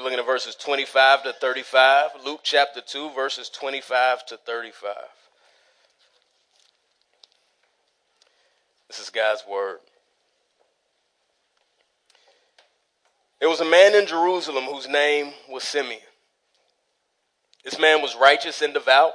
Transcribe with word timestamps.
We're 0.00 0.04
looking 0.04 0.18
at 0.18 0.24
verses 0.24 0.54
25 0.54 1.24
to 1.24 1.32
35. 1.34 2.10
Luke 2.24 2.40
chapter 2.42 2.80
2, 2.80 3.10
verses 3.10 3.50
25 3.50 4.24
to 4.26 4.38
35. 4.38 4.94
This 8.88 8.98
is 8.98 9.10
God's 9.10 9.44
word. 9.46 9.80
There 13.40 13.50
was 13.50 13.60
a 13.60 13.64
man 13.66 13.94
in 13.94 14.06
Jerusalem 14.06 14.64
whose 14.64 14.88
name 14.88 15.34
was 15.50 15.64
Simeon. 15.64 16.00
This 17.62 17.78
man 17.78 18.00
was 18.00 18.16
righteous 18.16 18.62
and 18.62 18.72
devout, 18.72 19.12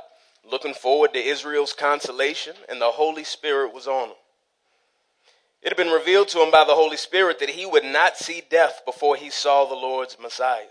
looking 0.48 0.76
forward 0.76 1.14
to 1.14 1.20
Israel's 1.20 1.74
consolation, 1.74 2.54
and 2.70 2.80
the 2.80 2.92
Holy 2.92 3.24
Spirit 3.24 3.74
was 3.74 3.88
on 3.88 4.10
him. 4.10 4.18
It 5.64 5.70
had 5.70 5.78
been 5.78 5.92
revealed 5.92 6.28
to 6.28 6.44
him 6.44 6.52
by 6.52 6.64
the 6.64 6.76
Holy 6.76 6.98
Spirit 6.98 7.40
that 7.40 7.50
he 7.50 7.66
would 7.66 7.86
not 7.86 8.18
see 8.18 8.44
death 8.48 8.84
before 8.86 9.16
he 9.16 9.32
saw 9.32 9.66
the 9.66 9.74
Lord's 9.74 10.20
Messiah. 10.22 10.68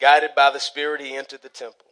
Guided 0.00 0.30
by 0.34 0.50
the 0.50 0.60
Spirit, 0.60 1.00
he 1.00 1.16
entered 1.16 1.42
the 1.42 1.48
temple. 1.48 1.86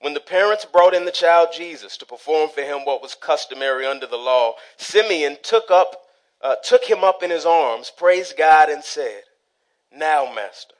When 0.00 0.14
the 0.14 0.20
parents 0.20 0.64
brought 0.64 0.94
in 0.94 1.04
the 1.04 1.10
child 1.10 1.48
Jesus 1.52 1.96
to 1.98 2.06
perform 2.06 2.50
for 2.50 2.62
him 2.62 2.84
what 2.84 3.02
was 3.02 3.14
customary 3.14 3.86
under 3.86 4.06
the 4.06 4.16
law, 4.16 4.54
Simeon 4.76 5.38
took 5.42 5.70
up 5.70 6.04
uh, 6.44 6.56
took 6.62 6.84
him 6.84 7.02
up 7.02 7.22
in 7.22 7.30
his 7.30 7.46
arms, 7.46 7.90
praised 7.96 8.36
God, 8.36 8.68
and 8.68 8.84
said, 8.84 9.22
Now, 9.90 10.30
Master, 10.30 10.74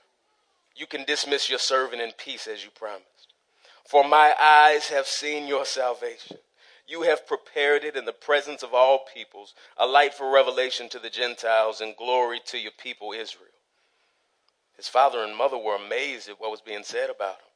you 0.75 0.85
can 0.85 1.03
dismiss 1.05 1.49
your 1.49 1.57
servant 1.57 2.03
in 2.03 2.11
peace 2.11 2.45
as 2.45 2.63
you 2.63 2.69
promised. 2.69 3.33
For 3.83 4.07
my 4.07 4.35
eyes 4.39 4.89
have 4.89 5.07
seen 5.07 5.47
your 5.47 5.65
salvation. 5.65 6.37
You 6.87 7.01
have 7.01 7.25
prepared 7.25 7.83
it 7.83 7.95
in 7.95 8.05
the 8.05 8.13
presence 8.13 8.61
of 8.61 8.75
all 8.75 9.07
peoples, 9.11 9.55
a 9.75 9.87
light 9.87 10.13
for 10.13 10.31
revelation 10.31 10.87
to 10.89 10.99
the 10.99 11.09
Gentiles 11.09 11.81
and 11.81 11.97
glory 11.97 12.39
to 12.45 12.59
your 12.59 12.73
people 12.77 13.11
Israel. 13.11 13.49
His 14.77 14.87
father 14.87 15.23
and 15.23 15.35
mother 15.35 15.57
were 15.57 15.75
amazed 15.75 16.29
at 16.29 16.39
what 16.39 16.51
was 16.51 16.61
being 16.61 16.83
said 16.83 17.09
about 17.09 17.35
him. 17.35 17.47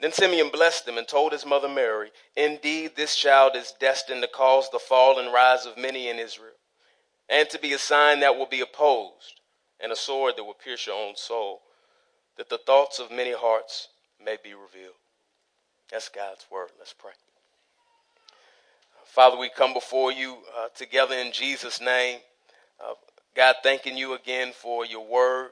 Then 0.00 0.12
Simeon 0.12 0.50
blessed 0.52 0.86
them 0.86 0.98
and 0.98 1.06
told 1.06 1.32
his 1.32 1.46
mother 1.46 1.68
Mary, 1.68 2.10
Indeed, 2.36 2.92
this 2.96 3.14
child 3.14 3.54
is 3.54 3.74
destined 3.78 4.22
to 4.22 4.28
cause 4.28 4.68
the 4.70 4.80
fall 4.80 5.18
and 5.18 5.32
rise 5.32 5.66
of 5.66 5.78
many 5.78 6.08
in 6.08 6.18
Israel 6.18 6.54
and 7.28 7.48
to 7.50 7.58
be 7.58 7.72
a 7.72 7.78
sign 7.78 8.20
that 8.20 8.36
will 8.36 8.46
be 8.46 8.60
opposed, 8.60 9.40
and 9.80 9.90
a 9.90 9.96
sword 9.96 10.34
that 10.36 10.44
will 10.44 10.54
pierce 10.54 10.86
your 10.86 10.96
own 10.96 11.16
soul, 11.16 11.62
that 12.36 12.48
the 12.48 12.58
thoughts 12.66 12.98
of 12.98 13.10
many 13.10 13.32
hearts 13.32 13.88
may 14.22 14.36
be 14.42 14.52
revealed. 14.54 14.94
That's 15.90 16.08
God's 16.08 16.46
word. 16.50 16.70
Let's 16.78 16.92
pray. 16.92 17.12
Father, 19.04 19.38
we 19.38 19.48
come 19.48 19.72
before 19.72 20.10
you 20.12 20.38
uh, 20.58 20.68
together 20.74 21.14
in 21.14 21.32
Jesus' 21.32 21.80
name. 21.80 22.18
Uh, 22.80 22.94
God, 23.36 23.56
thanking 23.62 23.96
you 23.96 24.14
again 24.14 24.52
for 24.52 24.84
your 24.84 25.06
word. 25.06 25.50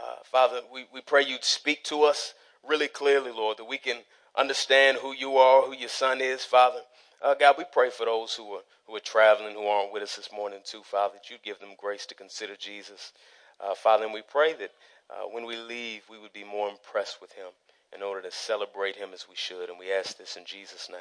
Uh, 0.00 0.16
Father, 0.24 0.60
we, 0.72 0.86
we 0.92 1.00
pray 1.00 1.22
you'd 1.22 1.44
speak 1.44 1.84
to 1.84 2.04
us 2.04 2.34
really 2.66 2.88
clearly, 2.88 3.30
Lord, 3.30 3.58
that 3.58 3.68
we 3.68 3.78
can 3.78 3.98
understand 4.34 4.98
who 4.98 5.12
you 5.12 5.36
are, 5.36 5.62
who 5.62 5.74
your 5.74 5.88
son 5.88 6.20
is, 6.20 6.44
Father. 6.44 6.80
Uh, 7.22 7.34
God, 7.34 7.56
we 7.58 7.64
pray 7.70 7.90
for 7.90 8.06
those 8.06 8.34
who 8.34 8.52
are 8.52 8.62
who 8.90 8.96
are 8.96 9.00
traveling, 9.00 9.54
who 9.54 9.66
aren't 9.66 9.92
with 9.92 10.02
us 10.02 10.16
this 10.16 10.32
morning, 10.32 10.58
too, 10.64 10.82
Father, 10.82 11.14
that 11.14 11.30
you 11.30 11.36
give 11.44 11.60
them 11.60 11.70
grace 11.78 12.06
to 12.06 12.14
consider 12.14 12.56
Jesus. 12.56 13.12
Uh, 13.60 13.74
Father, 13.74 14.04
and 14.04 14.12
we 14.12 14.22
pray 14.22 14.52
that 14.54 14.72
uh, 15.08 15.28
when 15.30 15.46
we 15.46 15.56
leave, 15.56 16.02
we 16.10 16.18
would 16.18 16.32
be 16.32 16.42
more 16.42 16.68
impressed 16.68 17.20
with 17.20 17.32
him 17.32 17.46
in 17.94 18.02
order 18.02 18.20
to 18.22 18.30
celebrate 18.32 18.96
him 18.96 19.10
as 19.14 19.28
we 19.28 19.36
should. 19.36 19.68
And 19.68 19.78
we 19.78 19.92
ask 19.92 20.18
this 20.18 20.36
in 20.36 20.44
Jesus' 20.44 20.88
name. 20.90 20.98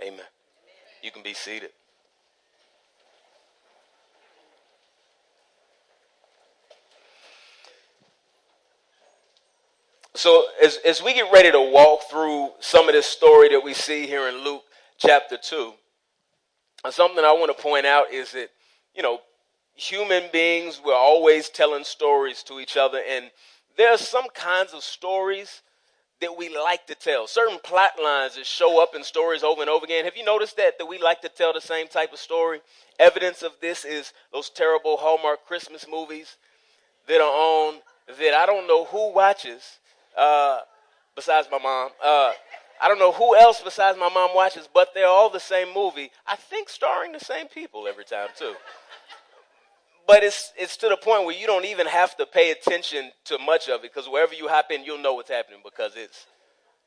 Amen. 0.00 0.14
Amen. 0.14 0.26
You 1.02 1.12
can 1.12 1.22
be 1.22 1.34
seated. 1.34 1.70
So, 10.20 10.44
as, 10.62 10.78
as 10.84 11.02
we 11.02 11.14
get 11.14 11.32
ready 11.32 11.50
to 11.50 11.70
walk 11.72 12.00
through 12.10 12.50
some 12.60 12.90
of 12.90 12.92
this 12.92 13.06
story 13.06 13.48
that 13.48 13.64
we 13.64 13.72
see 13.72 14.06
here 14.06 14.28
in 14.28 14.44
Luke 14.44 14.64
chapter 14.98 15.38
2, 15.38 15.72
uh, 16.84 16.90
something 16.90 17.24
I 17.24 17.32
want 17.32 17.56
to 17.56 17.62
point 17.62 17.86
out 17.86 18.12
is 18.12 18.32
that, 18.32 18.50
you 18.94 19.02
know, 19.02 19.20
human 19.76 20.24
beings, 20.30 20.78
we're 20.84 20.94
always 20.94 21.48
telling 21.48 21.84
stories 21.84 22.42
to 22.42 22.60
each 22.60 22.76
other, 22.76 23.00
and 23.08 23.30
there 23.78 23.90
are 23.90 23.96
some 23.96 24.26
kinds 24.34 24.74
of 24.74 24.82
stories 24.82 25.62
that 26.20 26.36
we 26.36 26.54
like 26.54 26.86
to 26.88 26.94
tell. 26.94 27.26
Certain 27.26 27.58
plot 27.64 27.92
lines 27.98 28.34
that 28.34 28.44
show 28.44 28.82
up 28.82 28.94
in 28.94 29.02
stories 29.02 29.42
over 29.42 29.62
and 29.62 29.70
over 29.70 29.86
again. 29.86 30.04
Have 30.04 30.18
you 30.18 30.24
noticed 30.26 30.58
that? 30.58 30.76
That 30.76 30.84
we 30.84 30.98
like 30.98 31.22
to 31.22 31.30
tell 31.30 31.54
the 31.54 31.62
same 31.62 31.88
type 31.88 32.12
of 32.12 32.18
story? 32.18 32.60
Evidence 32.98 33.40
of 33.40 33.52
this 33.62 33.86
is 33.86 34.12
those 34.34 34.50
terrible 34.50 34.98
Hallmark 34.98 35.46
Christmas 35.46 35.86
movies 35.90 36.36
that 37.08 37.22
are 37.22 37.22
on 37.22 37.76
that 38.06 38.34
I 38.34 38.44
don't 38.44 38.68
know 38.68 38.84
who 38.84 39.14
watches 39.14 39.78
uh, 40.16 40.60
besides 41.14 41.48
my 41.50 41.58
mom. 41.58 41.90
Uh, 42.04 42.32
I 42.80 42.88
don't 42.88 42.98
know 42.98 43.12
who 43.12 43.36
else 43.36 43.60
besides 43.62 43.98
my 43.98 44.08
mom 44.08 44.30
watches, 44.34 44.68
but 44.72 44.94
they're 44.94 45.06
all 45.06 45.28
the 45.28 45.40
same 45.40 45.74
movie. 45.74 46.10
I 46.26 46.36
think 46.36 46.70
starring 46.70 47.12
the 47.12 47.20
same 47.20 47.46
people 47.46 47.86
every 47.86 48.04
time 48.04 48.28
too. 48.34 48.54
But 50.06 50.24
it's 50.24 50.52
it's 50.56 50.76
to 50.78 50.88
the 50.88 50.96
point 50.96 51.26
where 51.26 51.36
you 51.36 51.46
don't 51.46 51.66
even 51.66 51.86
have 51.86 52.16
to 52.16 52.26
pay 52.26 52.50
attention 52.50 53.12
to 53.26 53.38
much 53.38 53.68
of 53.68 53.84
it 53.84 53.94
because 53.94 54.08
wherever 54.08 54.34
you 54.34 54.48
hop 54.48 54.70
in, 54.70 54.82
you'll 54.82 54.98
know 54.98 55.14
what's 55.14 55.30
happening 55.30 55.60
because 55.62 55.92
it's 55.94 56.26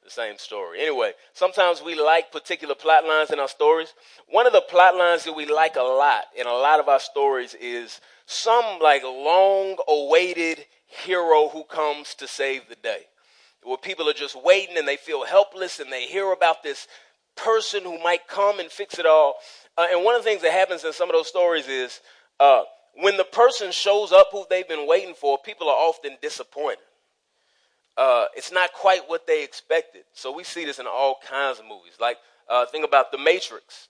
the 0.04 0.10
same 0.10 0.38
story. 0.38 0.82
Anyway, 0.82 1.14
sometimes 1.34 1.82
we 1.82 1.96
like 1.96 2.32
particular 2.32 2.76
plot 2.76 3.06
lines 3.06 3.30
in 3.30 3.40
our 3.40 3.48
stories. 3.48 3.94
One 4.28 4.48
of 4.48 4.52
the 4.52 4.62
plot 4.62 4.96
lines 4.96 5.24
that 5.26 5.34
we 5.34 5.46
like 5.46 5.76
a 5.76 5.82
lot 5.82 6.26
in 6.36 6.48
a 6.48 6.54
lot 6.54 6.80
of 6.80 6.90
our 6.90 7.00
stories 7.00 7.54
is 7.54 8.02
some 8.26 8.80
like 8.82 9.04
long 9.04 9.78
awaited 9.88 10.66
hero 10.88 11.50
who 11.50 11.64
comes 11.66 12.16
to 12.16 12.28
save 12.28 12.68
the 12.68 12.76
day 12.76 13.06
where 13.64 13.78
people 13.78 14.10
are 14.10 14.14
just 14.14 14.42
waiting 14.44 14.78
and 14.78 14.88
they 14.88 14.98
feel 14.98 15.26
helpless 15.26 15.80
and 15.80 15.92
they 15.92 16.06
hear 16.06 16.32
about 16.32 16.64
this 16.64 16.88
person 17.36 17.84
who 17.84 17.98
might 18.04 18.28
come 18.28 18.60
and 18.60 18.70
fix 18.70 19.00
it 19.00 19.06
all. 19.06 19.36
Uh, 19.78 19.88
and 19.92 20.04
one 20.04 20.16
of 20.16 20.24
the 20.24 20.30
things 20.30 20.42
that 20.42 20.52
happens 20.52 20.84
in 20.84 20.94
some 20.94 21.10
of 21.10 21.14
those 21.14 21.28
stories 21.28 21.68
is 21.68 22.02
uh, 22.40 22.62
when 22.96 23.18
the 23.18 23.24
person 23.24 23.72
shows 23.72 24.12
up 24.12 24.28
who 24.32 24.46
they've 24.50 24.68
been 24.68 24.88
waiting 24.88 25.14
for, 25.16 25.38
people 25.38 25.68
are 25.68 25.76
often 25.76 26.18
disappointed. 26.22 26.80
Uh, 27.96 28.26
it's 28.36 28.52
not 28.52 28.74
quite 28.74 29.02
what 29.08 29.28
they 29.28 29.44
expected. 29.44 30.04
So 30.14 30.36
we 30.36 30.44
see 30.44 30.66
this 30.66 30.80
in 30.80 30.88
all 30.88 31.20
kinds 31.28 31.60
of 31.60 31.66
movies. 31.66 31.94
Like 32.00 32.18
uh, 32.50 32.66
think 32.66 32.86
about 32.86 33.12
The 33.12 33.18
Matrix. 33.18 33.90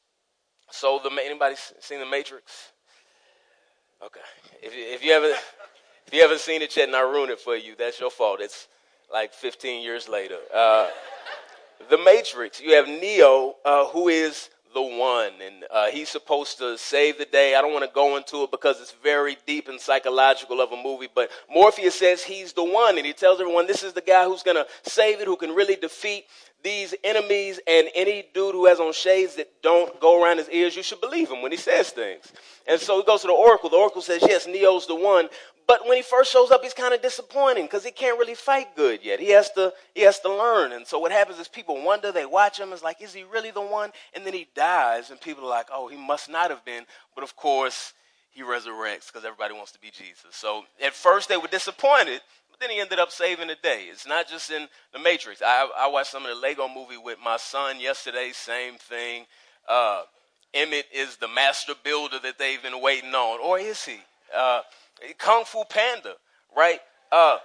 So 0.72 1.00
the 1.04 1.10
anybody 1.24 1.56
seen 1.80 2.00
The 2.00 2.06
Matrix? 2.06 2.72
Okay. 4.04 4.20
If, 4.62 4.74
if 4.76 5.04
you 5.04 5.12
haven't 5.14 5.36
if 6.08 6.14
you 6.14 6.22
haven't 6.22 6.42
seen 6.42 6.62
it 6.62 6.76
yet 6.76 6.88
and 6.88 6.96
I 6.96 7.02
ruined 7.02 7.32
it 7.32 7.40
for 7.40 7.56
you, 7.56 7.76
that's 7.78 8.00
your 8.00 8.12
fault. 8.12 8.40
It's 8.42 8.68
like 9.14 9.32
15 9.32 9.84
years 9.84 10.10
later. 10.10 10.38
Uh, 10.54 10.90
the 11.90 12.00
Matrix, 12.00 12.60
you 12.60 12.74
have 12.74 12.88
Neo, 12.88 13.56
uh, 13.64 13.86
who 13.90 14.08
is 14.08 14.50
the 14.74 14.82
one, 14.82 15.34
and 15.46 15.66
uh, 15.70 15.92
he's 15.92 16.10
supposed 16.10 16.58
to 16.58 16.76
save 16.80 17.20
the 17.20 17.26
day. 17.26 17.54
I 17.54 17.62
don't 17.62 17.74
want 17.74 17.86
to 17.86 17.94
go 17.94 18.18
into 18.18 18.44
it 18.44 18.50
because 18.50 18.82
it's 18.82 18.96
very 19.04 19.38
deep 19.46 19.68
and 19.68 19.80
psychological 19.80 20.62
of 20.62 20.72
a 20.72 20.82
movie, 20.82 21.10
but 21.14 21.30
Morpheus 21.48 21.94
says 21.94 22.24
he's 22.24 22.54
the 22.54 22.64
one, 22.64 22.98
and 22.98 23.06
he 23.06 23.14
tells 23.14 23.40
everyone 23.40 23.68
this 23.68 23.84
is 23.84 23.94
the 23.94 24.02
guy 24.02 24.26
who's 24.26 24.42
going 24.42 24.58
to 24.58 24.66
save 24.82 25.22
it, 25.22 25.28
who 25.28 25.36
can 25.36 25.52
really 25.52 25.76
defeat 25.76 26.26
these 26.64 26.96
enemies, 27.04 27.60
and 27.68 27.90
any 27.94 28.26
dude 28.34 28.56
who 28.56 28.66
has 28.66 28.80
on 28.80 28.94
shades 28.94 29.36
that 29.36 29.50
don't 29.62 30.00
go 30.00 30.24
around 30.24 30.38
his 30.38 30.50
ears, 30.50 30.76
you 30.76 30.82
should 30.82 31.02
believe 31.02 31.30
him 31.30 31.42
when 31.42 31.52
he 31.52 31.58
says 31.58 31.90
things. 31.90 32.32
And 32.68 32.80
so 32.80 32.98
he 32.98 33.06
goes 33.06 33.22
to 33.22 33.28
the 33.28 33.34
oracle. 33.34 33.70
The 33.70 33.76
oracle 33.76 34.02
says, 34.02 34.24
yes, 34.26 34.48
Neo's 34.48 34.88
the 34.88 34.96
one, 34.96 35.28
but 35.68 35.88
when 35.88 35.98
he 35.98 36.04
first 36.04 36.32
shows 36.32 36.52
up, 36.52 36.64
he's 36.64 36.74
kind 36.74 36.94
of 36.94 37.02
disappointing 37.02 37.66
because 37.66 37.84
he 37.84 37.92
can't 37.92 38.20
really 38.20 38.36
fight 38.36 38.76
good 38.76 39.00
yet. 39.04 39.20
He 39.20 39.30
has 39.30 39.50
to 39.52 39.74
he 39.96 40.02
has 40.02 40.20
to 40.20 40.30
learn. 40.30 40.72
And 40.74 40.86
so 40.86 41.00
what 41.00 41.12
happens 41.12 41.40
is 41.40 41.48
people 41.48 41.82
wonder, 41.82 42.12
they 42.12 42.26
watch 42.26 42.60
him, 42.60 42.74
it's 42.74 42.84
like, 42.84 43.02
is 43.02 43.14
he 43.14 43.24
really 43.24 43.52
the 43.52 43.62
one? 43.62 43.92
And 44.14 44.26
then 44.26 44.34
he 44.34 44.48
dies, 44.56 45.10
and 45.10 45.20
people 45.22 45.46
are 45.46 45.50
like, 45.50 45.68
oh, 45.72 45.88
he 45.88 45.98
must 45.98 46.30
not 46.30 46.50
have 46.50 46.66
been. 46.66 46.86
But 47.16 47.24
of 47.24 47.36
course, 47.36 47.94
he 48.32 48.42
resurrects 48.42 49.08
because 49.08 49.26
everybody 49.26 49.54
wants 49.54 49.72
to 49.74 49.80
be 49.80 49.92
Jesus. 49.92 50.32
So 50.32 50.64
at 50.84 50.94
first 50.94 51.30
they 51.30 51.38
were 51.38 51.48
disappointed, 51.48 52.22
but 52.50 52.60
then 52.60 52.70
he 52.70 52.80
ended 52.80 53.00
up 53.00 53.12
saving 53.12 53.48
the 53.48 53.58
day. 53.62 53.86
It's 53.90 54.08
not 54.08 54.28
just 54.28 54.50
in 54.52 54.68
the 54.92 55.00
Matrix. 55.00 55.42
I, 55.42 55.70
I 55.78 55.88
watched 55.88 56.12
some 56.12 56.26
of 56.26 56.30
the 56.30 56.42
Lego 56.42 56.68
movie 56.68 56.98
with 56.98 57.20
my 57.24 57.38
son 57.38 57.80
yesterday, 57.80 58.32
same 58.34 58.76
thing. 58.76 59.26
Uh, 59.70 60.02
Emmet 60.54 60.86
is 60.94 61.18
the 61.18 61.28
master 61.28 61.74
builder 61.84 62.18
that 62.22 62.38
they've 62.38 62.62
been 62.62 62.82
waiting 62.82 63.14
on, 63.14 63.40
or 63.40 63.60
is 63.60 63.86
he? 63.86 63.98
Uh, 64.36 64.62
Kung 65.18 65.46
Fu 65.46 65.64
Panda, 65.70 66.14
right? 66.56 66.80
Uh, 67.12 67.38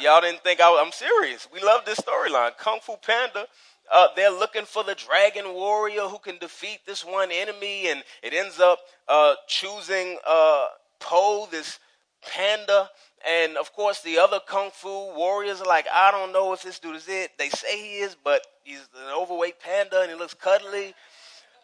y'all 0.00 0.20
didn't 0.20 0.42
think 0.42 0.60
I 0.60 0.68
am 0.70 0.92
serious. 0.92 1.48
We 1.52 1.60
love 1.60 1.84
this 1.84 2.00
storyline. 2.00 2.56
Kung 2.58 2.80
Fu 2.80 2.96
Panda, 2.96 3.46
uh, 3.92 4.08
they're 4.16 4.30
looking 4.30 4.64
for 4.64 4.82
the 4.82 4.94
dragon 4.94 5.52
warrior 5.54 6.02
who 6.02 6.18
can 6.18 6.38
defeat 6.38 6.80
this 6.86 7.04
one 7.04 7.30
enemy, 7.32 7.88
and 7.88 8.02
it 8.22 8.32
ends 8.34 8.60
up 8.60 8.78
uh, 9.08 9.34
choosing 9.46 10.18
uh, 10.26 10.66
Po, 11.00 11.46
this 11.50 11.78
panda. 12.26 12.90
And 13.26 13.56
of 13.56 13.72
course, 13.72 14.00
the 14.02 14.18
other 14.18 14.40
kung 14.46 14.70
fu 14.70 14.88
warriors 14.88 15.60
are 15.60 15.66
like, 15.66 15.86
I 15.92 16.10
don't 16.10 16.32
know 16.32 16.52
if 16.52 16.62
this 16.62 16.78
dude 16.78 16.96
is 16.96 17.08
it. 17.08 17.32
They 17.38 17.48
say 17.48 17.78
he 17.78 17.98
is, 17.98 18.16
but 18.22 18.46
he's 18.64 18.86
an 18.94 19.14
overweight 19.14 19.60
panda 19.60 20.00
and 20.00 20.10
he 20.10 20.16
looks 20.16 20.34
cuddly. 20.34 20.94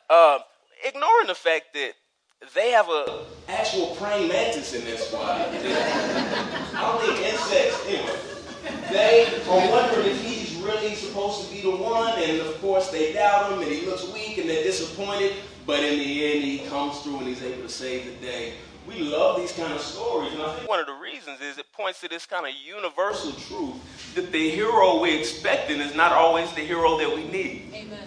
Uh, 0.08 0.38
ignoring 0.84 1.26
the 1.26 1.34
fact 1.34 1.75
that 1.75 1.93
they 2.54 2.70
have 2.70 2.88
a 2.88 3.25
actual 3.48 3.94
praying 3.96 4.28
mantis 4.28 4.75
in 4.75 4.84
their 4.84 4.96
squad. 4.96 5.40
I 5.40 6.81
don't 6.81 7.00
think 7.02 7.26
insects. 7.26 7.87
Anyway, 7.87 8.19
they 8.90 9.40
are 9.48 9.70
wondering 9.70 10.08
if 10.08 10.22
he's 10.22 10.56
really 10.56 10.94
supposed 10.94 11.46
to 11.46 11.54
be 11.54 11.62
the 11.62 11.70
one. 11.70 12.19
And 12.19 12.40
of 12.40 12.60
course, 12.60 12.90
they 12.90 13.12
doubt 13.12 13.52
him 13.52 13.60
and 13.60 13.70
he 13.70 13.87
looks 13.87 14.10
weak 14.12 14.38
and 14.38 14.48
they're 14.48 14.64
disappointed. 14.64 15.34
But 15.66 15.84
in 15.84 15.98
the 15.98 16.32
end, 16.32 16.44
he 16.44 16.58
comes 16.69 17.00
through 17.00 17.19
and 17.19 17.28
he's 17.28 17.42
able 17.42 17.62
to 17.62 17.69
save 17.69 18.06
the 18.06 18.26
day. 18.26 18.54
We 18.87 18.98
love 18.98 19.38
these 19.38 19.52
kind 19.52 19.72
of 19.72 19.81
stories. 19.81 20.32
And 20.32 20.42
I 20.42 20.56
think 20.56 20.69
one 20.69 20.81
of 20.81 20.87
the 20.87 20.94
reasons 20.94 21.40
is 21.40 21.58
it 21.58 21.66
points 21.72 22.00
to 22.00 22.08
this 22.08 22.26
kind 22.26 22.46
of 22.46 22.52
universal 22.54 23.32
truth 23.32 24.14
that 24.14 24.32
the 24.32 24.50
hero 24.50 25.00
we're 25.00 25.19
expecting 25.19 25.81
is 25.81 25.94
not 25.94 26.12
always 26.12 26.50
the 26.54 26.62
hero 26.62 26.98
that 26.98 27.14
we 27.14 27.25
need. 27.25 27.70
Amen. 27.72 28.00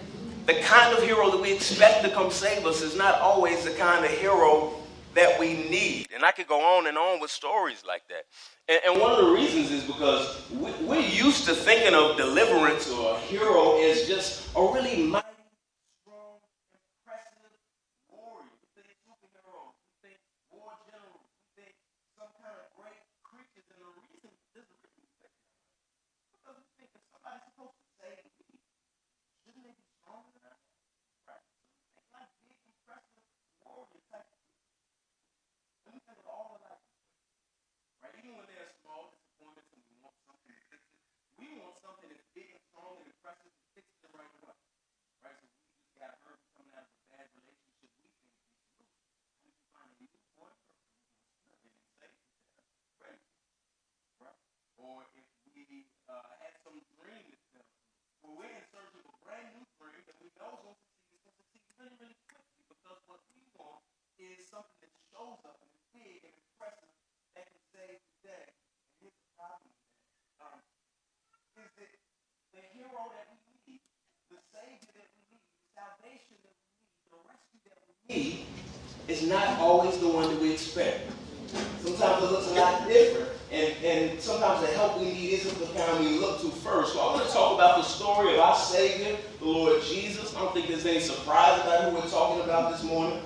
The 0.46 0.54
kind 0.60 0.94
of 0.94 1.02
hero 1.02 1.30
that 1.30 1.40
we 1.40 1.54
expect 1.54 2.04
to 2.04 2.10
come 2.10 2.30
save 2.30 2.66
us 2.66 2.82
is 2.82 2.94
not 2.94 3.18
always 3.20 3.64
the 3.64 3.70
kind 3.70 4.04
of 4.04 4.10
hero 4.10 4.74
that 5.14 5.40
we 5.40 5.54
need. 5.70 6.06
And 6.14 6.22
I 6.22 6.32
could 6.32 6.46
go 6.46 6.60
on 6.60 6.86
and 6.86 6.98
on 6.98 7.18
with 7.18 7.30
stories 7.30 7.82
like 7.86 8.02
that. 8.08 8.24
And, 8.68 8.80
and 8.86 9.00
one 9.00 9.12
of 9.12 9.24
the 9.24 9.32
reasons 9.32 9.70
is 9.70 9.84
because 9.84 10.42
we, 10.50 10.70
we're 10.84 11.00
used 11.00 11.46
to 11.46 11.54
thinking 11.54 11.94
of 11.94 12.18
deliverance 12.18 12.90
or 12.90 13.16
a 13.16 13.18
hero 13.20 13.80
as 13.80 14.06
just 14.06 14.50
a 14.54 14.60
really 14.60 15.04
mighty 15.04 15.24
is 64.44 64.48
something 64.48 64.76
that 64.80 64.92
shows 65.12 65.40
up 65.44 65.56
and 65.60 65.70
is 65.72 65.84
big 65.92 66.20
and 66.24 66.34
impressive 66.34 66.92
that 67.36 67.44
can 67.44 67.62
save 67.72 68.00
the 68.00 68.16
day. 68.28 68.46
And 68.50 68.92
here's 69.00 69.16
the 69.16 69.30
problem 69.36 69.72
um, 70.40 70.60
is 71.60 71.70
that 71.78 71.92
the 72.56 72.62
hero 72.72 73.08
that 73.14 73.26
we 73.30 73.40
need, 73.64 73.82
the 74.32 74.40
savior 74.52 74.92
that 74.96 75.08
we 75.12 75.22
need, 75.32 75.44
the 75.44 75.68
salvation 75.76 76.36
that 76.44 76.56
we 76.56 76.66
need, 76.82 76.92
the 77.06 77.84
need, 78.08 78.46
is 79.08 79.26
not 79.26 79.58
always 79.58 79.98
the 79.98 80.08
one 80.08 80.28
that 80.28 80.40
we 80.40 80.52
expect. 80.52 81.10
Sometimes 81.80 82.24
it 82.24 82.30
looks 82.30 82.48
a 82.48 82.54
lot 82.54 82.88
different. 82.88 83.30
And, 83.52 83.72
and 83.84 84.20
sometimes 84.20 84.62
the 84.62 84.66
help 84.74 84.98
we 84.98 85.06
need 85.06 85.30
isn't 85.34 85.58
the 85.60 85.66
kind 85.78 86.00
we 86.00 86.18
look 86.18 86.40
to 86.40 86.48
first. 86.48 86.94
So 86.94 87.00
I 87.00 87.14
want 87.14 87.26
to 87.26 87.32
talk 87.32 87.54
about 87.54 87.76
the 87.76 87.84
story 87.84 88.34
of 88.34 88.40
our 88.40 88.56
Savior, 88.56 89.16
the 89.38 89.44
Lord 89.44 89.80
Jesus. 89.82 90.34
I 90.34 90.40
don't 90.40 90.52
think 90.52 90.68
there's 90.68 90.86
any 90.86 91.00
surprise 91.00 91.60
about 91.60 91.84
who 91.84 91.94
we're 91.94 92.08
talking 92.08 92.42
about 92.42 92.72
this 92.72 92.82
morning. 92.82 93.20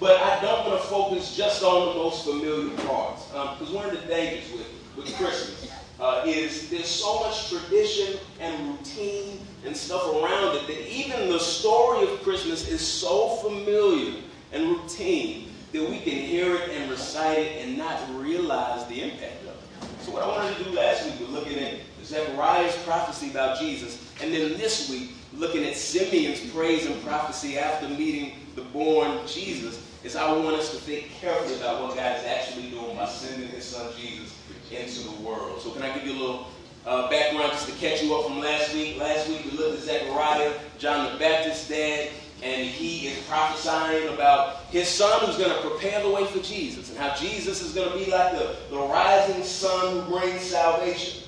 But 0.00 0.20
I 0.22 0.40
don't 0.40 0.66
want 0.66 0.80
to 0.80 0.88
focus 0.88 1.36
just 1.36 1.62
on 1.62 1.88
the 1.88 1.94
most 1.94 2.24
familiar 2.24 2.74
parts. 2.86 3.26
Because 3.26 3.68
um, 3.68 3.74
one 3.74 3.90
of 3.90 4.00
the 4.00 4.06
dangers 4.06 4.50
with, 4.52 4.66
with 4.96 5.14
Christmas 5.16 5.57
uh, 6.00 6.22
is 6.24 6.68
there's 6.70 6.86
so 6.86 7.20
much 7.20 7.50
tradition 7.50 8.18
and 8.40 8.68
routine 8.68 9.40
and 9.64 9.76
stuff 9.76 10.06
around 10.14 10.56
it 10.56 10.66
that 10.66 10.92
even 10.92 11.28
the 11.28 11.38
story 11.38 12.02
of 12.04 12.22
Christmas 12.22 12.68
is 12.68 12.80
so 12.80 13.28
familiar 13.36 14.20
and 14.52 14.68
routine 14.68 15.50
that 15.72 15.82
we 15.82 15.98
can 16.00 16.14
hear 16.14 16.54
it 16.54 16.70
and 16.70 16.90
recite 16.90 17.38
it 17.38 17.66
and 17.66 17.76
not 17.76 18.00
realize 18.14 18.86
the 18.86 19.02
impact 19.02 19.42
of 19.42 19.48
it. 19.48 20.04
So 20.04 20.12
what 20.12 20.22
I 20.22 20.28
wanted 20.28 20.56
to 20.56 20.64
do 20.64 20.70
last 20.70 21.04
week 21.04 21.20
was 21.20 21.28
looking 21.30 21.58
at 21.58 21.74
Zechariah's 22.04 22.74
prophecy 22.84 23.30
about 23.30 23.58
Jesus, 23.58 24.02
and 24.22 24.32
then 24.32 24.56
this 24.56 24.88
week 24.88 25.10
looking 25.34 25.64
at 25.64 25.76
Simeon's 25.76 26.40
praise 26.52 26.86
and 26.86 27.02
prophecy 27.04 27.58
after 27.58 27.88
meeting 27.88 28.32
the 28.54 28.62
born 28.62 29.18
Jesus 29.26 29.87
is 30.04 30.16
I 30.16 30.30
want 30.32 30.56
us 30.56 30.70
to 30.70 30.76
think 30.76 31.10
carefully 31.20 31.56
about 31.56 31.82
what 31.82 31.96
God 31.96 32.18
is 32.18 32.24
actually 32.24 32.70
doing 32.70 32.96
by 32.96 33.06
sending 33.06 33.48
his 33.48 33.64
son 33.64 33.90
Jesus 33.96 34.36
into 34.70 35.08
the 35.08 35.22
world. 35.22 35.60
So 35.60 35.70
can 35.70 35.82
I 35.82 35.94
give 35.94 36.06
you 36.06 36.12
a 36.12 36.20
little 36.20 36.46
uh, 36.86 37.10
background 37.10 37.52
just 37.52 37.68
to 37.68 37.74
catch 37.74 38.02
you 38.02 38.14
up 38.14 38.26
from 38.26 38.38
last 38.38 38.72
week? 38.74 38.98
Last 38.98 39.28
week 39.28 39.44
we 39.44 39.50
looked 39.52 39.78
at 39.78 39.84
Zechariah, 39.84 40.52
John 40.78 41.12
the 41.12 41.18
Baptist's 41.18 41.68
dad, 41.68 42.10
and 42.42 42.66
he 42.66 43.08
is 43.08 43.18
prophesying 43.26 44.08
about 44.14 44.58
his 44.70 44.86
son 44.86 45.26
who's 45.26 45.36
going 45.36 45.50
to 45.50 45.68
prepare 45.68 46.00
the 46.02 46.10
way 46.10 46.24
for 46.26 46.38
Jesus 46.38 46.90
and 46.90 46.98
how 46.98 47.14
Jesus 47.16 47.60
is 47.60 47.72
going 47.72 47.90
to 47.90 48.04
be 48.04 48.10
like 48.10 48.32
the, 48.32 48.56
the 48.70 48.78
rising 48.78 49.42
sun 49.42 50.04
who 50.04 50.18
brings 50.18 50.42
salvation, 50.42 51.24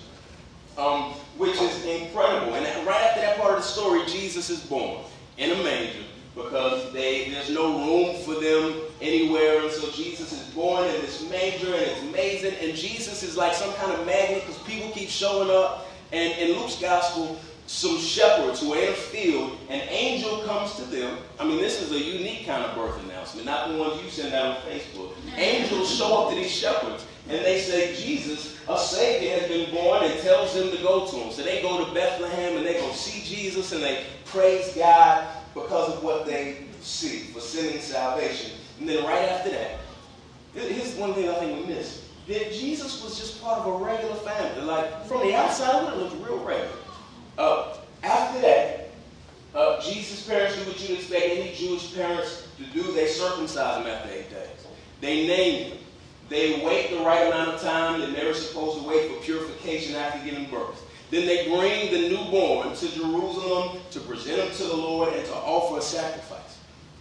um, 0.78 1.12
which 1.37 1.61
is 1.61 1.84
incredible. 1.84 2.55
And 2.55 2.87
right 2.87 3.02
after 3.02 3.20
that 3.22 3.38
part 3.38 3.55
of 3.55 3.58
the 3.58 3.67
story, 3.67 4.02
Jesus 4.06 4.50
is 4.50 4.61
born 4.61 5.02
in 5.38 5.50
a 5.50 5.62
manger 5.64 6.05
because 6.35 6.93
they, 6.93 7.31
there's 7.31 7.50
no 7.50 7.79
room 7.87 8.17
for 8.23 8.35
them 8.35 8.81
anywhere. 9.00 9.62
And 9.62 9.71
so 9.71 9.91
Jesus 9.91 10.32
is 10.32 10.55
born 10.55 10.85
in 10.85 11.00
this 11.00 11.29
manger, 11.31 11.75
and 11.75 11.82
it's 11.82 12.03
amazing. 12.03 12.55
And 12.61 12.77
Jesus 12.77 13.23
is 13.23 13.37
like 13.37 13.55
some 13.55 13.73
kind 13.75 13.93
of 13.93 14.06
magnet 14.06 14.44
because 14.47 14.62
people 14.62 14.91
keep 14.91 15.09
showing 15.09 15.50
up. 15.50 15.87
And 16.12 16.32
in 16.38 16.56
Luke's 16.59 16.81
gospel, 16.81 17.38
some 17.67 17.99
shepherds 17.99 18.61
who 18.61 18.75
are 18.75 18.82
in 18.82 18.88
a 18.88 18.93
field, 18.93 19.56
an 19.69 19.81
angel 19.88 20.43
comes 20.43 20.75
to 20.75 20.82
them. 20.82 21.19
I 21.38 21.44
mean, 21.44 21.59
this 21.59 21.81
is 21.81 21.93
a 21.93 21.99
unique 21.99 22.44
kind 22.44 22.65
of 22.65 22.75
birth 22.75 23.00
announcement, 23.05 23.47
not 23.47 23.69
the 23.69 23.77
ones 23.77 24.03
you 24.03 24.11
send 24.11 24.35
out 24.35 24.56
on 24.56 24.62
Facebook. 24.62 25.12
Angels 25.37 25.97
show 25.97 26.23
up 26.25 26.31
to 26.31 26.37
these 26.37 26.50
shepherds, 26.50 27.06
and 27.29 27.44
they 27.44 27.61
say, 27.61 27.94
Jesus, 27.94 28.56
a 28.69 28.77
Savior 28.77 29.38
has 29.38 29.49
been 29.49 29.73
born, 29.73 30.03
and 30.03 30.21
tells 30.21 30.53
them 30.53 30.73
to 30.73 30.79
go 30.79 31.06
to 31.06 31.17
him. 31.17 31.32
So 31.32 31.44
they 31.44 31.62
go 31.62 31.85
to 31.85 31.94
Bethlehem, 31.94 32.56
and 32.56 32.67
they 32.67 32.75
go 32.75 32.91
see 32.91 33.23
Jesus, 33.23 33.71
and 33.71 33.85
they 33.85 34.05
praise 34.25 34.75
God 34.75 35.29
because 35.55 35.94
of 35.94 36.02
what 36.02 36.26
they 36.26 36.64
see 36.81 37.20
for 37.32 37.41
sending 37.41 37.81
salvation. 37.81 38.52
And 38.79 38.88
then 38.88 39.05
right 39.05 39.29
after 39.29 39.50
that, 39.50 39.79
here's 40.55 40.94
one 40.94 41.14
thing 41.14 41.29
I 41.29 41.35
think 41.35 41.67
we 41.67 41.75
miss. 41.75 42.08
That 42.29 42.52
Jesus 42.52 43.02
was 43.02 43.19
just 43.19 43.43
part 43.43 43.58
of 43.61 43.67
a 43.67 43.85
regular 43.85 44.14
family. 44.17 44.63
Like, 44.63 45.06
from 45.06 45.27
the 45.27 45.34
outside, 45.34 45.93
it 45.93 45.96
looked 45.96 46.15
real 46.27 46.39
regular. 46.39 46.69
Uh, 47.36 47.77
after 48.03 48.41
that, 48.43 48.91
uh, 49.55 49.81
Jesus' 49.81 50.27
parents 50.27 50.56
do 50.56 50.65
what 50.70 50.81
you'd 50.81 50.98
expect 50.98 51.24
any 51.24 51.55
Jewish 51.55 51.94
parents 51.94 52.46
to 52.58 52.65
do. 52.67 52.93
They 52.93 53.08
circumcise 53.08 53.81
him 53.81 53.86
after 53.91 54.10
eight 54.10 54.31
days. 54.31 54.67
They 55.01 55.27
name 55.27 55.72
him. 55.72 55.79
They 56.29 56.65
wait 56.65 56.91
the 56.91 56.98
right 56.98 57.27
amount 57.27 57.51
of 57.51 57.60
time 57.60 58.01
they're 58.01 58.10
never 58.10 58.34
supposed 58.34 58.81
to 58.81 58.89
wait 58.89 59.10
for 59.10 59.20
purification 59.24 59.96
after 59.96 60.24
giving 60.24 60.48
birth. 60.48 60.81
Then 61.10 61.26
they 61.26 61.48
bring 61.48 61.90
the 61.93 62.08
newborn 62.08 62.74
to 62.74 62.88
Jerusalem 62.88 63.79
to 63.90 64.00
present 64.00 64.43
him 64.43 64.56
to 64.56 64.62
the 64.64 64.76
Lord 64.76 65.12
and 65.12 65.24
to 65.26 65.34
offer 65.34 65.79
a 65.79 65.82
sacrifice. 65.82 66.58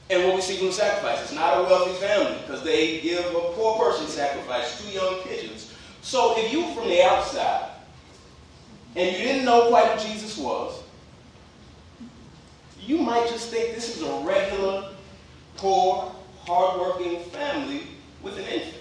And 0.09 0.23
what 0.23 0.35
we 0.35 0.41
see 0.41 0.57
from 0.57 0.67
the 0.67 0.73
sacrifice, 0.73 1.21
it's 1.21 1.33
not 1.33 1.59
a 1.59 1.63
wealthy 1.63 1.93
family 1.99 2.39
because 2.41 2.63
they 2.63 2.99
give 3.01 3.23
a 3.23 3.53
poor 3.53 3.77
person 3.77 4.07
sacrifice, 4.07 4.81
two 4.81 4.91
young 4.91 5.21
pigeons. 5.21 5.71
So 6.01 6.33
if 6.37 6.51
you 6.51 6.65
were 6.65 6.73
from 6.73 6.89
the 6.89 7.03
outside 7.03 7.69
and 8.95 9.15
you 9.15 9.23
didn't 9.23 9.45
know 9.45 9.69
quite 9.69 9.91
who 9.91 10.09
Jesus 10.09 10.37
was, 10.37 10.81
you 12.81 12.97
might 12.97 13.29
just 13.29 13.49
think 13.49 13.75
this 13.75 13.95
is 13.95 14.01
a 14.01 14.19
regular, 14.25 14.89
poor, 15.57 16.11
hardworking 16.47 17.19
family 17.25 17.83
with 18.23 18.39
an 18.39 18.45
infant. 18.45 18.78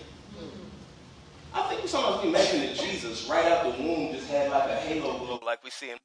I 1.55 1.62
think 1.69 1.88
sometimes 1.88 2.23
we 2.23 2.28
imagine 2.28 2.61
that 2.61 2.76
Jesus, 2.76 3.28
right 3.28 3.45
out 3.47 3.64
the 3.64 3.83
womb, 3.83 4.12
just 4.12 4.31
had 4.31 4.50
like 4.50 4.71
a 4.71 4.76
halo 4.76 5.19
glow 5.19 5.40
like 5.45 5.64
we 5.64 5.71
see 5.71 5.87
him. 5.87 5.99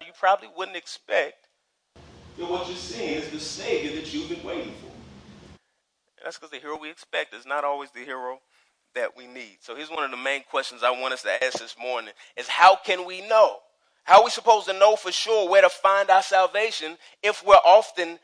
You 0.00 0.12
probably 0.18 0.48
wouldn't 0.56 0.76
expect 0.76 1.46
that 2.38 2.50
what 2.50 2.66
you're 2.68 2.76
seeing 2.76 3.16
is 3.16 3.30
the 3.30 3.38
Savior 3.38 3.94
that 4.00 4.12
you've 4.12 4.28
been 4.28 4.42
waiting 4.42 4.72
for. 4.80 4.90
That's 6.22 6.36
because 6.36 6.50
the 6.50 6.58
hero 6.58 6.78
we 6.78 6.90
expect 6.90 7.34
is 7.34 7.46
not 7.46 7.64
always 7.64 7.90
the 7.90 8.00
hero 8.00 8.40
that 8.94 9.16
we 9.16 9.26
need. 9.26 9.58
So 9.60 9.76
here's 9.76 9.90
one 9.90 10.04
of 10.04 10.10
the 10.10 10.16
main 10.16 10.42
questions 10.50 10.82
I 10.82 10.90
want 10.90 11.14
us 11.14 11.22
to 11.22 11.44
ask 11.44 11.58
this 11.58 11.76
morning 11.80 12.12
is 12.36 12.48
how 12.48 12.76
can 12.76 13.06
we 13.06 13.26
know? 13.28 13.58
How 14.04 14.20
are 14.20 14.24
we 14.24 14.30
supposed 14.30 14.66
to 14.66 14.78
know 14.78 14.96
for 14.96 15.12
sure 15.12 15.48
where 15.48 15.62
to 15.62 15.68
find 15.68 16.10
our 16.10 16.22
salvation 16.22 16.96
if 17.22 17.44
we're 17.44 17.54
often 17.54 18.18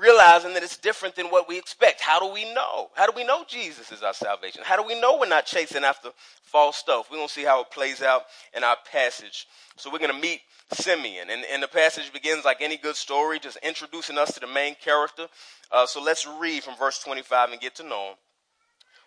realizing 0.00 0.54
that 0.54 0.62
it's 0.62 0.76
different 0.76 1.16
than 1.16 1.26
what 1.26 1.48
we 1.48 1.58
expect. 1.58 2.00
How 2.00 2.20
do 2.20 2.32
we 2.32 2.52
know? 2.52 2.90
How 2.94 3.06
do 3.06 3.12
we 3.14 3.24
know 3.24 3.44
Jesus 3.48 3.90
is 3.90 4.02
our 4.02 4.12
salvation? 4.12 4.62
How 4.64 4.76
do 4.76 4.86
we 4.86 5.00
know 5.00 5.18
we're 5.18 5.28
not 5.28 5.46
chasing 5.46 5.84
after 5.84 6.10
false 6.42 6.76
stuff? 6.76 7.10
We're 7.10 7.16
going 7.16 7.28
to 7.28 7.34
see 7.34 7.44
how 7.44 7.62
it 7.62 7.70
plays 7.70 8.02
out 8.02 8.22
in 8.56 8.64
our 8.64 8.76
passage. 8.90 9.46
So 9.76 9.90
we're 9.90 9.98
going 9.98 10.14
to 10.14 10.20
meet 10.20 10.40
Simeon. 10.72 11.30
And, 11.30 11.44
and 11.52 11.62
the 11.62 11.68
passage 11.68 12.12
begins 12.12 12.44
like 12.44 12.60
any 12.60 12.76
good 12.76 12.96
story, 12.96 13.38
just 13.38 13.58
introducing 13.62 14.18
us 14.18 14.32
to 14.34 14.40
the 14.40 14.46
main 14.46 14.74
character. 14.74 15.26
Uh, 15.72 15.86
so 15.86 16.02
let's 16.02 16.26
read 16.38 16.62
from 16.62 16.76
verse 16.76 17.02
25 17.02 17.52
and 17.52 17.60
get 17.60 17.74
to 17.76 17.82
know 17.82 18.10
him. 18.10 18.16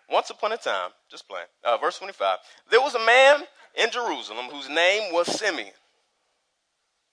Once 0.10 0.29
upon 0.29 0.51
a 0.51 0.57
time, 0.57 0.89
just 1.10 1.27
playing, 1.27 1.45
uh, 1.63 1.77
verse 1.77 1.98
25, 1.98 2.38
there 2.69 2.81
was 2.81 2.95
a 2.95 3.05
man 3.05 3.43
in 3.81 3.89
Jerusalem 3.89 4.48
whose 4.51 4.67
name 4.67 5.13
was 5.13 5.27
Simeon. 5.27 5.71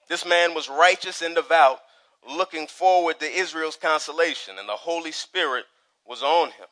This 0.09 0.25
man 0.25 0.55
was 0.55 0.67
righteous 0.67 1.21
and 1.21 1.35
devout 1.35 1.79
looking 2.27 2.67
forward 2.67 3.19
to 3.19 3.31
Israel's 3.31 3.75
consolation, 3.75 4.57
and 4.57 4.67
the 4.67 4.73
Holy 4.73 5.11
Spirit 5.11 5.65
was 6.05 6.23
on 6.23 6.47
him. 6.47 6.65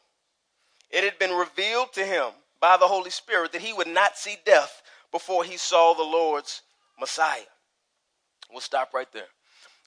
It 0.90 1.04
had 1.04 1.20
been 1.20 1.32
revealed 1.32 1.94
to 1.94 2.04
him 2.04 2.32
by 2.60 2.78
the 2.78 2.88
Holy 2.88 3.12
Spirit 3.12 3.52
that 3.52 3.62
he 3.62 3.74
would 3.74 3.88
not 3.88 4.18
see 4.18 4.38
death 4.46 4.82
before 5.12 5.44
he 5.44 5.58
saw 5.58 5.94
the 5.94 6.04
Lord's 6.04 6.64
Messiah. 7.00 7.42
We'll 8.52 8.62
stop 8.62 8.94
right 8.94 9.12
there. 9.14 9.28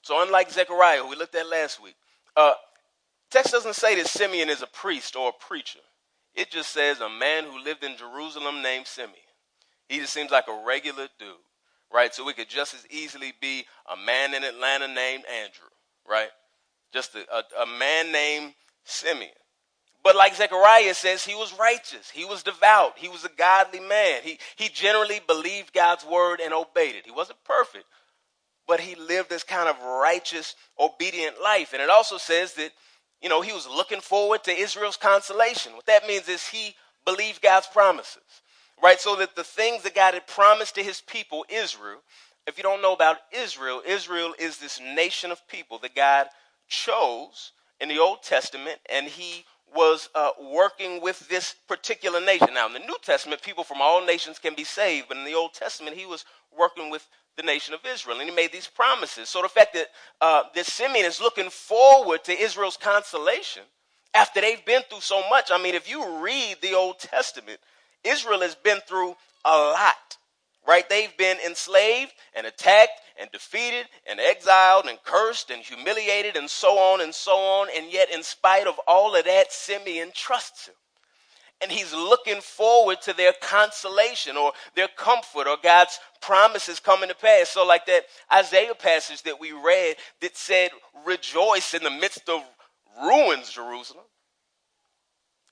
So, 0.01 0.21
unlike 0.23 0.49
Zechariah, 0.49 0.99
who 1.03 1.09
we 1.09 1.15
looked 1.15 1.35
at 1.35 1.49
last 1.49 1.81
week, 1.81 1.95
uh, 2.35 2.53
text 3.29 3.51
doesn't 3.51 3.75
say 3.75 3.95
that 3.95 4.07
Simeon 4.07 4.49
is 4.49 4.61
a 4.61 4.67
priest 4.67 5.15
or 5.15 5.29
a 5.29 5.45
preacher. 5.45 5.79
It 6.33 6.49
just 6.49 6.71
says 6.71 7.01
a 7.01 7.09
man 7.09 7.43
who 7.43 7.63
lived 7.63 7.83
in 7.83 7.97
Jerusalem 7.97 8.61
named 8.61 8.87
Simeon. 8.87 9.17
He 9.89 9.99
just 9.99 10.13
seems 10.13 10.31
like 10.31 10.47
a 10.47 10.63
regular 10.65 11.07
dude 11.19 11.35
right? 11.93 12.13
So 12.13 12.25
we 12.25 12.33
could 12.33 12.49
just 12.49 12.73
as 12.73 12.85
easily 12.89 13.33
be 13.39 13.65
a 13.91 13.97
man 13.97 14.33
in 14.33 14.43
Atlanta 14.43 14.87
named 14.87 15.23
Andrew, 15.25 15.69
right? 16.07 16.29
Just 16.93 17.15
a, 17.15 17.25
a, 17.33 17.63
a 17.63 17.65
man 17.65 18.11
named 18.11 18.53
Simeon. 18.83 19.31
But 20.03 20.15
like 20.15 20.35
Zechariah 20.35 20.95
says, 20.95 21.23
he 21.23 21.35
was 21.35 21.57
righteous. 21.59 22.09
He 22.09 22.25
was 22.25 22.41
devout. 22.41 22.97
He 22.97 23.07
was 23.07 23.23
a 23.23 23.29
godly 23.29 23.79
man. 23.79 24.21
He, 24.23 24.39
he 24.55 24.67
generally 24.69 25.21
believed 25.27 25.73
God's 25.73 26.03
word 26.05 26.39
and 26.39 26.53
obeyed 26.53 26.95
it. 26.95 27.05
He 27.05 27.11
wasn't 27.11 27.43
perfect, 27.43 27.85
but 28.67 28.79
he 28.79 28.95
lived 28.95 29.29
this 29.29 29.43
kind 29.43 29.69
of 29.69 29.79
righteous, 29.83 30.55
obedient 30.79 31.41
life. 31.41 31.73
And 31.73 31.81
it 31.81 31.89
also 31.89 32.17
says 32.17 32.53
that, 32.55 32.71
you 33.21 33.29
know, 33.29 33.41
he 33.41 33.53
was 33.53 33.67
looking 33.67 34.01
forward 34.01 34.43
to 34.45 34.51
Israel's 34.51 34.97
consolation. 34.97 35.73
What 35.73 35.85
that 35.85 36.07
means 36.07 36.27
is 36.27 36.47
he 36.47 36.75
believed 37.05 37.41
God's 37.41 37.67
promises 37.67 38.41
right? 38.81 38.99
So 38.99 39.15
that 39.17 39.35
the 39.35 39.43
things 39.43 39.83
that 39.83 39.95
God 39.95 40.13
had 40.13 40.27
promised 40.27 40.75
to 40.75 40.83
his 40.83 41.01
people, 41.01 41.45
Israel, 41.49 41.99
if 42.47 42.57
you 42.57 42.63
don't 42.63 42.81
know 42.81 42.93
about 42.93 43.17
Israel, 43.31 43.81
Israel 43.85 44.33
is 44.39 44.57
this 44.57 44.79
nation 44.79 45.31
of 45.31 45.47
people 45.47 45.77
that 45.79 45.95
God 45.95 46.27
chose 46.67 47.51
in 47.79 47.89
the 47.89 47.99
Old 47.99 48.23
Testament, 48.23 48.79
and 48.91 49.07
he 49.07 49.45
was 49.75 50.09
uh, 50.15 50.31
working 50.51 51.01
with 51.01 51.27
this 51.29 51.55
particular 51.67 52.19
nation. 52.19 52.49
Now, 52.53 52.67
in 52.67 52.73
the 52.73 52.79
New 52.79 52.97
Testament, 53.01 53.41
people 53.41 53.63
from 53.63 53.81
all 53.81 54.05
nations 54.05 54.39
can 54.39 54.53
be 54.55 54.63
saved, 54.63 55.07
but 55.07 55.17
in 55.17 55.25
the 55.25 55.33
Old 55.33 55.53
Testament, 55.53 55.95
he 55.95 56.05
was 56.05 56.25
working 56.57 56.89
with 56.89 57.07
the 57.37 57.43
nation 57.43 57.73
of 57.73 57.79
Israel, 57.85 58.19
and 58.19 58.29
he 58.29 58.35
made 58.35 58.51
these 58.51 58.67
promises. 58.67 59.29
So 59.29 59.41
the 59.41 59.47
fact 59.47 59.73
that 59.73 59.87
uh, 60.19 60.43
this 60.53 60.67
Simeon 60.67 61.05
is 61.05 61.21
looking 61.21 61.49
forward 61.49 62.23
to 62.25 62.37
Israel's 62.37 62.77
consolation 62.77 63.63
after 64.13 64.41
they've 64.41 64.65
been 64.65 64.81
through 64.89 65.01
so 65.01 65.21
much. 65.29 65.49
I 65.51 65.61
mean, 65.61 65.73
if 65.73 65.89
you 65.89 66.21
read 66.21 66.57
the 66.61 66.73
Old 66.73 66.99
Testament, 66.99 67.59
Israel 68.03 68.41
has 68.41 68.55
been 68.55 68.79
through 68.87 69.15
a 69.45 69.57
lot, 69.57 70.17
right? 70.67 70.87
They've 70.87 71.15
been 71.17 71.37
enslaved 71.45 72.11
and 72.35 72.45
attacked 72.47 73.01
and 73.19 73.31
defeated 73.31 73.85
and 74.09 74.19
exiled 74.19 74.85
and 74.87 74.97
cursed 75.03 75.51
and 75.51 75.61
humiliated 75.61 76.35
and 76.35 76.49
so 76.49 76.77
on 76.77 77.01
and 77.01 77.13
so 77.13 77.37
on. 77.37 77.67
And 77.75 77.91
yet, 77.91 78.11
in 78.11 78.23
spite 78.23 78.67
of 78.67 78.79
all 78.87 79.15
of 79.15 79.25
that, 79.25 79.51
Simeon 79.51 80.11
trusts 80.13 80.67
him. 80.67 80.75
And 81.61 81.71
he's 81.71 81.93
looking 81.93 82.41
forward 82.41 83.01
to 83.03 83.13
their 83.13 83.33
consolation 83.39 84.35
or 84.35 84.51
their 84.75 84.87
comfort 84.87 85.47
or 85.47 85.57
God's 85.61 85.99
promises 86.19 86.79
coming 86.79 87.09
to 87.09 87.15
pass. 87.15 87.49
So, 87.49 87.65
like 87.65 87.85
that 87.85 88.05
Isaiah 88.33 88.73
passage 88.73 89.21
that 89.23 89.39
we 89.39 89.51
read 89.51 89.97
that 90.21 90.35
said, 90.35 90.71
Rejoice 91.05 91.75
in 91.75 91.83
the 91.83 91.91
midst 91.91 92.27
of 92.29 92.41
ruins, 93.03 93.51
Jerusalem. 93.51 94.05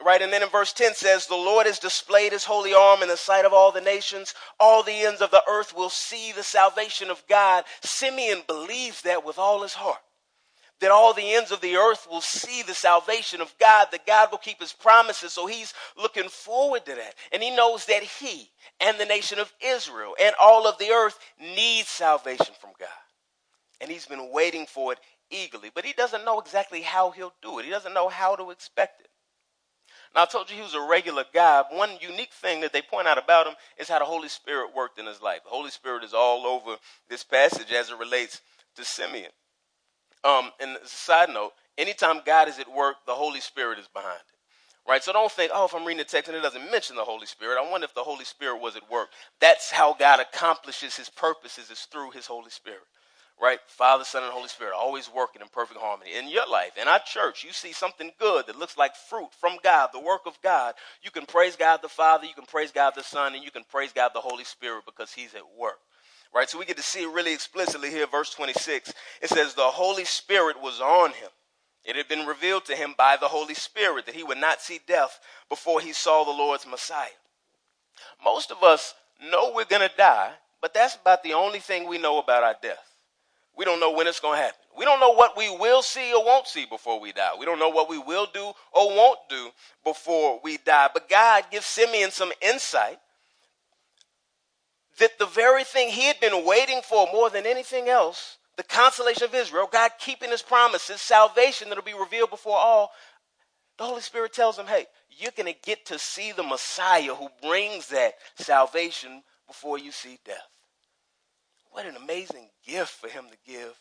Right, 0.02 0.22
and 0.22 0.32
then 0.32 0.44
in 0.44 0.50
verse 0.50 0.72
10 0.72 0.94
says, 0.94 1.28
The 1.28 1.36
Lord 1.36 1.66
has 1.66 1.78
displayed 1.78 2.32
his 2.32 2.46
holy 2.46 2.74
arm 2.74 3.02
in 3.04 3.10
the 3.10 3.18
sight 3.18 3.44
of 3.44 3.52
all 3.52 3.74
the 3.74 3.82
nations. 3.82 4.34
All 4.58 4.82
the 4.82 4.94
ends 4.94 5.20
of 5.20 5.30
the 5.30 5.44
earth 5.50 5.76
will 5.76 5.90
see 5.90 6.32
the 6.32 6.44
salvation 6.44 7.10
of 7.10 7.22
God. 7.28 7.66
Simeon 7.82 8.44
believes 8.48 9.02
that 9.02 9.26
with 9.26 9.38
all 9.38 9.62
his 9.62 9.74
heart. 9.74 10.00
That 10.80 10.92
all 10.92 11.14
the 11.14 11.34
ends 11.34 11.52
of 11.52 11.60
the 11.60 11.76
earth 11.76 12.08
will 12.10 12.22
see 12.22 12.64
the 12.64 12.74
salvation 12.74 13.42
of 13.42 13.54
God, 13.60 13.90
that 13.92 14.08
God 14.08 14.30
will 14.32 14.38
keep 14.38 14.62
his 14.62 14.72
promises. 14.72 15.34
So 15.34 15.48
he's 15.48 15.74
looking 15.98 16.30
forward 16.30 16.86
to 16.86 16.96
that. 16.96 17.16
And 17.34 17.44
he 17.44 17.54
knows 17.54 17.86
that 17.88 18.02
he 18.02 18.50
and 18.80 18.98
the 18.98 19.06
nation 19.06 19.38
of 19.38 19.52
Israel 19.62 20.16
and 20.22 20.34
all 20.42 20.66
of 20.66 20.78
the 20.78 20.92
earth 20.92 21.20
need 21.42 21.86
salvation 21.86 22.56
from 22.62 22.72
God. 22.80 22.88
And 23.82 23.92
he's 23.92 24.06
been 24.06 24.32
waiting 24.32 24.66
for 24.66 24.94
it 24.94 25.00
eagerly. 25.30 25.72
But 25.76 25.84
he 25.84 25.92
doesn't 25.92 26.24
know 26.24 26.40
exactly 26.40 26.84
how 26.84 27.12
he'll 27.12 27.34
do 27.42 27.60
it, 27.60 27.66
he 27.66 27.72
doesn't 27.72 27.94
know 27.94 28.08
how 28.08 28.38
to 28.38 28.52
expect 28.52 29.02
it. 29.02 29.09
Now, 30.16 30.24
I 30.24 30.26
told 30.26 30.50
you 30.50 30.56
he 30.56 30.62
was 30.62 30.74
a 30.74 30.82
regular 30.82 31.24
guy. 31.34 31.64
One 31.72 31.92
unique 32.02 32.34
thing 32.34 32.62
that 32.62 32.74
they 32.74 32.82
point 32.82 33.08
out 33.08 33.18
about 33.18 33.48
him 33.48 33.54
is 33.78 33.90
how 33.90 34.00
the 34.00 34.06
Holy 34.06 34.30
Spirit 34.30 34.76
worked 34.76 35.00
in 35.00 35.06
his 35.06 35.22
life. 35.22 35.44
The 35.44 35.50
Holy 35.50 35.70
Spirit 35.70 36.04
is 36.04 36.14
all 36.14 36.48
over 36.48 36.78
this 37.10 37.24
passage 37.24 37.72
as 37.72 37.90
it 37.90 37.98
relates 37.98 38.42
to 38.76 38.84
Simeon. 38.84 39.32
Um, 40.24 40.52
and 40.60 40.78
as 40.78 40.92
a 40.92 40.96
side 40.96 41.30
note, 41.30 41.52
anytime 41.78 42.22
God 42.26 42.48
is 42.48 42.60
at 42.60 42.72
work, 42.72 42.98
the 43.06 43.14
Holy 43.14 43.40
Spirit 43.40 43.78
is 43.78 43.88
behind 43.88 44.20
it. 44.20 44.90
Right? 44.90 45.04
So 45.04 45.14
don't 45.14 45.32
think, 45.32 45.52
oh, 45.54 45.66
if 45.66 45.76
I'm 45.76 45.86
reading 45.86 46.00
the 46.00 46.04
text 46.06 46.30
and 46.30 46.38
it 46.38 46.42
doesn't 46.42 46.72
mention 46.72 46.96
the 46.96 47.04
Holy 47.04 47.28
Spirit, 47.28 47.60
I 47.64 47.70
wonder 47.70 47.86
if 47.86 47.94
the 47.94 48.04
Holy 48.04 48.26
Spirit 48.26 48.60
was 48.60 48.76
at 48.76 48.90
work. 48.90 49.10
That's 49.40 49.70
how 49.70 49.94
God 49.94 50.20
accomplishes 50.20 50.96
his 50.96 51.10
purposes, 51.10 51.70
is 51.70 51.82
through 51.82 52.12
his 52.12 52.26
Holy 52.26 52.50
Spirit 52.50 52.82
right? 53.42 53.60
Father, 53.68 54.04
Son, 54.04 54.24
and 54.24 54.32
Holy 54.32 54.50
Spirit 54.50 54.74
always 54.76 55.10
working 55.14 55.42
in 55.42 55.48
perfect 55.48 55.80
harmony. 55.80 56.12
In 56.18 56.28
your 56.28 56.48
life, 56.50 56.72
in 56.80 56.88
our 56.88 57.00
church, 57.00 57.44
you 57.44 57.52
see 57.54 57.72
something 57.72 58.12
good 58.20 58.48
that 58.48 58.60
looks 58.60 58.78
like 58.78 58.96
fruit 58.96 59.30
from 59.40 59.58
God, 59.64 59.90
the 59.94 60.00
work 60.00 60.22
of 60.26 60.38
God. 60.42 60.76
You 61.02 61.12
can 61.12 61.26
praise 61.26 61.56
God 61.56 61.80
the 61.82 61.90
Father, 61.90 62.26
you 62.26 62.34
can 62.34 62.46
praise 62.46 62.72
God 62.72 62.94
the 62.96 63.04
Son, 63.04 63.36
and 63.36 63.44
you 63.44 63.52
can 63.52 63.64
praise 63.64 63.94
God 63.94 64.12
the 64.14 64.22
Holy 64.22 64.44
Spirit 64.44 64.84
because 64.86 65.14
He's 65.14 65.34
at 65.36 65.44
work. 65.58 65.80
Right? 66.34 66.50
So 66.50 66.60
we 66.60 66.66
get 66.66 66.78
to 66.78 66.84
see 66.84 67.04
it 67.04 67.12
really 67.12 67.34
explicitly 67.34 67.90
here, 67.90 68.06
verse 68.06 68.32
26. 68.32 68.94
It 69.22 69.30
says, 69.30 69.54
The 69.54 69.64
Holy 69.64 70.06
Spirit 70.06 70.62
was 70.62 70.80
on 70.80 71.12
him. 71.12 71.30
It 71.84 71.96
had 71.96 72.08
been 72.08 72.28
revealed 72.28 72.66
to 72.66 72.76
him 72.76 72.94
by 72.98 73.18
the 73.20 73.28
Holy 73.28 73.56
Spirit 73.56 74.06
that 74.06 74.14
he 74.16 74.24
would 74.24 74.38
not 74.38 74.62
see 74.62 74.80
death 74.86 75.20
before 75.50 75.82
he 75.82 75.92
saw 75.92 76.24
the 76.24 76.30
Lord's 76.30 76.68
Messiah. 76.68 77.08
Most 78.24 78.52
of 78.52 78.62
us 78.64 78.94
know 79.32 79.54
we're 79.56 79.66
going 79.66 79.88
to 79.88 79.96
die, 79.98 80.34
but 80.62 80.74
that's 80.74 80.96
about 80.96 81.24
the 81.24 81.34
only 81.34 81.60
thing 81.60 81.88
we 81.88 81.98
know 81.98 82.20
about 82.20 82.44
our 82.44 82.56
death. 82.62 82.89
We 83.60 83.66
don't 83.66 83.82
know 83.82 83.92
when 83.92 84.08
it's 84.08 84.22
going 84.22 84.38
to 84.38 84.42
happen. 84.42 84.58
We 84.78 84.86
don't 84.86 85.02
know 85.02 85.12
what 85.12 85.36
we 85.36 85.50
will 85.50 85.82
see 85.82 86.14
or 86.14 86.24
won't 86.24 86.48
see 86.48 86.66
before 86.66 86.98
we 87.02 87.12
die. 87.12 87.32
We 87.38 87.46
don't 87.46 87.60
know 87.60 87.68
what 87.68 87.90
we 87.90 87.98
will 87.98 88.26
do 88.34 88.54
or 88.72 88.88
won't 88.88 89.20
do 89.30 89.50
before 89.84 90.40
we 90.42 90.56
die. 90.60 90.88
But 90.94 91.10
God 91.10 91.44
gives 91.52 91.66
Simeon 91.66 92.10
some 92.12 92.32
insight 92.42 93.00
that 95.00 95.20
the 95.20 95.26
very 95.26 95.66
thing 95.66 95.90
he 95.90 96.04
had 96.04 96.22
been 96.22 96.46
waiting 96.46 96.80
for 96.82 97.10
more 97.12 97.30
than 97.30 97.46
anything 97.46 97.90
else, 97.90 98.38
the 98.56 98.64
consolation 98.64 99.26
of 99.26 99.36
Israel, 99.36 99.68
God 99.70 99.92
keeping 100.00 100.30
his 100.30 100.42
promises, 100.42 101.02
salvation 101.02 101.68
that'll 101.68 101.84
be 101.84 101.94
revealed 101.94 102.30
before 102.30 102.58
all, 102.58 102.92
the 103.78 103.84
Holy 103.84 104.00
Spirit 104.00 104.32
tells 104.32 104.58
him, 104.58 104.68
hey, 104.68 104.86
you're 105.10 105.34
going 105.36 105.54
to 105.54 105.60
get 105.66 105.86
to 105.88 106.00
see 106.00 106.32
the 106.32 106.44
Messiah 106.44 107.14
who 107.14 107.28
brings 107.42 107.90
that 107.90 108.14
salvation 108.38 109.22
before 109.48 109.78
you 109.78 109.92
see 109.92 110.18
death. 110.24 110.48
What 111.72 111.86
an 111.86 111.96
amazing 111.96 112.50
gift 112.66 112.90
for 112.90 113.08
him 113.08 113.26
to 113.30 113.52
give 113.52 113.80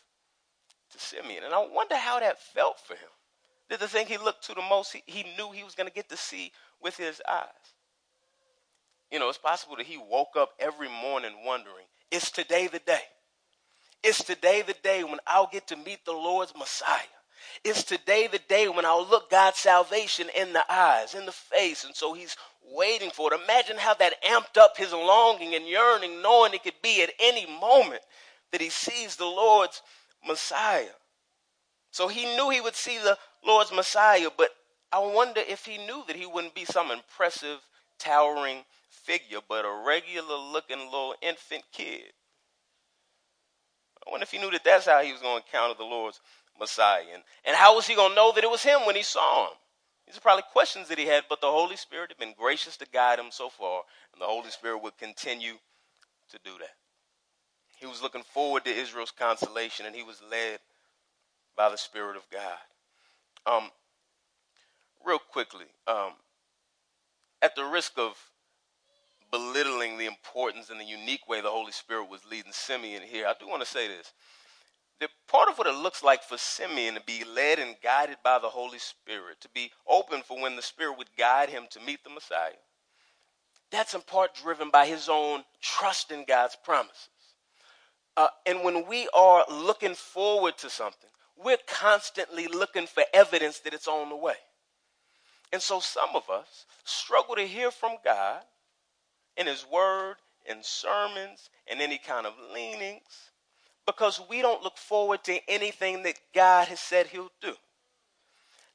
to 0.91 0.99
Simeon. 0.99 1.43
And 1.43 1.53
I 1.53 1.65
wonder 1.71 1.95
how 1.95 2.19
that 2.19 2.41
felt 2.41 2.79
for 2.79 2.93
him. 2.93 3.09
Did 3.69 3.79
the 3.79 3.87
thing 3.87 4.07
he 4.07 4.17
looked 4.17 4.45
to 4.45 4.53
the 4.53 4.61
most, 4.61 4.93
he, 4.93 5.03
he 5.05 5.23
knew 5.37 5.51
he 5.51 5.63
was 5.63 5.75
going 5.75 5.87
to 5.87 5.93
get 5.93 6.09
to 6.09 6.17
see 6.17 6.51
with 6.81 6.97
his 6.97 7.21
eyes. 7.29 7.45
You 9.11 9.19
know, 9.19 9.29
it's 9.29 9.37
possible 9.37 9.75
that 9.77 9.85
he 9.85 9.97
woke 9.97 10.35
up 10.35 10.51
every 10.59 10.89
morning 10.89 11.31
wondering, 11.45 11.85
is 12.11 12.31
today 12.31 12.67
the 12.67 12.79
day? 12.79 13.01
Is 14.03 14.19
today 14.19 14.61
the 14.61 14.75
day 14.81 15.03
when 15.03 15.19
I'll 15.27 15.49
get 15.51 15.67
to 15.67 15.75
meet 15.75 16.05
the 16.05 16.13
Lord's 16.13 16.53
Messiah? 16.57 17.01
Is 17.63 17.83
today 17.83 18.27
the 18.27 18.39
day 18.49 18.67
when 18.69 18.85
I'll 18.85 19.05
look 19.05 19.29
God's 19.29 19.59
salvation 19.59 20.27
in 20.35 20.53
the 20.53 20.63
eyes, 20.71 21.15
in 21.15 21.25
the 21.25 21.31
face? 21.31 21.83
And 21.83 21.95
so 21.95 22.13
he's 22.13 22.35
waiting 22.71 23.11
for 23.11 23.33
it. 23.33 23.39
Imagine 23.43 23.77
how 23.77 23.93
that 23.95 24.21
amped 24.23 24.57
up 24.59 24.77
his 24.77 24.91
longing 24.91 25.55
and 25.55 25.67
yearning, 25.67 26.21
knowing 26.21 26.53
it 26.53 26.63
could 26.63 26.81
be 26.81 27.01
at 27.03 27.11
any 27.19 27.45
moment 27.45 28.01
that 28.51 28.61
he 28.61 28.69
sees 28.69 29.15
the 29.15 29.25
Lord's 29.25 29.81
Messiah. 30.25 30.95
So 31.91 32.07
he 32.07 32.25
knew 32.35 32.49
he 32.49 32.61
would 32.61 32.75
see 32.75 32.97
the 32.97 33.17
Lord's 33.45 33.71
Messiah, 33.71 34.29
but 34.35 34.49
I 34.91 34.99
wonder 34.99 35.41
if 35.47 35.65
he 35.65 35.77
knew 35.77 36.03
that 36.07 36.15
he 36.15 36.25
wouldn't 36.25 36.55
be 36.55 36.65
some 36.65 36.91
impressive, 36.91 37.59
towering 37.99 38.63
figure, 38.89 39.39
but 39.47 39.65
a 39.65 39.83
regular 39.85 40.35
looking 40.35 40.79
little 40.79 41.15
infant 41.21 41.63
kid. 41.71 42.13
I 44.05 44.11
wonder 44.11 44.23
if 44.23 44.31
he 44.31 44.39
knew 44.39 44.51
that 44.51 44.63
that's 44.63 44.85
how 44.85 45.01
he 45.01 45.11
was 45.11 45.21
going 45.21 45.41
to 45.41 45.45
encounter 45.45 45.75
the 45.77 45.83
Lord's 45.83 46.21
Messiah. 46.59 47.03
And, 47.13 47.23
and 47.45 47.55
how 47.55 47.75
was 47.75 47.87
he 47.87 47.95
going 47.95 48.11
to 48.11 48.15
know 48.15 48.31
that 48.33 48.43
it 48.43 48.49
was 48.49 48.63
him 48.63 48.85
when 48.85 48.95
he 48.95 49.03
saw 49.03 49.47
him? 49.47 49.53
These 50.09 50.17
are 50.17 50.21
probably 50.21 50.43
questions 50.51 50.87
that 50.87 50.97
he 50.97 51.05
had, 51.05 51.25
but 51.29 51.39
the 51.39 51.51
Holy 51.51 51.75
Spirit 51.75 52.09
had 52.09 52.17
been 52.17 52.33
gracious 52.35 52.75
to 52.77 52.87
guide 52.91 53.19
him 53.19 53.29
so 53.29 53.47
far, 53.47 53.83
and 54.11 54.19
the 54.19 54.25
Holy 54.25 54.49
Spirit 54.49 54.81
would 54.81 54.97
continue 54.97 55.53
to 56.31 56.39
do 56.43 56.49
that. 56.59 56.73
He 57.77 57.85
was 57.85 58.01
looking 58.01 58.23
forward 58.23 58.65
to 58.65 58.71
Israel's 58.71 59.11
consolation, 59.11 59.85
and 59.85 59.95
he 59.95 60.01
was 60.01 60.19
led 60.31 60.61
by 61.55 61.69
the 61.69 61.77
Spirit 61.77 62.17
of 62.17 62.23
God. 62.31 62.57
Um, 63.45 63.69
real 65.05 65.19
quickly, 65.19 65.65
um, 65.87 66.13
at 67.43 67.55
the 67.55 67.65
risk 67.65 67.93
of 67.97 68.17
belittling 69.29 69.99
the 69.99 70.07
importance 70.07 70.71
and 70.71 70.79
the 70.79 70.85
unique 70.85 71.29
way 71.29 71.39
the 71.39 71.51
Holy 71.51 71.71
Spirit 71.71 72.09
was 72.09 72.21
leading 72.25 72.51
Simeon 72.51 73.03
here, 73.03 73.27
I 73.27 73.35
do 73.39 73.47
want 73.47 73.61
to 73.61 73.69
say 73.69 73.87
this. 73.87 74.11
Part 75.29 75.47
of 75.47 75.59
what 75.59 75.67
it 75.67 75.75
looks 75.75 76.03
like 76.03 76.23
for 76.23 76.39
Simeon 76.39 76.95
to 76.95 77.01
be 77.01 77.23
led 77.23 77.59
and 77.59 77.75
guided 77.83 78.17
by 78.23 78.39
the 78.39 78.49
Holy 78.49 78.79
Spirit, 78.79 79.39
to 79.41 79.49
be 79.49 79.71
open 79.87 80.23
for 80.23 80.41
when 80.41 80.55
the 80.55 80.61
Spirit 80.63 80.97
would 80.97 81.15
guide 81.15 81.49
him 81.49 81.67
to 81.69 81.79
meet 81.79 82.03
the 82.03 82.09
Messiah, 82.09 82.53
that's 83.71 83.93
in 83.93 84.01
part 84.01 84.33
driven 84.33 84.71
by 84.71 84.87
his 84.87 85.07
own 85.07 85.43
trust 85.61 86.11
in 86.11 86.25
God's 86.25 86.57
promises. 86.63 87.09
Uh, 88.17 88.29
and 88.47 88.63
when 88.63 88.87
we 88.87 89.07
are 89.13 89.45
looking 89.51 89.93
forward 89.93 90.57
to 90.57 90.69
something, 90.69 91.11
we're 91.37 91.57
constantly 91.67 92.47
looking 92.47 92.87
for 92.87 93.03
evidence 93.13 93.59
that 93.59 93.73
it's 93.75 93.87
on 93.87 94.09
the 94.09 94.15
way. 94.15 94.33
And 95.53 95.61
so 95.61 95.79
some 95.79 96.09
of 96.15 96.27
us 96.31 96.65
struggle 96.83 97.35
to 97.35 97.43
hear 97.47 97.69
from 97.69 97.97
God 98.03 98.41
in 99.37 99.45
His 99.45 99.63
Word, 99.71 100.15
in 100.49 100.57
sermons, 100.63 101.51
in 101.71 101.81
any 101.81 101.99
kind 101.99 102.25
of 102.25 102.33
leanings 102.51 103.29
because 103.85 104.21
we 104.29 104.41
don't 104.41 104.63
look 104.63 104.77
forward 104.77 105.23
to 105.25 105.39
anything 105.49 106.03
that 106.03 106.19
God 106.33 106.67
has 106.67 106.79
said 106.79 107.07
He'll 107.07 107.31
do. 107.41 107.53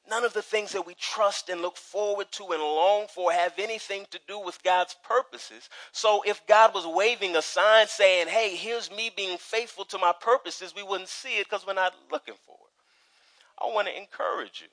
None 0.07 0.23
of 0.23 0.33
the 0.33 0.41
things 0.41 0.71
that 0.73 0.85
we 0.85 0.93
trust 0.95 1.49
and 1.49 1.61
look 1.61 1.77
forward 1.77 2.31
to 2.33 2.51
and 2.51 2.61
long 2.61 3.07
for 3.07 3.31
have 3.31 3.53
anything 3.57 4.05
to 4.11 4.19
do 4.27 4.39
with 4.39 4.61
God's 4.61 4.95
purposes. 5.03 5.67
So 5.91 6.21
if 6.27 6.45
God 6.45 6.75
was 6.75 6.85
waving 6.85 7.35
a 7.35 7.41
sign 7.41 7.87
saying, 7.87 8.27
hey, 8.27 8.55
here's 8.55 8.91
me 8.91 9.11
being 9.15 9.37
faithful 9.39 9.83
to 9.85 9.97
my 9.97 10.13
purposes, 10.19 10.75
we 10.75 10.83
wouldn't 10.83 11.09
see 11.09 11.39
it 11.39 11.45
because 11.49 11.65
we're 11.65 11.73
not 11.73 11.95
looking 12.11 12.35
for 12.45 12.55
it. 12.55 13.63
I 13.63 13.73
want 13.73 13.87
to 13.87 13.97
encourage 13.97 14.61
you 14.61 14.67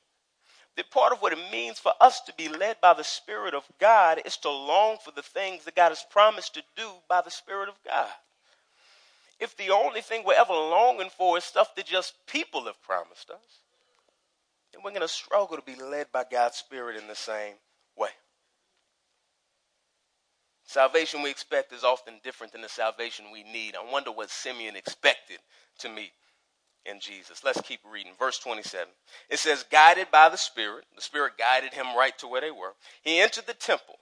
that 0.77 0.91
part 0.91 1.13
of 1.13 1.23
what 1.23 1.33
it 1.33 1.51
means 1.51 1.79
for 1.79 1.93
us 2.01 2.21
to 2.23 2.35
be 2.35 2.49
led 2.49 2.81
by 2.81 2.93
the 2.95 3.05
Spirit 3.05 3.55
of 3.55 3.65
God 3.79 4.21
is 4.25 4.37
to 4.39 4.51
long 4.51 4.99
for 5.03 5.13
the 5.13 5.23
things 5.23 5.65
that 5.65 5.77
God 5.77 5.91
has 5.91 6.05
promised 6.11 6.55
to 6.55 6.63
do 6.77 6.89
by 7.09 7.23
the 7.23 7.31
Spirit 7.31 7.69
of 7.69 7.77
God. 7.87 8.09
If 9.43 9.57
the 9.57 9.71
only 9.71 10.03
thing 10.03 10.23
we're 10.25 10.41
ever 10.41 10.53
longing 10.53 11.11
for 11.11 11.37
is 11.37 11.43
stuff 11.43 11.75
that 11.75 11.85
just 11.85 12.15
people 12.29 12.67
have 12.67 12.81
promised 12.81 13.29
us, 13.29 13.65
then 14.73 14.83
we're 14.85 14.93
going 14.93 15.03
to 15.03 15.09
struggle 15.09 15.57
to 15.57 15.63
be 15.63 15.75
led 15.75 16.13
by 16.13 16.25
God's 16.31 16.59
Spirit 16.59 16.97
in 16.97 17.09
the 17.09 17.17
same 17.17 17.55
way. 17.99 18.11
Salvation 20.65 21.23
we 21.23 21.31
expect 21.31 21.73
is 21.73 21.83
often 21.83 22.21
different 22.23 22.53
than 22.53 22.63
the 22.63 22.69
salvation 22.69 23.33
we 23.33 23.43
need. 23.43 23.75
I 23.75 23.93
wonder 23.93 24.13
what 24.13 24.31
Simeon 24.31 24.77
expected 24.77 25.39
to 25.81 25.89
meet 25.89 26.13
in 26.87 27.01
Jesus. 27.01 27.43
Let's 27.43 27.61
keep 27.63 27.81
reading. 27.85 28.13
Verse 28.17 28.39
27. 28.39 28.87
It 29.29 29.41
says, 29.41 29.65
guided 29.69 30.13
by 30.13 30.29
the 30.29 30.39
Spirit, 30.39 30.85
the 30.95 31.03
Spirit 31.03 31.33
guided 31.37 31.75
him 31.75 31.97
right 31.97 32.17
to 32.19 32.29
where 32.29 32.41
they 32.41 32.53
were. 32.53 32.75
He 33.03 33.19
entered 33.19 33.49
the 33.49 33.55
temple. 33.55 33.97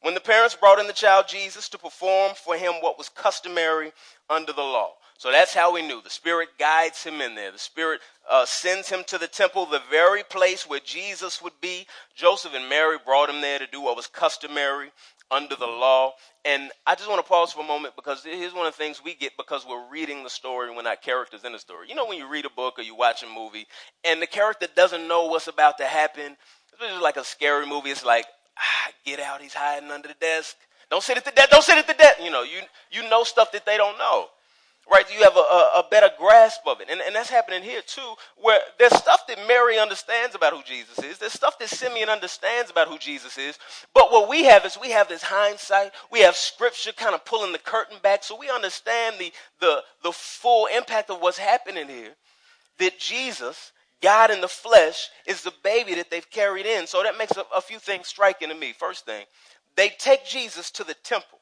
When 0.00 0.14
the 0.14 0.20
parents 0.20 0.54
brought 0.54 0.78
in 0.78 0.86
the 0.86 0.92
child 0.92 1.26
Jesus 1.28 1.68
to 1.70 1.78
perform 1.78 2.32
for 2.34 2.56
him 2.56 2.74
what 2.80 2.98
was 2.98 3.08
customary 3.08 3.92
under 4.30 4.52
the 4.52 4.62
law. 4.62 4.92
So 5.18 5.32
that's 5.32 5.52
how 5.52 5.74
we 5.74 5.82
knew. 5.82 6.00
The 6.00 6.10
Spirit 6.10 6.50
guides 6.60 7.02
him 7.02 7.20
in 7.20 7.34
there. 7.34 7.50
The 7.50 7.58
Spirit 7.58 8.00
uh, 8.30 8.46
sends 8.46 8.88
him 8.88 9.02
to 9.08 9.18
the 9.18 9.26
temple, 9.26 9.66
the 9.66 9.82
very 9.90 10.22
place 10.22 10.68
where 10.68 10.78
Jesus 10.78 11.42
would 11.42 11.60
be. 11.60 11.88
Joseph 12.14 12.54
and 12.54 12.68
Mary 12.68 12.98
brought 13.04 13.28
him 13.28 13.40
there 13.40 13.58
to 13.58 13.66
do 13.66 13.80
what 13.80 13.96
was 13.96 14.06
customary 14.06 14.92
under 15.30 15.56
the 15.56 15.66
law. 15.66 16.12
And 16.44 16.70
I 16.86 16.94
just 16.94 17.08
want 17.08 17.18
to 17.18 17.28
pause 17.28 17.52
for 17.52 17.64
a 17.64 17.66
moment 17.66 17.96
because 17.96 18.22
here's 18.22 18.54
one 18.54 18.66
of 18.66 18.72
the 18.72 18.78
things 18.78 19.02
we 19.04 19.16
get 19.16 19.36
because 19.36 19.66
we're 19.68 19.90
reading 19.90 20.22
the 20.22 20.30
story 20.30 20.68
and 20.68 20.76
we're 20.76 20.82
not 20.82 21.02
characters 21.02 21.42
in 21.42 21.52
the 21.52 21.58
story. 21.58 21.88
You 21.88 21.96
know, 21.96 22.06
when 22.06 22.18
you 22.18 22.30
read 22.30 22.46
a 22.46 22.50
book 22.50 22.78
or 22.78 22.82
you 22.82 22.94
watch 22.94 23.24
a 23.24 23.26
movie 23.26 23.66
and 24.04 24.22
the 24.22 24.26
character 24.26 24.68
doesn't 24.76 25.08
know 25.08 25.26
what's 25.26 25.48
about 25.48 25.78
to 25.78 25.84
happen, 25.84 26.36
it's 26.80 27.02
like 27.02 27.16
a 27.16 27.24
scary 27.24 27.66
movie. 27.66 27.90
It's 27.90 28.04
like, 28.04 28.26
ah, 28.58 28.90
get 29.04 29.20
out, 29.20 29.40
he's 29.40 29.54
hiding 29.54 29.90
under 29.90 30.08
the 30.08 30.16
desk. 30.20 30.56
Don't 30.90 31.02
sit 31.02 31.16
at 31.16 31.24
the 31.24 31.30
desk, 31.30 31.50
don't 31.50 31.64
sit 31.64 31.78
at 31.78 31.86
the 31.86 31.94
desk. 31.94 32.18
You 32.22 32.30
know, 32.30 32.42
you, 32.42 32.60
you 32.90 33.08
know 33.08 33.24
stuff 33.24 33.52
that 33.52 33.66
they 33.66 33.76
don't 33.76 33.98
know 33.98 34.28
right? 34.90 35.04
You 35.12 35.22
have 35.24 35.36
a, 35.36 35.40
a, 35.40 35.72
a, 35.80 35.84
better 35.90 36.10
grasp 36.18 36.60
of 36.66 36.80
it. 36.80 36.88
And, 36.90 37.00
and 37.00 37.14
that's 37.14 37.30
happening 37.30 37.62
here 37.62 37.82
too, 37.82 38.14
where 38.36 38.60
there's 38.78 38.94
stuff 38.94 39.26
that 39.28 39.38
Mary 39.46 39.78
understands 39.78 40.34
about 40.34 40.52
who 40.52 40.62
Jesus 40.62 40.98
is. 40.98 41.18
There's 41.18 41.32
stuff 41.32 41.58
that 41.58 41.68
Simeon 41.68 42.08
understands 42.08 42.70
about 42.70 42.88
who 42.88 42.98
Jesus 42.98 43.38
is. 43.38 43.58
But 43.94 44.10
what 44.10 44.28
we 44.28 44.44
have 44.44 44.64
is 44.64 44.78
we 44.80 44.90
have 44.90 45.08
this 45.08 45.22
hindsight. 45.22 45.92
We 46.10 46.20
have 46.20 46.36
scripture 46.36 46.92
kind 46.92 47.14
of 47.14 47.24
pulling 47.24 47.52
the 47.52 47.58
curtain 47.58 47.98
back 48.02 48.24
so 48.24 48.38
we 48.38 48.48
understand 48.50 49.16
the, 49.18 49.32
the, 49.60 49.82
the 50.02 50.12
full 50.12 50.66
impact 50.66 51.10
of 51.10 51.20
what's 51.20 51.38
happening 51.38 51.88
here. 51.88 52.14
That 52.78 52.98
Jesus, 52.98 53.72
God 54.00 54.30
in 54.30 54.40
the 54.40 54.48
flesh, 54.48 55.08
is 55.26 55.42
the 55.42 55.52
baby 55.62 55.94
that 55.94 56.10
they've 56.10 56.30
carried 56.30 56.66
in. 56.66 56.86
So 56.86 57.02
that 57.02 57.18
makes 57.18 57.36
a, 57.36 57.44
a 57.54 57.60
few 57.60 57.78
things 57.78 58.06
striking 58.06 58.48
to 58.48 58.54
me. 58.54 58.72
First 58.72 59.04
thing, 59.04 59.24
they 59.76 59.90
take 59.98 60.24
Jesus 60.26 60.70
to 60.72 60.84
the 60.84 60.94
temple. 60.94 61.38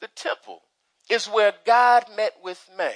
The 0.00 0.08
temple 0.08 0.62
is 1.10 1.26
where 1.26 1.52
God 1.64 2.04
met 2.16 2.32
with 2.42 2.68
man. 2.76 2.92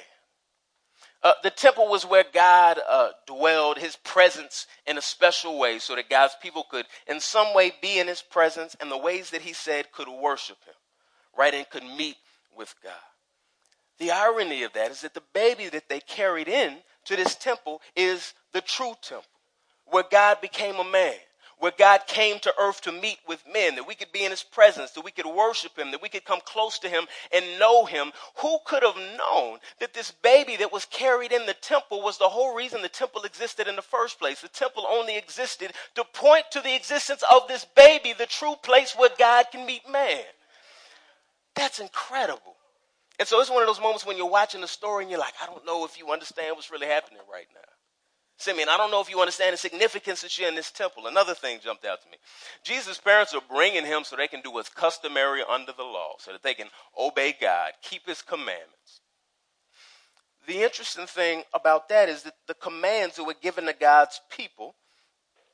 Uh, 1.22 1.32
the 1.42 1.50
temple 1.50 1.88
was 1.88 2.06
where 2.06 2.24
God 2.32 2.78
uh, 2.88 3.10
dwelled, 3.26 3.78
his 3.78 3.96
presence 3.96 4.66
in 4.86 4.98
a 4.98 5.02
special 5.02 5.58
way, 5.58 5.78
so 5.80 5.96
that 5.96 6.08
God's 6.08 6.36
people 6.40 6.64
could, 6.70 6.86
in 7.08 7.18
some 7.18 7.54
way, 7.54 7.72
be 7.82 7.98
in 7.98 8.06
his 8.06 8.22
presence 8.22 8.76
and 8.80 8.90
the 8.90 8.98
ways 8.98 9.30
that 9.30 9.42
he 9.42 9.52
said 9.52 9.90
could 9.90 10.08
worship 10.08 10.58
him, 10.64 10.74
right, 11.36 11.54
and 11.54 11.68
could 11.70 11.82
meet 11.82 12.16
with 12.56 12.72
God. 12.84 12.92
The 13.98 14.12
irony 14.12 14.62
of 14.62 14.72
that 14.74 14.92
is 14.92 15.00
that 15.00 15.14
the 15.14 15.22
baby 15.34 15.68
that 15.68 15.88
they 15.88 15.98
carried 15.98 16.46
in 16.46 16.76
to 17.08 17.16
this 17.16 17.34
temple 17.34 17.82
is 17.96 18.34
the 18.52 18.60
true 18.60 18.94
temple, 19.02 19.28
where 19.86 20.04
God 20.10 20.40
became 20.40 20.76
a 20.76 20.84
man 20.84 21.14
where 21.58 21.72
God 21.76 22.06
came 22.06 22.38
to 22.40 22.54
earth 22.60 22.80
to 22.82 22.92
meet 22.92 23.18
with 23.26 23.42
men, 23.52 23.74
that 23.74 23.86
we 23.86 23.94
could 23.94 24.12
be 24.12 24.24
in 24.24 24.30
his 24.30 24.42
presence, 24.42 24.92
that 24.92 25.04
we 25.04 25.10
could 25.10 25.26
worship 25.26 25.76
him, 25.76 25.90
that 25.90 26.02
we 26.02 26.08
could 26.08 26.24
come 26.24 26.40
close 26.44 26.78
to 26.80 26.88
him 26.88 27.04
and 27.32 27.58
know 27.58 27.84
him. 27.84 28.12
Who 28.36 28.58
could 28.64 28.82
have 28.82 28.96
known 28.96 29.58
that 29.80 29.92
this 29.92 30.10
baby 30.10 30.56
that 30.56 30.72
was 30.72 30.84
carried 30.86 31.32
in 31.32 31.46
the 31.46 31.54
temple 31.54 32.02
was 32.02 32.18
the 32.18 32.28
whole 32.28 32.54
reason 32.54 32.82
the 32.82 32.88
temple 32.88 33.22
existed 33.22 33.66
in 33.66 33.76
the 33.76 33.82
first 33.82 34.18
place? 34.18 34.40
The 34.40 34.48
temple 34.48 34.86
only 34.88 35.16
existed 35.16 35.72
to 35.96 36.04
point 36.04 36.44
to 36.52 36.60
the 36.60 36.74
existence 36.74 37.24
of 37.32 37.48
this 37.48 37.66
baby, 37.76 38.12
the 38.12 38.26
true 38.26 38.54
place 38.62 38.94
where 38.96 39.10
God 39.18 39.46
can 39.50 39.66
meet 39.66 39.82
man. 39.90 40.22
That's 41.54 41.80
incredible. 41.80 42.54
And 43.18 43.26
so 43.26 43.40
it's 43.40 43.50
one 43.50 43.62
of 43.62 43.66
those 43.66 43.80
moments 43.80 44.06
when 44.06 44.16
you're 44.16 44.30
watching 44.30 44.60
the 44.60 44.68
story 44.68 45.04
and 45.04 45.10
you're 45.10 45.20
like, 45.20 45.34
I 45.42 45.46
don't 45.46 45.66
know 45.66 45.84
if 45.84 45.98
you 45.98 46.10
understand 46.10 46.54
what's 46.54 46.70
really 46.70 46.86
happening 46.86 47.20
right 47.30 47.46
now. 47.52 47.60
Simeon, 48.36 48.68
I 48.70 48.76
don't 48.76 48.92
know 48.92 49.00
if 49.00 49.10
you 49.10 49.18
understand 49.18 49.52
the 49.52 49.56
significance 49.56 50.22
that 50.22 50.38
you're 50.38 50.48
in 50.48 50.54
this 50.54 50.70
temple. 50.70 51.08
Another 51.08 51.34
thing 51.34 51.58
jumped 51.60 51.84
out 51.84 52.00
to 52.02 52.08
me. 52.08 52.18
Jesus' 52.62 52.98
parents 52.98 53.34
are 53.34 53.42
bringing 53.50 53.84
him 53.84 54.04
so 54.04 54.14
they 54.14 54.28
can 54.28 54.42
do 54.42 54.52
what's 54.52 54.68
customary 54.68 55.42
under 55.50 55.72
the 55.72 55.82
law, 55.82 56.12
so 56.18 56.30
that 56.30 56.44
they 56.44 56.54
can 56.54 56.68
obey 56.96 57.34
God, 57.40 57.72
keep 57.82 58.06
his 58.06 58.22
commandments. 58.22 59.00
The 60.46 60.62
interesting 60.62 61.06
thing 61.06 61.42
about 61.52 61.88
that 61.88 62.08
is 62.08 62.22
that 62.22 62.34
the 62.46 62.54
commands 62.54 63.16
that 63.16 63.24
were 63.24 63.34
given 63.42 63.66
to 63.66 63.74
God's 63.74 64.20
people, 64.30 64.76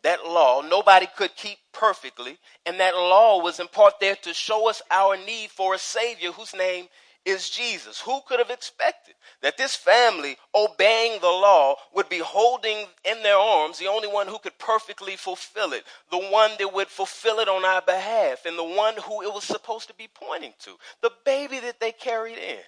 that 0.03 0.27
law, 0.27 0.61
nobody 0.61 1.09
could 1.16 1.35
keep 1.37 1.57
perfectly, 1.72 2.37
and 2.66 2.79
that 2.79 2.94
law 2.94 3.42
was 3.42 3.61
in 3.61 3.68
part 3.68 3.94
there 3.98 4.16
to 4.16 4.35
show 4.35 4.68
us 4.68 4.83
our 4.90 5.16
need 5.16 5.48
for 5.48 5.74
a 5.74 5.79
Savior 5.79 6.33
whose 6.33 6.55
name 6.55 6.88
is 7.25 7.49
Jesus. 7.49 8.01
Who 8.01 8.21
could 8.27 8.39
have 8.39 8.51
expected 8.51 9.15
that 9.43 9.57
this 9.57 9.75
family, 9.75 10.37
obeying 10.55 11.21
the 11.21 11.27
law, 11.27 11.77
would 11.95 12.09
be 12.09 12.19
holding 12.19 12.87
in 13.05 13.23
their 13.23 13.37
arms 13.37 13.79
the 13.79 13.87
only 13.87 14.09
one 14.09 14.27
who 14.27 14.39
could 14.39 14.59
perfectly 14.59 15.17
fulfill 15.17 15.73
it, 15.73 15.85
the 16.11 16.19
one 16.19 16.53
that 16.59 16.73
would 16.73 16.89
fulfill 16.89 17.39
it 17.39 17.49
on 17.49 17.65
our 17.65 17.83
behalf, 17.83 18.45
and 18.45 18.59
the 18.59 18.65
one 18.65 18.95
who 18.97 19.23
it 19.23 19.33
was 19.33 19.45
supposed 19.45 19.89
to 19.89 19.95
be 19.95 20.09
pointing 20.13 20.53
to, 20.61 20.77
the 21.01 21.13
baby 21.25 21.61
that 21.61 21.81
they 21.81 21.93
carried 21.93 22.39
in? 22.39 22.61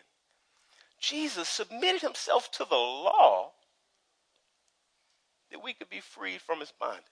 Jesus 0.98 1.48
submitted 1.48 2.00
himself 2.00 2.50
to 2.52 2.64
the 2.64 2.74
law 2.74 3.52
that 5.50 5.62
we 5.62 5.74
could 5.74 5.90
be 5.90 6.00
freed 6.00 6.40
from 6.40 6.60
his 6.60 6.72
bondage. 6.78 7.02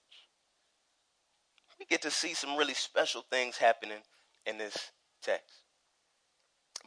We 1.79 1.85
get 1.85 2.03
to 2.03 2.11
see 2.11 2.35
some 2.35 2.57
really 2.57 2.75
special 2.75 3.23
things 3.31 3.59
happening 3.59 3.99
in 4.47 4.59
this 4.59 4.91
text. 5.23 5.64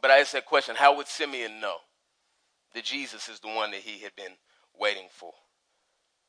But 0.00 0.10
I 0.10 0.18
asked 0.18 0.32
that 0.32 0.46
question 0.46 0.76
how 0.76 0.96
would 0.96 1.08
Simeon 1.08 1.60
know 1.60 1.76
that 2.74 2.84
Jesus 2.84 3.28
is 3.28 3.40
the 3.40 3.48
one 3.48 3.70
that 3.72 3.80
he 3.80 4.02
had 4.02 4.14
been 4.16 4.32
waiting 4.78 5.08
for? 5.10 5.32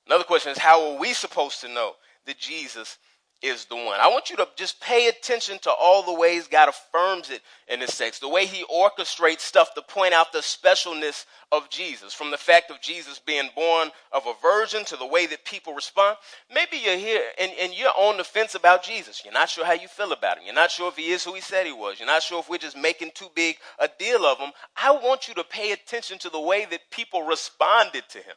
Another 0.07 0.23
question 0.23 0.51
is 0.51 0.57
how 0.57 0.91
are 0.91 0.99
we 0.99 1.13
supposed 1.13 1.61
to 1.61 1.67
know 1.67 1.93
that 2.25 2.37
Jesus 2.37 2.97
is 3.41 3.65
the 3.65 3.75
one. 3.75 3.99
I 3.99 4.07
want 4.07 4.29
you 4.29 4.35
to 4.37 4.47
just 4.55 4.81
pay 4.81 5.07
attention 5.07 5.59
to 5.59 5.71
all 5.71 6.03
the 6.03 6.13
ways 6.13 6.47
God 6.47 6.69
affirms 6.69 7.29
it 7.29 7.41
in 7.67 7.79
this 7.79 7.97
text, 7.97 8.21
the 8.21 8.27
way 8.27 8.45
he 8.45 8.65
orchestrates 8.65 9.41
stuff 9.41 9.73
to 9.75 9.81
point 9.81 10.13
out 10.13 10.33
the 10.33 10.39
specialness 10.39 11.25
of 11.51 11.69
Jesus, 11.69 12.13
from 12.13 12.31
the 12.31 12.37
fact 12.37 12.69
of 12.69 12.81
Jesus 12.81 13.19
being 13.19 13.49
born 13.55 13.89
of 14.11 14.25
a 14.27 14.33
virgin 14.41 14.83
to 14.85 14.97
the 14.97 15.05
way 15.05 15.25
that 15.25 15.45
people 15.45 15.73
respond. 15.73 16.17
Maybe 16.53 16.77
you're 16.77 16.97
here 16.97 17.23
and, 17.39 17.51
and 17.59 17.73
you're 17.73 17.89
on 17.97 18.17
the 18.17 18.23
fence 18.23 18.55
about 18.55 18.83
Jesus. 18.83 19.23
You're 19.23 19.33
not 19.33 19.49
sure 19.49 19.65
how 19.65 19.73
you 19.73 19.87
feel 19.87 20.11
about 20.11 20.37
him. 20.37 20.43
You're 20.45 20.53
not 20.53 20.71
sure 20.71 20.89
if 20.89 20.97
he 20.97 21.11
is 21.11 21.23
who 21.23 21.33
he 21.33 21.41
said 21.41 21.65
he 21.65 21.71
was. 21.71 21.99
You're 21.99 22.07
not 22.07 22.23
sure 22.23 22.39
if 22.39 22.49
we're 22.49 22.57
just 22.57 22.77
making 22.77 23.11
too 23.13 23.29
big 23.35 23.57
a 23.79 23.89
deal 23.97 24.25
of 24.25 24.37
him. 24.37 24.51
I 24.75 24.91
want 24.91 25.27
you 25.27 25.33
to 25.35 25.43
pay 25.43 25.71
attention 25.71 26.19
to 26.19 26.29
the 26.29 26.39
way 26.39 26.65
that 26.69 26.91
people 26.91 27.23
responded 27.23 28.03
to 28.09 28.17
him 28.17 28.35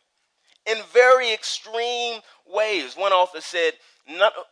in 0.67 0.79
very 0.93 1.33
extreme 1.33 2.21
ways. 2.47 2.95
One 2.95 3.13
author 3.13 3.41
said, 3.41 3.73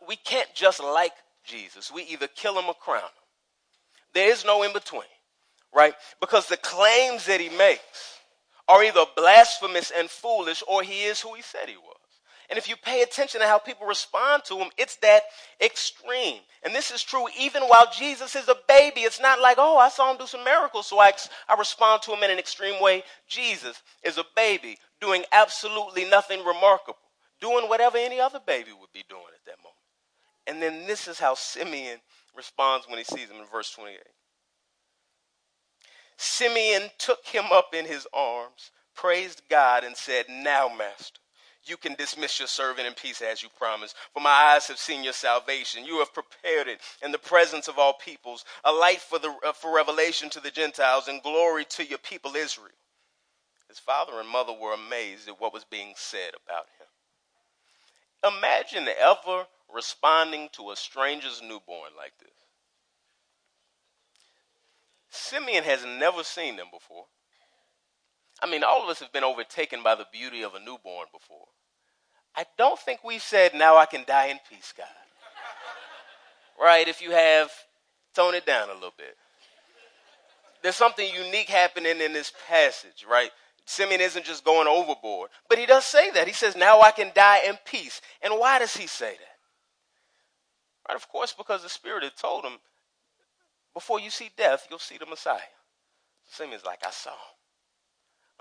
we 0.07 0.15
can't 0.15 0.53
just 0.53 0.81
like 0.81 1.13
Jesus. 1.43 1.91
We 1.91 2.03
either 2.03 2.27
kill 2.27 2.57
him 2.57 2.65
or 2.67 2.73
crown 2.73 3.01
him. 3.01 3.09
There 4.13 4.29
is 4.29 4.43
no 4.45 4.63
in 4.63 4.73
between, 4.73 5.03
right? 5.73 5.93
Because 6.19 6.47
the 6.47 6.57
claims 6.57 7.25
that 7.25 7.39
he 7.39 7.49
makes 7.49 8.19
are 8.67 8.83
either 8.83 9.05
blasphemous 9.15 9.91
and 9.97 10.09
foolish 10.09 10.63
or 10.67 10.83
he 10.83 11.03
is 11.03 11.21
who 11.21 11.33
he 11.33 11.41
said 11.41 11.67
he 11.67 11.77
was. 11.77 11.97
And 12.51 12.57
if 12.57 12.67
you 12.67 12.75
pay 12.75 13.01
attention 13.01 13.39
to 13.39 13.47
how 13.47 13.59
people 13.59 13.87
respond 13.87 14.43
to 14.43 14.57
him, 14.57 14.67
it's 14.77 14.97
that 14.97 15.23
extreme. 15.61 16.41
And 16.63 16.75
this 16.75 16.91
is 16.91 17.01
true 17.01 17.27
even 17.39 17.63
while 17.63 17.89
Jesus 17.97 18.35
is 18.35 18.49
a 18.49 18.57
baby. 18.67 19.01
It's 19.01 19.21
not 19.21 19.39
like, 19.39 19.55
oh, 19.57 19.77
I 19.77 19.87
saw 19.87 20.11
him 20.11 20.17
do 20.17 20.27
some 20.27 20.43
miracles, 20.43 20.87
so 20.87 20.99
I, 20.99 21.13
I 21.47 21.55
respond 21.57 22.01
to 22.01 22.11
him 22.11 22.21
in 22.23 22.29
an 22.29 22.37
extreme 22.37 22.81
way. 22.83 23.03
Jesus 23.25 23.81
is 24.03 24.17
a 24.17 24.25
baby 24.35 24.77
doing 24.99 25.23
absolutely 25.31 26.03
nothing 26.03 26.43
remarkable, 26.43 26.99
doing 27.39 27.69
whatever 27.69 27.97
any 27.97 28.19
other 28.19 28.41
baby 28.45 28.71
would 28.77 28.91
be 28.93 29.05
doing 29.07 29.23
at 29.33 29.45
that 29.45 29.63
moment. 29.63 29.77
And 30.45 30.61
then 30.61 30.85
this 30.87 31.07
is 31.07 31.19
how 31.19 31.35
Simeon 31.35 31.99
responds 32.35 32.85
when 32.85 32.97
he 32.97 33.05
sees 33.05 33.29
him 33.29 33.37
in 33.37 33.45
verse 33.49 33.71
28. 33.71 33.97
Simeon 36.17 36.89
took 36.97 37.25
him 37.25 37.45
up 37.49 37.73
in 37.73 37.85
his 37.85 38.05
arms, 38.13 38.71
praised 38.93 39.43
God, 39.49 39.85
and 39.85 39.95
said, 39.95 40.25
Now, 40.29 40.67
Master 40.67 41.21
you 41.65 41.77
can 41.77 41.93
dismiss 41.95 42.39
your 42.39 42.47
servant 42.47 42.87
in 42.87 42.93
peace 42.93 43.21
as 43.21 43.43
you 43.43 43.49
promised. 43.57 43.95
For 44.13 44.19
my 44.19 44.29
eyes 44.29 44.67
have 44.67 44.77
seen 44.77 45.03
your 45.03 45.13
salvation. 45.13 45.85
You 45.85 45.99
have 45.99 46.13
prepared 46.13 46.67
it 46.67 46.79
in 47.03 47.11
the 47.11 47.19
presence 47.19 47.67
of 47.67 47.77
all 47.77 47.93
peoples, 47.93 48.45
a 48.63 48.71
light 48.71 48.99
for, 48.99 49.19
the, 49.19 49.33
uh, 49.45 49.53
for 49.53 49.73
revelation 49.73 50.29
to 50.31 50.39
the 50.39 50.51
Gentiles 50.51 51.07
and 51.07 51.21
glory 51.21 51.65
to 51.65 51.85
your 51.85 51.99
people 51.99 52.35
Israel. 52.35 52.69
His 53.67 53.79
father 53.79 54.19
and 54.19 54.27
mother 54.27 54.53
were 54.53 54.73
amazed 54.73 55.27
at 55.29 55.39
what 55.39 55.53
was 55.53 55.63
being 55.63 55.93
said 55.95 56.31
about 56.45 56.65
him. 56.77 56.87
Imagine 58.37 58.87
ever 58.99 59.45
responding 59.73 60.49
to 60.53 60.71
a 60.71 60.75
stranger's 60.75 61.41
newborn 61.41 61.91
like 61.97 62.13
this. 62.19 62.29
Simeon 65.09 65.63
has 65.63 65.85
never 65.85 66.23
seen 66.23 66.55
them 66.55 66.67
before. 66.71 67.05
I 68.41 68.49
mean, 68.49 68.63
all 68.63 68.83
of 68.83 68.89
us 68.89 68.99
have 68.99 69.13
been 69.13 69.23
overtaken 69.23 69.83
by 69.83 69.95
the 69.95 70.07
beauty 70.11 70.41
of 70.41 70.55
a 70.55 70.59
newborn 70.59 71.07
before. 71.13 71.47
I 72.35 72.45
don't 72.57 72.79
think 72.79 73.03
we 73.03 73.19
said, 73.19 73.53
now 73.53 73.77
I 73.77 73.85
can 73.85 74.03
die 74.07 74.27
in 74.27 74.39
peace, 74.49 74.73
God. 74.75 74.87
right? 76.59 76.87
If 76.87 77.01
you 77.01 77.11
have, 77.11 77.51
tone 78.15 78.35
it 78.35 78.45
down 78.45 78.69
a 78.69 78.73
little 78.73 78.93
bit. 78.97 79.15
There's 80.63 80.75
something 80.75 81.07
unique 81.13 81.49
happening 81.49 81.99
in 82.01 82.13
this 82.13 82.31
passage, 82.47 83.05
right? 83.09 83.31
Simeon 83.65 84.01
isn't 84.01 84.25
just 84.25 84.43
going 84.43 84.67
overboard, 84.67 85.29
but 85.49 85.57
he 85.57 85.65
does 85.65 85.85
say 85.85 86.11
that. 86.11 86.27
He 86.27 86.33
says, 86.33 86.55
now 86.55 86.81
I 86.81 86.91
can 86.91 87.11
die 87.15 87.41
in 87.47 87.57
peace. 87.65 88.01
And 88.21 88.33
why 88.35 88.59
does 88.59 88.75
he 88.75 88.87
say 88.87 89.11
that? 89.11 90.87
Right, 90.87 90.95
of 90.95 91.07
course, 91.09 91.33
because 91.33 91.63
the 91.63 91.69
Spirit 91.69 92.03
had 92.03 92.15
told 92.15 92.43
him, 92.43 92.53
before 93.73 93.99
you 93.99 94.09
see 94.09 94.29
death, 94.35 94.67
you'll 94.69 94.79
see 94.79 94.97
the 94.97 95.05
Messiah. 95.05 95.39
Simeon's 96.29 96.65
like, 96.65 96.79
I 96.85 96.91
saw 96.91 97.11
him. 97.11 97.40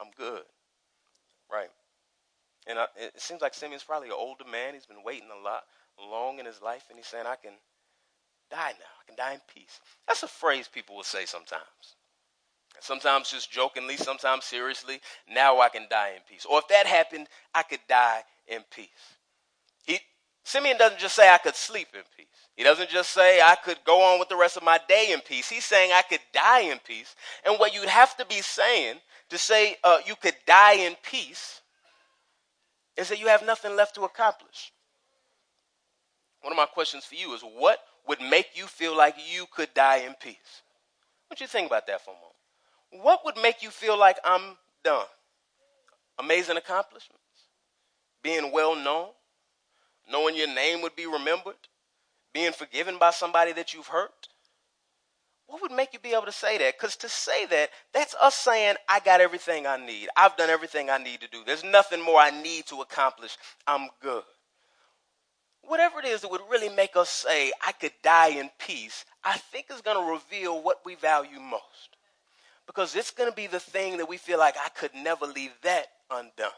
I'm 0.00 0.10
good. 0.16 0.42
Right. 1.52 1.70
And 2.66 2.78
I, 2.78 2.86
it 2.96 3.20
seems 3.20 3.40
like 3.40 3.54
Simeon's 3.54 3.82
probably 3.82 4.08
an 4.08 4.14
older 4.16 4.44
man. 4.50 4.74
He's 4.74 4.86
been 4.86 5.02
waiting 5.04 5.28
a 5.30 5.42
lot 5.42 5.64
long 5.98 6.38
in 6.38 6.46
his 6.46 6.62
life, 6.62 6.84
and 6.88 6.98
he's 6.98 7.06
saying, 7.06 7.26
I 7.26 7.36
can 7.36 7.52
die 8.50 8.72
now. 8.78 8.92
I 9.00 9.04
can 9.06 9.16
die 9.16 9.34
in 9.34 9.40
peace. 9.52 9.80
That's 10.06 10.22
a 10.22 10.28
phrase 10.28 10.68
people 10.68 10.96
will 10.96 11.02
say 11.02 11.24
sometimes. 11.24 11.96
Sometimes 12.80 13.30
just 13.30 13.50
jokingly, 13.50 13.96
sometimes 13.96 14.44
seriously. 14.44 15.00
Now 15.28 15.60
I 15.60 15.68
can 15.68 15.86
die 15.90 16.12
in 16.14 16.22
peace. 16.28 16.46
Or 16.48 16.58
if 16.58 16.68
that 16.68 16.86
happened, 16.86 17.26
I 17.54 17.62
could 17.62 17.80
die 17.88 18.22
in 18.46 18.62
peace. 18.74 18.88
He, 19.84 19.98
Simeon 20.44 20.78
doesn't 20.78 21.00
just 21.00 21.14
say 21.14 21.28
I 21.28 21.38
could 21.38 21.56
sleep 21.56 21.88
in 21.94 22.02
peace. 22.16 22.26
He 22.56 22.64
doesn't 22.64 22.88
just 22.88 23.10
say 23.10 23.40
I 23.40 23.56
could 23.56 23.78
go 23.84 24.00
on 24.00 24.18
with 24.18 24.28
the 24.28 24.36
rest 24.36 24.56
of 24.56 24.62
my 24.62 24.78
day 24.88 25.12
in 25.12 25.20
peace. 25.20 25.48
He's 25.48 25.64
saying 25.64 25.92
I 25.92 26.02
could 26.02 26.20
die 26.32 26.60
in 26.60 26.78
peace. 26.78 27.14
And 27.44 27.58
what 27.58 27.74
you'd 27.74 27.88
have 27.88 28.16
to 28.16 28.24
be 28.24 28.40
saying 28.40 28.96
to 29.30 29.38
say 29.38 29.76
uh, 29.82 29.98
you 30.06 30.14
could 30.16 30.34
die 30.46 30.74
in 30.74 30.94
peace 31.02 31.60
is 32.96 33.08
that 33.08 33.20
you 33.20 33.28
have 33.28 33.44
nothing 33.44 33.74
left 33.76 33.94
to 33.94 34.02
accomplish. 34.02 34.72
One 36.42 36.52
of 36.52 36.56
my 36.56 36.66
questions 36.66 37.04
for 37.04 37.14
you 37.14 37.32
is 37.34 37.42
what 37.42 37.78
would 38.06 38.20
make 38.20 38.48
you 38.54 38.66
feel 38.66 38.96
like 38.96 39.14
you 39.32 39.46
could 39.54 39.72
die 39.74 39.98
in 39.98 40.14
peace? 40.20 40.62
What 41.28 41.40
you 41.40 41.46
think 41.46 41.68
about 41.68 41.86
that 41.86 42.04
for 42.04 42.10
a 42.10 42.14
moment? 42.14 43.04
What 43.04 43.24
would 43.24 43.36
make 43.40 43.62
you 43.62 43.70
feel 43.70 43.98
like 43.98 44.16
I'm 44.24 44.56
done? 44.82 45.06
Amazing 46.18 46.56
accomplishments, 46.56 47.22
being 48.22 48.52
well 48.52 48.74
known, 48.74 49.08
knowing 50.10 50.36
your 50.36 50.52
name 50.52 50.82
would 50.82 50.96
be 50.96 51.06
remembered, 51.06 51.54
being 52.32 52.52
forgiven 52.52 52.98
by 52.98 53.10
somebody 53.10 53.52
that 53.52 53.72
you've 53.72 53.86
hurt, 53.86 54.28
what 55.50 55.62
would 55.62 55.72
make 55.72 55.92
you 55.92 55.98
be 55.98 56.12
able 56.12 56.26
to 56.26 56.32
say 56.32 56.58
that? 56.58 56.78
Because 56.78 56.96
to 56.96 57.08
say 57.08 57.44
that, 57.46 57.70
that's 57.92 58.14
us 58.20 58.36
saying, 58.36 58.76
I 58.88 59.00
got 59.00 59.20
everything 59.20 59.66
I 59.66 59.84
need. 59.84 60.08
I've 60.16 60.36
done 60.36 60.48
everything 60.48 60.88
I 60.88 60.98
need 60.98 61.20
to 61.20 61.28
do. 61.28 61.42
There's 61.44 61.64
nothing 61.64 62.00
more 62.02 62.20
I 62.20 62.30
need 62.30 62.66
to 62.66 62.80
accomplish. 62.80 63.36
I'm 63.66 63.88
good. 64.00 64.22
Whatever 65.62 65.98
it 65.98 66.06
is 66.06 66.22
that 66.22 66.30
would 66.30 66.40
really 66.50 66.68
make 66.68 66.96
us 66.96 67.10
say, 67.10 67.52
I 67.66 67.72
could 67.72 67.92
die 68.02 68.28
in 68.28 68.48
peace, 68.58 69.04
I 69.24 69.38
think 69.38 69.66
is 69.70 69.82
going 69.82 69.96
to 69.96 70.12
reveal 70.12 70.62
what 70.62 70.78
we 70.84 70.94
value 70.94 71.40
most. 71.40 71.96
Because 72.66 72.94
it's 72.94 73.10
going 73.10 73.28
to 73.28 73.36
be 73.36 73.48
the 73.48 73.60
thing 73.60 73.96
that 73.98 74.08
we 74.08 74.16
feel 74.16 74.38
like 74.38 74.54
I 74.56 74.68
could 74.68 74.94
never 74.94 75.26
leave 75.26 75.52
that 75.62 75.86
undone 76.10 76.50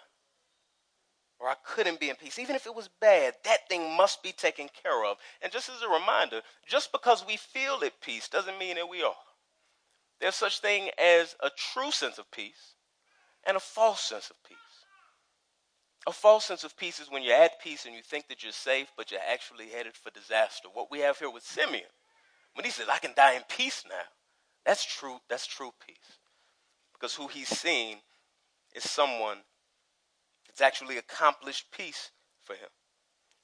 or 1.42 1.48
I 1.48 1.56
couldn't 1.66 1.98
be 1.98 2.08
in 2.08 2.16
peace. 2.16 2.38
Even 2.38 2.54
if 2.54 2.66
it 2.66 2.74
was 2.74 2.88
bad, 3.00 3.34
that 3.44 3.68
thing 3.68 3.96
must 3.96 4.22
be 4.22 4.30
taken 4.30 4.68
care 4.82 5.04
of. 5.04 5.16
And 5.42 5.52
just 5.52 5.68
as 5.68 5.82
a 5.82 5.92
reminder, 5.92 6.40
just 6.66 6.92
because 6.92 7.26
we 7.26 7.36
feel 7.36 7.80
at 7.84 8.00
peace 8.00 8.28
doesn't 8.28 8.58
mean 8.58 8.76
that 8.76 8.88
we 8.88 9.02
are. 9.02 9.14
There's 10.20 10.36
such 10.36 10.60
thing 10.60 10.90
as 10.98 11.34
a 11.42 11.50
true 11.50 11.90
sense 11.90 12.18
of 12.18 12.30
peace 12.30 12.74
and 13.44 13.56
a 13.56 13.60
false 13.60 14.00
sense 14.00 14.30
of 14.30 14.36
peace. 14.48 14.56
A 16.06 16.12
false 16.12 16.44
sense 16.44 16.62
of 16.62 16.76
peace 16.76 17.00
is 17.00 17.10
when 17.10 17.24
you're 17.24 17.34
at 17.34 17.60
peace 17.60 17.86
and 17.86 17.94
you 17.94 18.02
think 18.02 18.28
that 18.28 18.44
you're 18.44 18.52
safe, 18.52 18.92
but 18.96 19.10
you're 19.10 19.20
actually 19.28 19.68
headed 19.68 19.94
for 19.94 20.10
disaster. 20.10 20.68
What 20.72 20.92
we 20.92 21.00
have 21.00 21.18
here 21.18 21.30
with 21.30 21.42
Simeon, 21.42 21.90
when 22.54 22.64
he 22.64 22.70
says, 22.70 22.86
I 22.88 22.98
can 22.98 23.14
die 23.16 23.34
in 23.34 23.42
peace 23.48 23.84
now, 23.88 24.04
that's 24.64 24.84
true, 24.84 25.18
that's 25.28 25.46
true 25.46 25.72
peace. 25.84 26.18
Because 26.92 27.14
who 27.14 27.26
he's 27.26 27.48
seen 27.48 27.98
is 28.74 28.88
someone 28.88 29.38
it's 30.52 30.60
actually 30.60 30.98
accomplished 30.98 31.66
peace 31.76 32.10
for 32.44 32.54
him. 32.54 32.68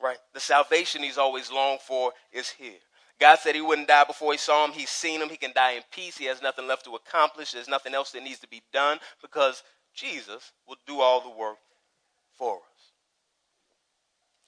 Right? 0.01 0.19
The 0.35 0.41
salvation 0.41 1.03
he's 1.03 1.19
always 1.19 1.51
longed 1.51 1.81
for 1.81 2.13
is 2.33 2.51
here. 2.51 2.79
God 3.19 3.39
said 3.41 3.55
he 3.55 3.61
wouldn't 3.61 3.89
die 3.89 4.05
before 4.05 4.33
he 4.33 4.39
saw 4.39 4.65
him. 4.65 4.73
He's 4.73 4.91
seen 4.91 5.21
him. 5.21 5.29
He 5.29 5.37
can 5.37 5.53
die 5.53 5.73
in 5.73 5.83
peace. 5.91 6.17
He 6.17 6.27
has 6.27 6.41
nothing 6.41 6.69
left 6.69 6.85
to 6.85 6.95
accomplish. 6.95 7.53
There's 7.53 7.69
nothing 7.69 7.95
else 7.95 8.13
that 8.13 8.23
needs 8.23 8.39
to 8.41 8.49
be 8.49 8.63
done 8.73 8.99
because 9.21 9.65
Jesus 9.93 10.53
will 10.69 10.77
do 10.87 11.01
all 11.01 11.21
the 11.21 11.37
work 11.37 11.57
for 12.37 12.57
us. 12.57 12.93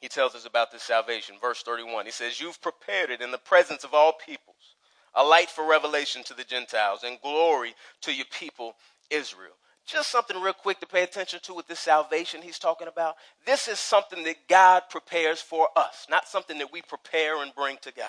He 0.01 0.09
tells 0.09 0.35
us 0.35 0.47
about 0.47 0.71
this 0.71 0.85
salvation. 0.85 1.37
Verse 1.41 1.63
31. 1.63 2.07
He 2.07 2.13
says, 2.13 2.41
You've 2.41 2.63
prepared 2.63 3.11
it 3.11 3.21
in 3.21 3.33
the 3.33 3.39
presence 3.39 3.83
of 3.83 3.93
all 3.93 4.13
peoples, 4.13 4.77
a 5.15 5.25
light 5.25 5.51
for 5.51 5.67
revelation 5.67 6.23
to 6.25 6.35
the 6.35 6.45
Gentiles 6.45 7.01
and 7.05 7.21
glory 7.21 7.75
to 8.03 8.13
your 8.15 8.27
people 8.31 8.75
Israel. 9.11 9.53
Just 9.87 10.11
something 10.11 10.41
real 10.41 10.53
quick 10.53 10.79
to 10.81 10.87
pay 10.87 11.03
attention 11.03 11.41
to 11.43 11.55
with 11.55 11.67
this 11.67 11.81
salvation 11.81 12.43
he's 12.43 12.59
talking 12.59 12.87
about. 12.87 13.17
This 13.45 13.67
is 13.67 13.79
something 13.81 14.23
that 14.25 14.37
God 14.49 14.83
prepares 14.89 15.41
for 15.41 15.69
us, 15.77 16.07
not 16.09 16.29
something 16.29 16.59
that 16.59 16.73
we 16.73 16.83
prepare 16.83 17.43
and 17.43 17.55
bring 17.55 17.77
to 17.83 17.93
God. 17.93 18.09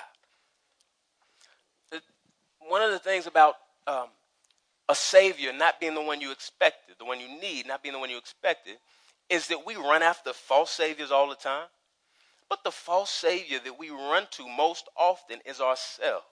One 2.68 2.82
of 2.82 2.92
the 2.92 3.00
things 3.00 3.26
about 3.26 3.56
um, 3.88 4.08
a 4.88 4.96
Savior 4.96 5.52
not 5.54 5.80
being 5.80 5.96
the 5.96 6.02
one 6.02 6.22
you 6.22 6.32
expected, 6.32 6.96
the 7.00 7.06
one 7.06 7.20
you 7.20 7.28
need, 7.42 7.68
not 7.68 7.82
being 7.82 7.94
the 7.94 8.00
one 8.00 8.10
you 8.10 8.18
expected, 8.18 8.76
is 9.30 9.48
that 9.48 9.66
we 9.66 9.76
run 9.76 10.04
after 10.04 10.34
false 10.34 10.70
Saviors 10.72 11.12
all 11.12 11.30
the 11.30 11.36
time. 11.36 11.68
But 12.50 12.64
the 12.64 12.72
false 12.72 13.10
Savior 13.10 13.60
that 13.64 13.80
we 13.80 13.90
run 13.90 14.28
to 14.32 14.48
most 14.48 14.90
often 14.98 15.40
is 15.46 15.62
ourselves. 15.62 16.26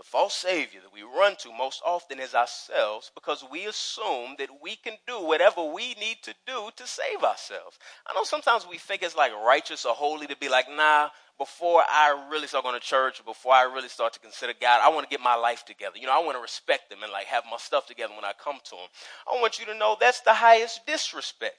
The 0.00 0.04
false 0.04 0.32
Savior 0.34 0.80
that 0.80 0.94
we 0.94 1.02
run 1.02 1.36
to 1.40 1.52
most 1.52 1.82
often 1.84 2.20
is 2.20 2.34
ourselves 2.34 3.10
because 3.14 3.44
we 3.44 3.66
assume 3.66 4.34
that 4.38 4.48
we 4.62 4.76
can 4.76 4.96
do 5.06 5.20
whatever 5.20 5.62
we 5.62 5.92
need 6.00 6.22
to 6.22 6.34
do 6.46 6.70
to 6.76 6.86
save 6.86 7.22
ourselves. 7.22 7.78
I 8.06 8.14
know 8.14 8.24
sometimes 8.24 8.66
we 8.66 8.78
think 8.78 9.02
it's 9.02 9.14
like 9.14 9.34
righteous 9.34 9.84
or 9.84 9.92
holy 9.94 10.26
to 10.28 10.36
be 10.38 10.48
like, 10.48 10.70
nah, 10.70 11.10
before 11.40 11.82
I 11.88 12.28
really 12.30 12.46
start 12.46 12.64
going 12.64 12.78
to 12.78 12.86
church, 12.86 13.24
before 13.24 13.54
I 13.54 13.62
really 13.62 13.88
start 13.88 14.12
to 14.12 14.20
consider 14.20 14.52
God, 14.60 14.82
I 14.84 14.90
want 14.90 15.08
to 15.08 15.10
get 15.10 15.24
my 15.24 15.36
life 15.36 15.64
together. 15.64 15.96
You 15.96 16.06
know, 16.06 16.12
I 16.12 16.22
want 16.22 16.36
to 16.36 16.42
respect 16.42 16.92
Him 16.92 17.02
and 17.02 17.10
like 17.10 17.24
have 17.28 17.44
my 17.50 17.56
stuff 17.56 17.86
together 17.86 18.12
when 18.14 18.26
I 18.26 18.32
come 18.38 18.58
to 18.64 18.74
Him. 18.76 18.88
I 19.26 19.40
want 19.40 19.58
you 19.58 19.64
to 19.64 19.74
know 19.74 19.96
that's 19.98 20.20
the 20.20 20.34
highest 20.34 20.86
disrespect. 20.86 21.56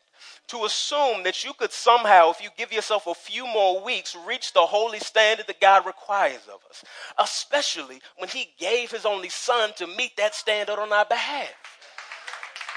To 0.50 0.65
assume 0.65 1.24
that 1.24 1.44
you 1.44 1.54
could 1.54 1.72
somehow, 1.72 2.30
if 2.30 2.44
you 2.44 2.50
give 2.56 2.72
yourself 2.72 3.08
a 3.08 3.15
few 3.15 3.48
more 3.48 3.84
weeks, 3.84 4.15
reach 4.28 4.54
the 4.54 4.60
holy 4.60 5.00
standard 5.00 5.48
that 5.48 5.60
God 5.60 5.88
requires 5.88 6.48
of 6.48 6.60
us, 6.70 6.84
especially 7.17 8.02
when 8.17 8.30
He 8.30 8.52
gave 8.60 8.91
His 8.91 9.08
only 9.08 9.30
Son 9.30 9.72
to 9.78 9.88
meet 9.88 10.15
that 10.17 10.36
standard 10.36 10.78
on 10.78 10.94
our 10.94 11.06
behalf. 11.06 11.50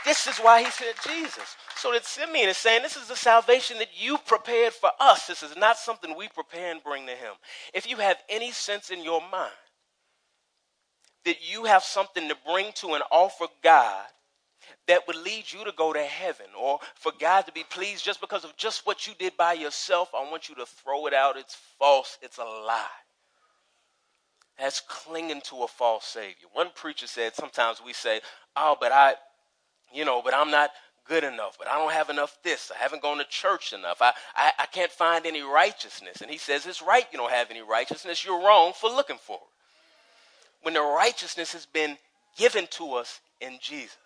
This 0.06 0.26
is 0.26 0.38
why 0.38 0.62
He 0.62 0.70
sent 0.70 0.96
Jesus. 1.06 1.56
So 1.84 1.92
that 1.92 2.06
Simeon 2.06 2.48
is 2.48 2.56
saying 2.56 2.82
this 2.82 2.96
is 2.96 3.08
the 3.08 3.14
salvation 3.14 3.76
that 3.76 3.90
you 3.94 4.16
prepared 4.16 4.72
for 4.72 4.88
us. 4.98 5.26
This 5.26 5.42
is 5.42 5.54
not 5.54 5.76
something 5.76 6.16
we 6.16 6.28
prepare 6.28 6.72
and 6.72 6.82
bring 6.82 7.04
to 7.04 7.12
him. 7.12 7.34
If 7.74 7.86
you 7.86 7.98
have 7.98 8.16
any 8.30 8.52
sense 8.52 8.88
in 8.88 9.04
your 9.04 9.20
mind 9.30 9.52
that 11.26 11.36
you 11.42 11.64
have 11.64 11.82
something 11.82 12.26
to 12.26 12.36
bring 12.50 12.72
to 12.76 12.94
and 12.94 13.04
offer 13.12 13.48
God 13.62 14.06
that 14.88 15.06
would 15.06 15.16
lead 15.16 15.44
you 15.52 15.62
to 15.66 15.72
go 15.72 15.92
to 15.92 16.02
heaven 16.02 16.46
or 16.58 16.78
for 16.94 17.12
God 17.20 17.42
to 17.42 17.52
be 17.52 17.64
pleased 17.68 18.02
just 18.02 18.22
because 18.22 18.44
of 18.44 18.56
just 18.56 18.86
what 18.86 19.06
you 19.06 19.12
did 19.18 19.36
by 19.36 19.52
yourself, 19.52 20.08
I 20.14 20.22
want 20.30 20.48
you 20.48 20.54
to 20.54 20.64
throw 20.64 21.06
it 21.06 21.12
out. 21.12 21.36
It's 21.36 21.58
false, 21.78 22.16
it's 22.22 22.38
a 22.38 22.44
lie. 22.44 22.86
That's 24.58 24.80
clinging 24.88 25.42
to 25.50 25.64
a 25.64 25.68
false 25.68 26.06
Savior. 26.06 26.48
One 26.54 26.70
preacher 26.74 27.06
said 27.06 27.34
sometimes 27.34 27.82
we 27.84 27.92
say, 27.92 28.22
Oh, 28.56 28.74
but 28.80 28.90
I, 28.90 29.16
you 29.92 30.06
know, 30.06 30.22
but 30.24 30.32
I'm 30.32 30.50
not 30.50 30.70
good 31.06 31.24
enough, 31.24 31.56
but 31.58 31.68
I 31.68 31.78
don't 31.78 31.92
have 31.92 32.10
enough 32.10 32.36
this. 32.42 32.70
I 32.74 32.82
haven't 32.82 33.02
gone 33.02 33.18
to 33.18 33.24
church 33.24 33.72
enough. 33.72 34.00
I, 34.00 34.12
I, 34.34 34.52
I 34.60 34.66
can't 34.66 34.90
find 34.90 35.26
any 35.26 35.42
righteousness. 35.42 36.20
And 36.20 36.30
he 36.30 36.38
says, 36.38 36.66
It's 36.66 36.82
right 36.82 37.06
you 37.12 37.18
don't 37.18 37.32
have 37.32 37.50
any 37.50 37.62
righteousness. 37.62 38.24
You're 38.24 38.42
wrong 38.44 38.72
for 38.74 38.88
looking 38.90 39.18
for 39.18 39.36
it. 39.36 40.62
When 40.62 40.74
the 40.74 40.82
righteousness 40.82 41.52
has 41.52 41.66
been 41.66 41.98
given 42.36 42.66
to 42.72 42.94
us 42.94 43.20
in 43.40 43.58
Jesus, 43.60 43.96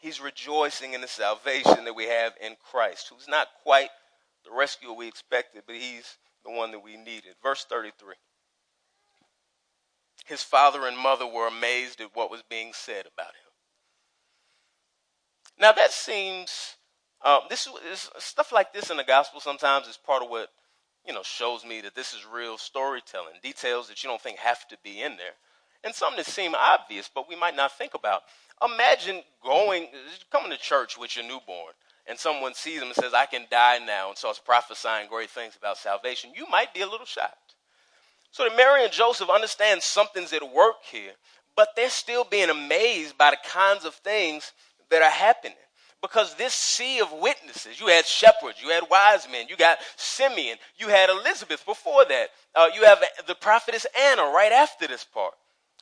he's 0.00 0.20
rejoicing 0.20 0.92
in 0.92 1.00
the 1.00 1.08
salvation 1.08 1.84
that 1.84 1.96
we 1.96 2.04
have 2.04 2.34
in 2.40 2.56
Christ, 2.70 3.10
who's 3.10 3.28
not 3.28 3.48
quite 3.62 3.88
the 4.44 4.56
rescuer 4.56 4.92
we 4.92 5.08
expected, 5.08 5.62
but 5.66 5.76
he's 5.76 6.16
the 6.44 6.50
one 6.50 6.70
that 6.70 6.84
we 6.84 6.96
needed. 6.96 7.34
Verse 7.42 7.64
33. 7.64 8.14
His 10.26 10.42
father 10.42 10.86
and 10.86 10.98
mother 10.98 11.26
were 11.26 11.46
amazed 11.46 12.00
at 12.00 12.14
what 12.14 12.30
was 12.30 12.42
being 12.42 12.72
said 12.74 13.06
about 13.06 13.28
him. 13.28 13.45
Now 15.58 15.72
that 15.72 15.92
seems 15.92 16.76
um, 17.24 17.40
this 17.48 17.66
is 17.90 18.10
stuff 18.18 18.52
like 18.52 18.72
this 18.72 18.90
in 18.90 18.96
the 18.96 19.04
gospel. 19.04 19.40
Sometimes 19.40 19.86
is 19.88 19.96
part 19.96 20.22
of 20.22 20.28
what 20.28 20.50
you 21.06 21.14
know 21.14 21.22
shows 21.22 21.64
me 21.64 21.80
that 21.80 21.94
this 21.94 22.12
is 22.12 22.26
real 22.26 22.58
storytelling. 22.58 23.34
Details 23.42 23.88
that 23.88 24.02
you 24.02 24.08
don't 24.08 24.20
think 24.20 24.38
have 24.38 24.66
to 24.68 24.76
be 24.84 25.00
in 25.00 25.16
there, 25.16 25.34
and 25.82 25.94
some 25.94 26.14
that 26.16 26.26
seem 26.26 26.54
obvious, 26.54 27.10
but 27.12 27.28
we 27.28 27.36
might 27.36 27.56
not 27.56 27.72
think 27.72 27.94
about. 27.94 28.22
Imagine 28.62 29.22
going, 29.44 29.88
coming 30.30 30.50
to 30.50 30.56
church 30.56 30.96
with 30.96 31.14
your 31.14 31.24
newborn, 31.24 31.72
and 32.06 32.18
someone 32.18 32.54
sees 32.54 32.80
him 32.80 32.88
and 32.88 32.94
says, 32.94 33.14
"I 33.14 33.26
can 33.26 33.46
die 33.50 33.78
now," 33.78 34.08
and 34.08 34.18
starts 34.18 34.38
prophesying 34.38 35.08
great 35.08 35.30
things 35.30 35.56
about 35.56 35.78
salvation. 35.78 36.32
You 36.34 36.46
might 36.50 36.74
be 36.74 36.82
a 36.82 36.88
little 36.88 37.06
shocked. 37.06 37.54
So 38.30 38.44
that 38.44 38.56
Mary 38.56 38.84
and 38.84 38.92
Joseph 38.92 39.30
understand 39.30 39.82
something's 39.82 40.32
at 40.34 40.52
work 40.52 40.84
here, 40.84 41.12
but 41.56 41.70
they're 41.74 41.88
still 41.88 42.24
being 42.24 42.50
amazed 42.50 43.16
by 43.16 43.30
the 43.30 43.38
kinds 43.48 43.86
of 43.86 43.94
things 43.94 44.52
that 44.90 45.02
are 45.02 45.10
happening. 45.10 45.56
Because 46.02 46.34
this 46.34 46.54
sea 46.54 47.00
of 47.00 47.10
witnesses, 47.12 47.80
you 47.80 47.86
had 47.88 48.04
shepherds, 48.04 48.58
you 48.62 48.68
had 48.68 48.84
wise 48.90 49.26
men, 49.30 49.46
you 49.48 49.56
got 49.56 49.78
Simeon, 49.96 50.58
you 50.76 50.88
had 50.88 51.10
Elizabeth 51.10 51.64
before 51.64 52.04
that, 52.04 52.28
uh, 52.54 52.68
you 52.74 52.84
have 52.84 53.02
the 53.26 53.34
prophetess 53.34 53.86
Anna 53.98 54.22
right 54.22 54.52
after 54.52 54.86
this 54.86 55.04
part, 55.04 55.32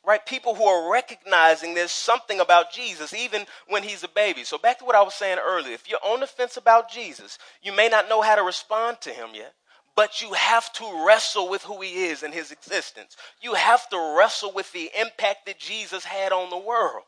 right? 0.06 0.24
People 0.24 0.54
who 0.54 0.64
are 0.64 0.90
recognizing 0.90 1.74
there's 1.74 1.90
something 1.90 2.40
about 2.40 2.72
Jesus 2.72 3.12
even 3.12 3.44
when 3.68 3.82
he's 3.82 4.04
a 4.04 4.08
baby. 4.08 4.44
So, 4.44 4.56
back 4.56 4.78
to 4.78 4.84
what 4.84 4.94
I 4.94 5.02
was 5.02 5.14
saying 5.14 5.38
earlier 5.44 5.74
if 5.74 5.90
you're 5.90 5.98
on 6.04 6.20
the 6.20 6.26
fence 6.26 6.56
about 6.56 6.90
Jesus, 6.90 7.38
you 7.60 7.72
may 7.72 7.88
not 7.88 8.08
know 8.08 8.22
how 8.22 8.36
to 8.36 8.42
respond 8.42 9.00
to 9.02 9.10
him 9.10 9.30
yet 9.34 9.52
but 9.96 10.20
you 10.20 10.32
have 10.32 10.72
to 10.72 11.06
wrestle 11.06 11.48
with 11.48 11.62
who 11.62 11.80
he 11.80 12.06
is 12.06 12.22
and 12.22 12.34
his 12.34 12.50
existence. 12.50 13.16
You 13.40 13.54
have 13.54 13.88
to 13.90 14.14
wrestle 14.18 14.52
with 14.52 14.72
the 14.72 14.90
impact 14.98 15.46
that 15.46 15.58
Jesus 15.58 16.04
had 16.04 16.32
on 16.32 16.50
the 16.50 16.58
world. 16.58 17.04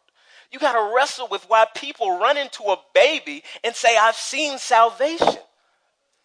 You 0.52 0.58
got 0.58 0.72
to 0.72 0.94
wrestle 0.94 1.28
with 1.30 1.44
why 1.48 1.66
people 1.74 2.18
run 2.18 2.36
into 2.36 2.64
a 2.64 2.76
baby 2.94 3.42
and 3.64 3.74
say, 3.74 3.96
I've 3.96 4.16
seen 4.16 4.58
salvation. 4.58 5.38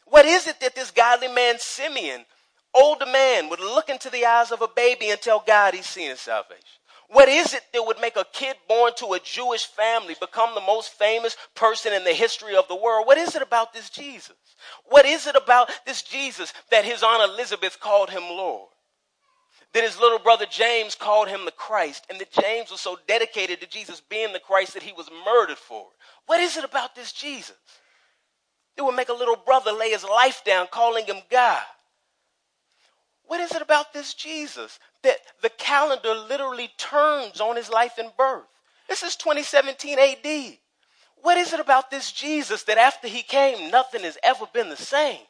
What 0.05 0.25
is 0.25 0.47
it 0.47 0.59
that 0.59 0.75
this 0.75 0.91
godly 0.91 1.29
man, 1.29 1.55
Simeon, 1.57 2.25
older 2.73 3.05
man, 3.05 3.49
would 3.49 3.59
look 3.59 3.89
into 3.89 4.09
the 4.09 4.25
eyes 4.25 4.51
of 4.51 4.61
a 4.61 4.67
baby 4.67 5.09
and 5.09 5.19
tell 5.19 5.43
God 5.45 5.73
he's 5.73 5.85
seen 5.85 6.15
salvation? 6.15 6.65
What 7.11 7.27
is 7.27 7.53
it 7.53 7.63
that 7.73 7.85
would 7.85 7.99
make 7.99 8.15
a 8.15 8.25
kid 8.31 8.55
born 8.69 8.93
to 8.97 9.13
a 9.13 9.19
Jewish 9.19 9.65
family 9.65 10.15
become 10.19 10.55
the 10.55 10.61
most 10.61 10.93
famous 10.93 11.35
person 11.55 11.91
in 11.91 12.05
the 12.05 12.13
history 12.13 12.55
of 12.55 12.69
the 12.69 12.75
world? 12.75 13.05
What 13.05 13.17
is 13.17 13.35
it 13.35 13.41
about 13.41 13.73
this 13.73 13.89
Jesus? 13.89 14.35
What 14.85 15.05
is 15.05 15.27
it 15.27 15.35
about 15.35 15.69
this 15.85 16.01
Jesus 16.03 16.53
that 16.69 16.85
his 16.85 17.03
Aunt 17.03 17.29
Elizabeth 17.29 17.79
called 17.81 18.09
him 18.09 18.23
Lord? 18.23 18.70
That 19.73 19.83
his 19.83 19.99
little 19.99 20.19
brother 20.19 20.45
James 20.49 20.95
called 20.95 21.29
him 21.29 21.45
the 21.45 21.51
Christ, 21.51 22.05
and 22.09 22.19
that 22.19 22.31
James 22.31 22.71
was 22.71 22.81
so 22.81 22.97
dedicated 23.07 23.61
to 23.61 23.67
Jesus 23.67 24.01
being 24.01 24.33
the 24.33 24.39
Christ 24.39 24.73
that 24.73 24.83
he 24.83 24.93
was 24.93 25.09
murdered 25.25 25.57
for 25.57 25.81
it. 25.81 25.97
What 26.25 26.41
is 26.41 26.57
it 26.57 26.65
about 26.65 26.95
this 26.95 27.11
Jesus 27.13 27.55
that 28.75 28.83
would 28.83 28.95
make 28.95 29.09
a 29.09 29.13
little 29.13 29.37
brother 29.37 29.71
lay 29.71 29.91
his 29.91 30.03
life 30.03 30.43
down 30.43 30.67
calling 30.71 31.05
him 31.05 31.17
God? 31.29 31.61
What 33.25 33.39
is 33.39 33.53
it 33.53 33.61
about 33.61 33.93
this 33.93 34.13
Jesus 34.13 34.77
that 35.03 35.17
the 35.41 35.49
calendar 35.49 36.13
literally 36.13 36.69
turns 36.77 37.39
on 37.39 37.55
his 37.55 37.69
life 37.69 37.93
and 37.97 38.11
birth? 38.17 38.43
This 38.89 39.03
is 39.03 39.15
2017 39.15 39.97
AD. 39.97 40.57
What 41.21 41.37
is 41.37 41.53
it 41.53 41.59
about 41.61 41.89
this 41.89 42.11
Jesus 42.11 42.63
that 42.63 42.77
after 42.77 43.07
he 43.07 43.21
came, 43.21 43.71
nothing 43.71 44.01
has 44.01 44.17
ever 44.21 44.45
been 44.51 44.69
the 44.69 44.75
same? 44.75 45.21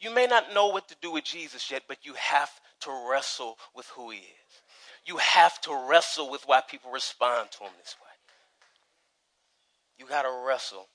You 0.00 0.12
may 0.12 0.26
not 0.26 0.52
know 0.52 0.68
what 0.68 0.88
to 0.88 0.96
do 1.00 1.12
with 1.12 1.22
Jesus 1.22 1.70
yet, 1.70 1.82
but 1.86 1.98
you 2.02 2.14
have 2.14 2.50
to 2.84 3.08
wrestle 3.10 3.58
with 3.74 3.86
who 3.88 4.10
he 4.10 4.18
is. 4.18 4.62
You 5.06 5.18
have 5.18 5.60
to 5.62 5.86
wrestle 5.88 6.30
with 6.30 6.42
why 6.46 6.62
people 6.62 6.90
respond 6.90 7.50
to 7.52 7.64
him 7.64 7.72
this 7.78 7.96
way. 8.00 8.08
You 9.98 10.06
got 10.06 10.22
to 10.22 10.44
wrestle 10.46 10.88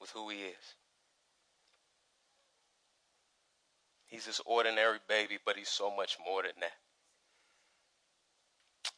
with 0.00 0.10
who 0.10 0.28
he 0.30 0.36
is. 0.36 0.74
He's 4.06 4.26
this 4.26 4.40
ordinary 4.46 4.98
baby, 5.08 5.38
but 5.44 5.56
he's 5.56 5.68
so 5.68 5.94
much 5.94 6.18
more 6.24 6.42
than 6.42 6.52
that. 6.60 6.72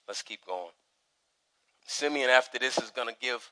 Let's 0.06 0.22
keep 0.22 0.44
going. 0.44 0.72
Simeon, 1.86 2.28
after 2.30 2.58
this, 2.58 2.78
is 2.78 2.90
going 2.90 3.08
to 3.08 3.14
give 3.20 3.50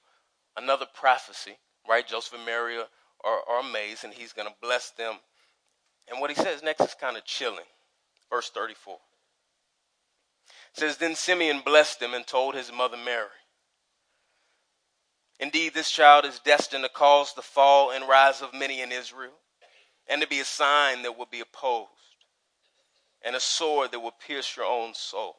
another 0.56 0.86
prophecy, 0.92 1.56
right? 1.88 2.06
Joseph 2.06 2.34
and 2.34 2.44
Mary 2.44 2.76
are, 2.76 2.88
are, 3.24 3.60
amazed, 3.60 4.04
and 4.04 4.12
he's 4.12 4.32
going 4.32 4.48
to 4.48 4.54
bless 4.60 4.90
them. 4.90 5.14
And 6.10 6.20
what 6.20 6.30
he 6.30 6.36
says 6.36 6.62
next 6.62 6.82
is 6.82 6.94
kind 7.00 7.16
of 7.16 7.24
chilling. 7.24 7.64
Verse 8.34 8.50
34 8.50 8.96
it 10.74 10.80
says, 10.80 10.96
Then 10.96 11.14
Simeon 11.14 11.62
blessed 11.64 12.02
him 12.02 12.14
and 12.14 12.26
told 12.26 12.56
his 12.56 12.72
mother 12.72 12.96
Mary, 12.96 13.28
Indeed, 15.38 15.72
this 15.72 15.88
child 15.88 16.24
is 16.24 16.40
destined 16.40 16.82
to 16.82 16.90
cause 16.90 17.32
the 17.32 17.42
fall 17.42 17.92
and 17.92 18.08
rise 18.08 18.42
of 18.42 18.52
many 18.52 18.80
in 18.80 18.90
Israel, 18.90 19.34
and 20.08 20.20
to 20.20 20.26
be 20.26 20.40
a 20.40 20.44
sign 20.44 21.02
that 21.02 21.16
will 21.16 21.28
be 21.30 21.38
opposed, 21.38 21.90
and 23.24 23.36
a 23.36 23.40
sword 23.40 23.92
that 23.92 24.00
will 24.00 24.10
pierce 24.26 24.56
your 24.56 24.66
own 24.66 24.94
soul, 24.94 25.36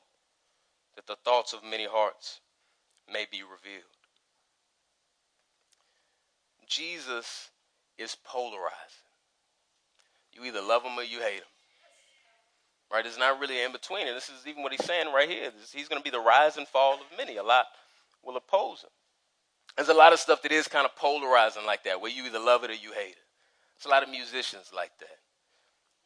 that 0.95 1.05
the 1.05 1.17
thoughts 1.25 1.51
of 1.51 1.65
many 1.65 1.85
hearts 1.85 2.39
may 3.11 3.25
be 3.29 3.41
revealed. 3.43 3.83
Jesus 6.65 7.49
is 7.97 8.15
polarizing. 8.23 8.71
You 10.31 10.45
either 10.45 10.61
love 10.61 10.83
him 10.83 10.97
or 10.97 11.03
you 11.03 11.19
hate 11.19 11.39
him. 11.39 11.54
Right? 12.91 13.05
It's 13.05 13.17
not 13.17 13.39
really 13.39 13.63
in 13.63 13.71
between. 13.71 14.07
And 14.07 14.15
this 14.15 14.29
is 14.29 14.45
even 14.47 14.63
what 14.63 14.71
he's 14.71 14.85
saying 14.85 15.11
right 15.13 15.29
here. 15.29 15.51
He's 15.73 15.87
going 15.87 16.01
to 16.01 16.03
be 16.03 16.15
the 16.15 16.19
rise 16.19 16.57
and 16.57 16.67
fall 16.67 16.95
of 16.95 17.17
many. 17.17 17.37
A 17.37 17.43
lot 17.43 17.65
will 18.23 18.37
oppose 18.37 18.83
him. 18.83 18.89
There's 19.75 19.89
a 19.89 19.93
lot 19.93 20.13
of 20.13 20.19
stuff 20.19 20.41
that 20.43 20.51
is 20.51 20.67
kind 20.67 20.85
of 20.85 20.95
polarizing 20.95 21.65
like 21.65 21.83
that, 21.83 21.99
where 21.99 22.11
you 22.11 22.25
either 22.25 22.39
love 22.39 22.63
it 22.63 22.69
or 22.69 22.75
you 22.75 22.91
hate 22.93 23.11
it. 23.11 23.25
There's 23.75 23.87
a 23.87 23.89
lot 23.89 24.03
of 24.03 24.09
musicians 24.09 24.71
like 24.73 24.91
that, 24.99 25.17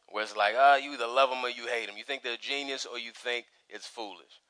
where 0.09 0.23
it's 0.23 0.35
like, 0.35 0.55
ah, 0.57 0.73
oh, 0.73 0.77
you 0.77 0.93
either 0.93 1.05
love 1.05 1.29
them 1.29 1.43
or 1.43 1.49
you 1.49 1.67
hate 1.67 1.85
them. 1.85 1.95
You 1.97 2.03
think 2.03 2.23
they're 2.23 2.33
a 2.33 2.37
genius 2.37 2.87
or 2.87 2.97
you 2.97 3.11
think 3.13 3.45
it's 3.69 3.85
foolish. 3.85 4.41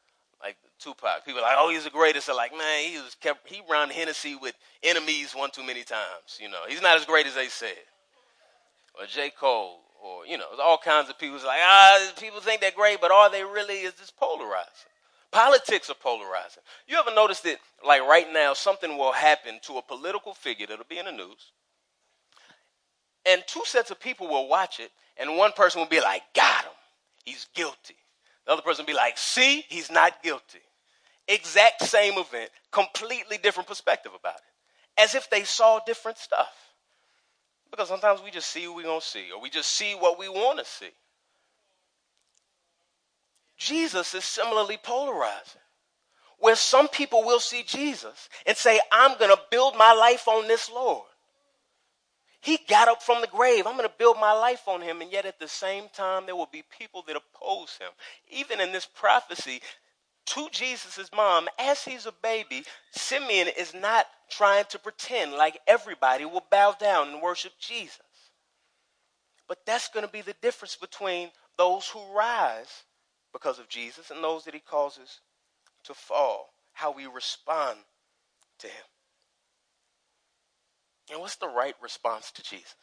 Like 0.41 0.55
Tupac, 0.79 1.25
people 1.25 1.41
are 1.41 1.43
like, 1.43 1.57
oh, 1.57 1.69
he's 1.69 1.83
the 1.83 1.89
greatest. 1.89 2.27
They're 2.27 2.35
like, 2.35 2.57
man, 2.57 2.89
he 2.89 2.95
was 2.95 3.13
kept 3.19 3.49
he 3.49 3.61
ran 3.69 3.89
Hennessy 3.89 4.35
with 4.35 4.55
enemies 4.83 5.33
one 5.35 5.51
too 5.51 5.65
many 5.65 5.83
times. 5.83 6.39
You 6.39 6.47
know, 6.47 6.61
he's 6.65 6.81
not 6.81 6.97
as 6.97 7.03
great 7.03 7.27
as 7.27 7.35
they 7.35 7.49
said. 7.49 7.75
Or 8.97 9.05
J. 9.05 9.31
Cole, 9.37 9.81
or 10.01 10.25
you 10.25 10.37
know, 10.37 10.45
all 10.61 10.77
kinds 10.77 11.09
of 11.09 11.17
people. 11.19 11.37
Like 11.37 11.59
ah, 11.61 12.11
people 12.19 12.39
think 12.41 12.61
they're 12.61 12.71
great, 12.71 13.01
but 13.01 13.11
are 13.11 13.29
they 13.29 13.43
really? 13.43 13.75
Is 13.75 13.93
this 13.93 14.11
polarizing? 14.11 14.89
Politics 15.31 15.89
are 15.89 15.95
polarizing. 15.95 16.63
You 16.87 16.97
ever 16.97 17.13
noticed 17.13 17.43
that, 17.43 17.57
like 17.85 18.01
right 18.01 18.31
now, 18.33 18.53
something 18.53 18.97
will 18.97 19.11
happen 19.11 19.59
to 19.63 19.77
a 19.77 19.81
political 19.81 20.33
figure 20.33 20.65
that'll 20.65 20.85
be 20.89 20.97
in 20.97 21.05
the 21.05 21.11
news, 21.11 21.51
and 23.25 23.43
two 23.45 23.61
sets 23.65 23.91
of 23.91 23.99
people 23.99 24.27
will 24.27 24.47
watch 24.47 24.79
it, 24.79 24.91
and 25.17 25.37
one 25.37 25.51
person 25.51 25.81
will 25.81 25.87
be 25.87 26.01
like, 26.01 26.23
Got 26.33 26.65
him. 26.65 26.71
He's 27.25 27.47
guilty. 27.53 27.95
The 28.45 28.53
other 28.53 28.61
person 28.61 28.83
will 28.83 28.93
be 28.93 28.97
like, 28.97 29.17
See, 29.17 29.65
he's 29.69 29.91
not 29.91 30.23
guilty. 30.23 30.59
Exact 31.27 31.83
same 31.83 32.13
event, 32.17 32.49
completely 32.71 33.37
different 33.37 33.69
perspective 33.69 34.13
about 34.19 34.37
it, 34.37 35.01
as 35.01 35.13
if 35.13 35.29
they 35.29 35.43
saw 35.43 35.79
different 35.85 36.17
stuff. 36.17 36.68
Because 37.71 37.87
sometimes 37.87 38.21
we 38.23 38.31
just 38.31 38.49
see 38.49 38.67
what 38.67 38.77
we're 38.77 38.83
going 38.83 38.99
to 38.99 39.05
see, 39.05 39.25
or 39.33 39.41
we 39.41 39.49
just 39.49 39.71
see 39.71 39.93
what 39.93 40.17
we 40.17 40.27
want 40.27 40.59
to 40.59 40.65
see. 40.65 40.89
Jesus 43.57 44.13
is 44.13 44.23
similarly 44.23 44.77
polarizing, 44.81 45.61
where 46.39 46.55
some 46.55 46.87
people 46.87 47.23
will 47.25 47.39
see 47.39 47.63
Jesus 47.63 48.29
and 48.45 48.55
say, 48.55 48.79
I'm 48.91 49.17
going 49.17 49.31
to 49.31 49.41
build 49.51 49.75
my 49.77 49.93
life 49.93 50.27
on 50.27 50.47
this 50.47 50.71
Lord. 50.71 51.05
He 52.41 52.57
got 52.69 52.87
up 52.87 53.03
from 53.03 53.19
the 53.19 53.27
grave. 53.27 53.67
I'm 53.67 53.75
going 53.75 53.87
to 53.87 53.93
build 53.97 54.15
my 54.15 54.31
life 54.31 54.67
on 54.67 54.81
him. 54.81 55.01
And 55.01 55.11
yet, 55.11 55.25
at 55.25 55.39
the 55.39 55.47
same 55.47 55.85
time, 55.93 56.25
there 56.25 56.37
will 56.37 56.49
be 56.49 56.63
people 56.79 57.03
that 57.05 57.17
oppose 57.17 57.77
him. 57.77 57.89
Even 58.29 58.61
in 58.61 58.71
this 58.71 58.85
prophecy 58.85 59.61
to 60.29 60.47
Jesus' 60.51 61.09
mom, 61.15 61.47
as 61.57 61.83
he's 61.83 62.05
a 62.05 62.13
baby, 62.23 62.63
Simeon 62.91 63.47
is 63.57 63.73
not 63.73 64.05
trying 64.29 64.65
to 64.69 64.77
pretend 64.77 65.33
like 65.33 65.59
everybody 65.67 66.25
will 66.25 66.45
bow 66.51 66.75
down 66.79 67.09
and 67.09 67.21
worship 67.21 67.53
Jesus. 67.59 67.99
But 69.47 69.65
that's 69.65 69.89
going 69.89 70.05
to 70.05 70.11
be 70.11 70.21
the 70.21 70.35
difference 70.41 70.75
between 70.75 71.29
those 71.57 71.87
who 71.87 71.99
rise 72.15 72.83
because 73.33 73.57
of 73.57 73.67
Jesus 73.69 74.11
and 74.11 74.23
those 74.23 74.45
that 74.45 74.53
he 74.53 74.59
causes 74.59 75.21
to 75.83 75.95
fall, 75.95 76.53
how 76.73 76.91
we 76.91 77.07
respond 77.07 77.79
to 78.59 78.67
him. 78.67 78.85
And 81.11 81.21
what's 81.21 81.37
the 81.37 81.47
right 81.47 81.75
response 81.81 82.31
to 82.31 82.43
Jesus? 82.43 82.75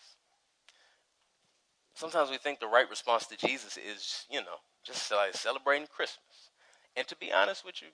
Sometimes 1.94 2.30
we 2.30 2.38
think 2.38 2.58
the 2.58 2.66
right 2.66 2.90
response 2.90 3.26
to 3.28 3.36
Jesus 3.36 3.76
is, 3.76 4.26
you 4.28 4.40
know, 4.40 4.58
just 4.84 5.10
like 5.12 5.34
celebrating 5.34 5.86
Christmas. 5.86 6.45
And 6.96 7.06
to 7.08 7.16
be 7.16 7.32
honest 7.32 7.64
with 7.64 7.82
you, 7.82 7.88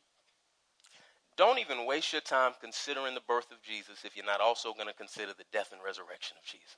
don't 1.36 1.58
even 1.58 1.86
waste 1.86 2.12
your 2.12 2.20
time 2.20 2.52
considering 2.60 3.14
the 3.14 3.20
birth 3.26 3.50
of 3.50 3.62
Jesus 3.62 4.04
if 4.04 4.16
you're 4.16 4.24
not 4.24 4.40
also 4.40 4.72
going 4.72 4.86
to 4.86 4.94
consider 4.94 5.32
the 5.36 5.44
death 5.52 5.72
and 5.72 5.80
resurrection 5.84 6.36
of 6.38 6.44
Jesus 6.44 6.76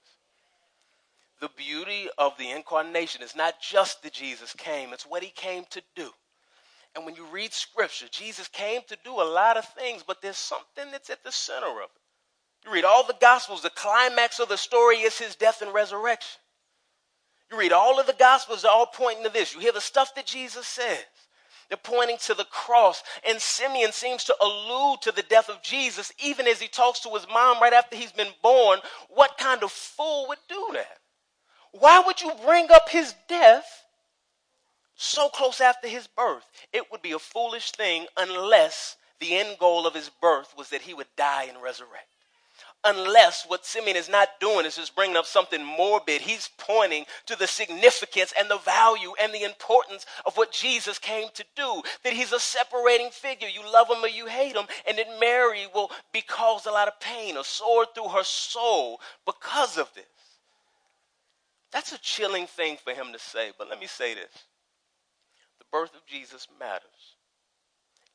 the 1.40 1.50
beauty 1.56 2.08
of 2.16 2.36
the 2.38 2.50
incarnation 2.50 3.22
is 3.22 3.36
not 3.36 3.60
just 3.60 4.02
that 4.02 4.12
Jesus 4.12 4.54
came, 4.54 4.92
it's 4.92 5.06
what 5.06 5.22
he 5.22 5.30
came 5.30 5.64
to 5.70 5.82
do. 5.94 6.10
And 6.94 7.04
when 7.04 7.16
you 7.16 7.26
read 7.26 7.52
scripture, 7.52 8.06
Jesus 8.10 8.48
came 8.48 8.82
to 8.88 8.96
do 9.04 9.12
a 9.12 9.28
lot 9.28 9.56
of 9.56 9.66
things, 9.66 10.04
but 10.06 10.22
there's 10.22 10.38
something 10.38 10.90
that's 10.92 11.10
at 11.10 11.24
the 11.24 11.32
center 11.32 11.66
of 11.66 11.90
it. 11.94 12.64
You 12.64 12.72
read 12.72 12.84
all 12.84 13.04
the 13.04 13.16
gospels, 13.20 13.62
the 13.62 13.70
climax 13.70 14.38
of 14.38 14.48
the 14.48 14.56
story 14.56 14.98
is 14.98 15.18
his 15.18 15.34
death 15.34 15.60
and 15.60 15.74
resurrection. 15.74 16.40
You 17.50 17.58
read 17.58 17.72
all 17.72 18.00
of 18.00 18.06
the 18.06 18.14
gospels, 18.14 18.62
they're 18.62 18.70
all 18.70 18.86
pointing 18.86 19.24
to 19.24 19.30
this. 19.30 19.54
You 19.54 19.60
hear 19.60 19.72
the 19.72 19.80
stuff 19.80 20.14
that 20.14 20.26
Jesus 20.26 20.66
says. 20.66 21.04
They're 21.68 21.78
pointing 21.78 22.18
to 22.18 22.34
the 22.34 22.44
cross. 22.44 23.02
And 23.28 23.40
Simeon 23.40 23.92
seems 23.92 24.24
to 24.24 24.36
allude 24.40 25.02
to 25.02 25.12
the 25.12 25.22
death 25.22 25.48
of 25.48 25.62
Jesus, 25.62 26.12
even 26.22 26.46
as 26.46 26.60
he 26.60 26.68
talks 26.68 27.00
to 27.00 27.10
his 27.10 27.26
mom 27.28 27.60
right 27.60 27.72
after 27.72 27.96
he's 27.96 28.12
been 28.12 28.32
born. 28.42 28.80
What 29.08 29.38
kind 29.38 29.62
of 29.62 29.72
fool 29.72 30.26
would 30.28 30.38
do 30.48 30.70
that? 30.74 30.98
Why 31.72 32.02
would 32.06 32.20
you 32.20 32.32
bring 32.44 32.70
up 32.70 32.88
his 32.88 33.14
death 33.28 33.84
so 34.94 35.28
close 35.28 35.60
after 35.60 35.88
his 35.88 36.06
birth? 36.06 36.48
It 36.72 36.90
would 36.92 37.02
be 37.02 37.12
a 37.12 37.18
foolish 37.18 37.72
thing 37.72 38.06
unless 38.16 38.96
the 39.18 39.36
end 39.36 39.58
goal 39.58 39.86
of 39.86 39.94
his 39.94 40.10
birth 40.20 40.54
was 40.56 40.70
that 40.70 40.82
he 40.82 40.94
would 40.94 41.08
die 41.16 41.44
and 41.44 41.60
resurrect. 41.62 42.13
Unless 42.86 43.46
what 43.46 43.64
Simeon 43.64 43.96
is 43.96 44.10
not 44.10 44.28
doing 44.40 44.66
is 44.66 44.76
just 44.76 44.94
bringing 44.94 45.16
up 45.16 45.24
something 45.24 45.64
morbid, 45.64 46.20
he's 46.20 46.50
pointing 46.58 47.06
to 47.24 47.34
the 47.34 47.46
significance 47.46 48.34
and 48.38 48.50
the 48.50 48.58
value 48.58 49.12
and 49.22 49.32
the 49.32 49.44
importance 49.44 50.04
of 50.26 50.36
what 50.36 50.52
Jesus 50.52 50.98
came 50.98 51.28
to 51.32 51.44
do. 51.56 51.82
That 52.02 52.12
he's 52.12 52.32
a 52.32 52.40
separating 52.40 53.08
figure. 53.10 53.48
You 53.48 53.62
love 53.72 53.88
him 53.88 54.04
or 54.04 54.08
you 54.08 54.26
hate 54.26 54.54
him, 54.54 54.66
and 54.86 54.98
that 54.98 55.18
Mary 55.18 55.66
will 55.74 55.90
be 56.12 56.20
caused 56.20 56.66
a 56.66 56.72
lot 56.72 56.88
of 56.88 57.00
pain, 57.00 57.38
a 57.38 57.44
sword 57.44 57.88
through 57.94 58.08
her 58.08 58.24
soul 58.24 59.00
because 59.24 59.78
of 59.78 59.92
this. 59.94 60.04
That's 61.72 61.92
a 61.92 61.98
chilling 61.98 62.46
thing 62.46 62.76
for 62.76 62.92
him 62.92 63.12
to 63.12 63.18
say, 63.18 63.52
but 63.58 63.68
let 63.68 63.80
me 63.80 63.86
say 63.86 64.14
this. 64.14 64.30
The 65.58 65.64
birth 65.72 65.94
of 65.94 66.06
Jesus 66.06 66.46
matters 66.60 67.16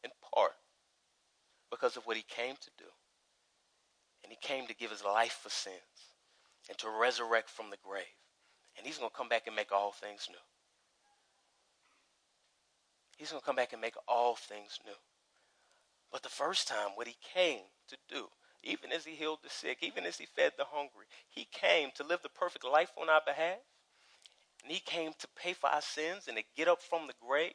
in 0.04 0.12
part 0.34 0.54
because 1.72 1.98
of 1.98 2.04
what 2.06 2.18
he 2.18 2.24
came 2.24 2.56
to 2.56 2.70
do. 2.78 2.86
And 4.30 4.38
he 4.40 4.48
came 4.48 4.68
to 4.68 4.76
give 4.76 4.92
his 4.92 5.04
life 5.04 5.40
for 5.42 5.50
sins 5.50 6.14
and 6.70 6.78
to 6.78 6.90
resurrect 6.90 7.50
from 7.50 7.72
the 7.72 7.78
grave. 7.84 8.04
And 8.78 8.86
he's 8.86 9.00
going 9.00 9.10
to 9.10 9.18
come 9.18 9.28
back 9.28 9.48
and 9.48 9.56
make 9.56 9.72
all 9.72 9.92
things 9.92 10.28
new. 10.30 10.38
He's 13.18 13.32
going 13.32 13.42
to 13.42 13.46
come 13.46 13.56
back 13.56 13.74
and 13.74 13.82
make 13.82 13.96
all 14.08 14.36
things 14.36 14.78
new. 14.86 14.94
But 16.12 16.22
the 16.22 16.30
first 16.30 16.68
time, 16.68 16.90
what 16.94 17.08
he 17.08 17.16
came 17.34 17.62
to 17.88 17.98
do 18.08 18.28
even 18.64 18.92
as 18.92 19.06
he 19.06 19.16
healed 19.16 19.40
the 19.44 19.50
sick, 19.50 19.78
even 19.82 20.06
as 20.06 20.18
he 20.18 20.26
fed 20.26 20.54
the 20.58 20.66
hungry. 20.66 21.06
He 21.30 21.48
came 21.52 21.90
to 21.96 22.04
live 22.04 22.22
the 22.22 22.30
perfect 22.30 22.66
life 22.66 22.92
on 23.00 23.10
our 23.10 23.22
behalf. 23.26 23.60
And 24.64 24.72
he 24.72 24.80
came 24.80 25.14
to 25.18 25.28
pay 25.36 25.54
for 25.54 25.70
our 25.70 25.82
sins 25.82 26.28
and 26.28 26.38
to 26.38 26.44
get 26.56 26.68
up 26.68 26.82
from 26.82 27.08
the 27.08 27.14
grave. 27.26 27.54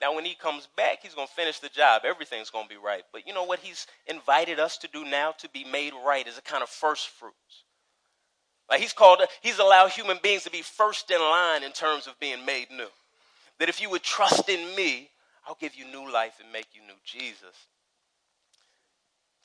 Now, 0.00 0.14
when 0.14 0.24
he 0.24 0.34
comes 0.34 0.68
back, 0.76 0.98
he's 1.02 1.14
going 1.14 1.26
to 1.26 1.32
finish 1.32 1.58
the 1.58 1.68
job. 1.68 2.02
Everything's 2.04 2.50
going 2.50 2.66
to 2.66 2.74
be 2.74 2.80
right. 2.80 3.02
But 3.12 3.26
you 3.26 3.34
know 3.34 3.44
what 3.44 3.58
he's 3.58 3.86
invited 4.06 4.60
us 4.60 4.78
to 4.78 4.88
do 4.88 5.04
now 5.04 5.32
to 5.38 5.48
be 5.48 5.64
made 5.64 5.92
right 6.06 6.26
is 6.26 6.38
a 6.38 6.42
kind 6.42 6.62
of 6.62 6.68
first 6.68 7.08
fruits. 7.08 7.64
Like 8.70 8.80
he's 8.80 8.92
called, 8.92 9.22
he's 9.40 9.58
allowed 9.58 9.90
human 9.90 10.18
beings 10.22 10.44
to 10.44 10.50
be 10.50 10.62
first 10.62 11.10
in 11.10 11.20
line 11.20 11.62
in 11.62 11.72
terms 11.72 12.06
of 12.06 12.18
being 12.20 12.44
made 12.44 12.70
new. 12.70 12.88
That 13.58 13.68
if 13.68 13.80
you 13.80 13.90
would 13.90 14.02
trust 14.02 14.48
in 14.48 14.76
me, 14.76 15.10
I'll 15.46 15.56
give 15.58 15.74
you 15.74 15.86
new 15.86 16.12
life 16.12 16.34
and 16.42 16.52
make 16.52 16.68
you 16.74 16.82
new. 16.82 16.94
Jesus 17.04 17.56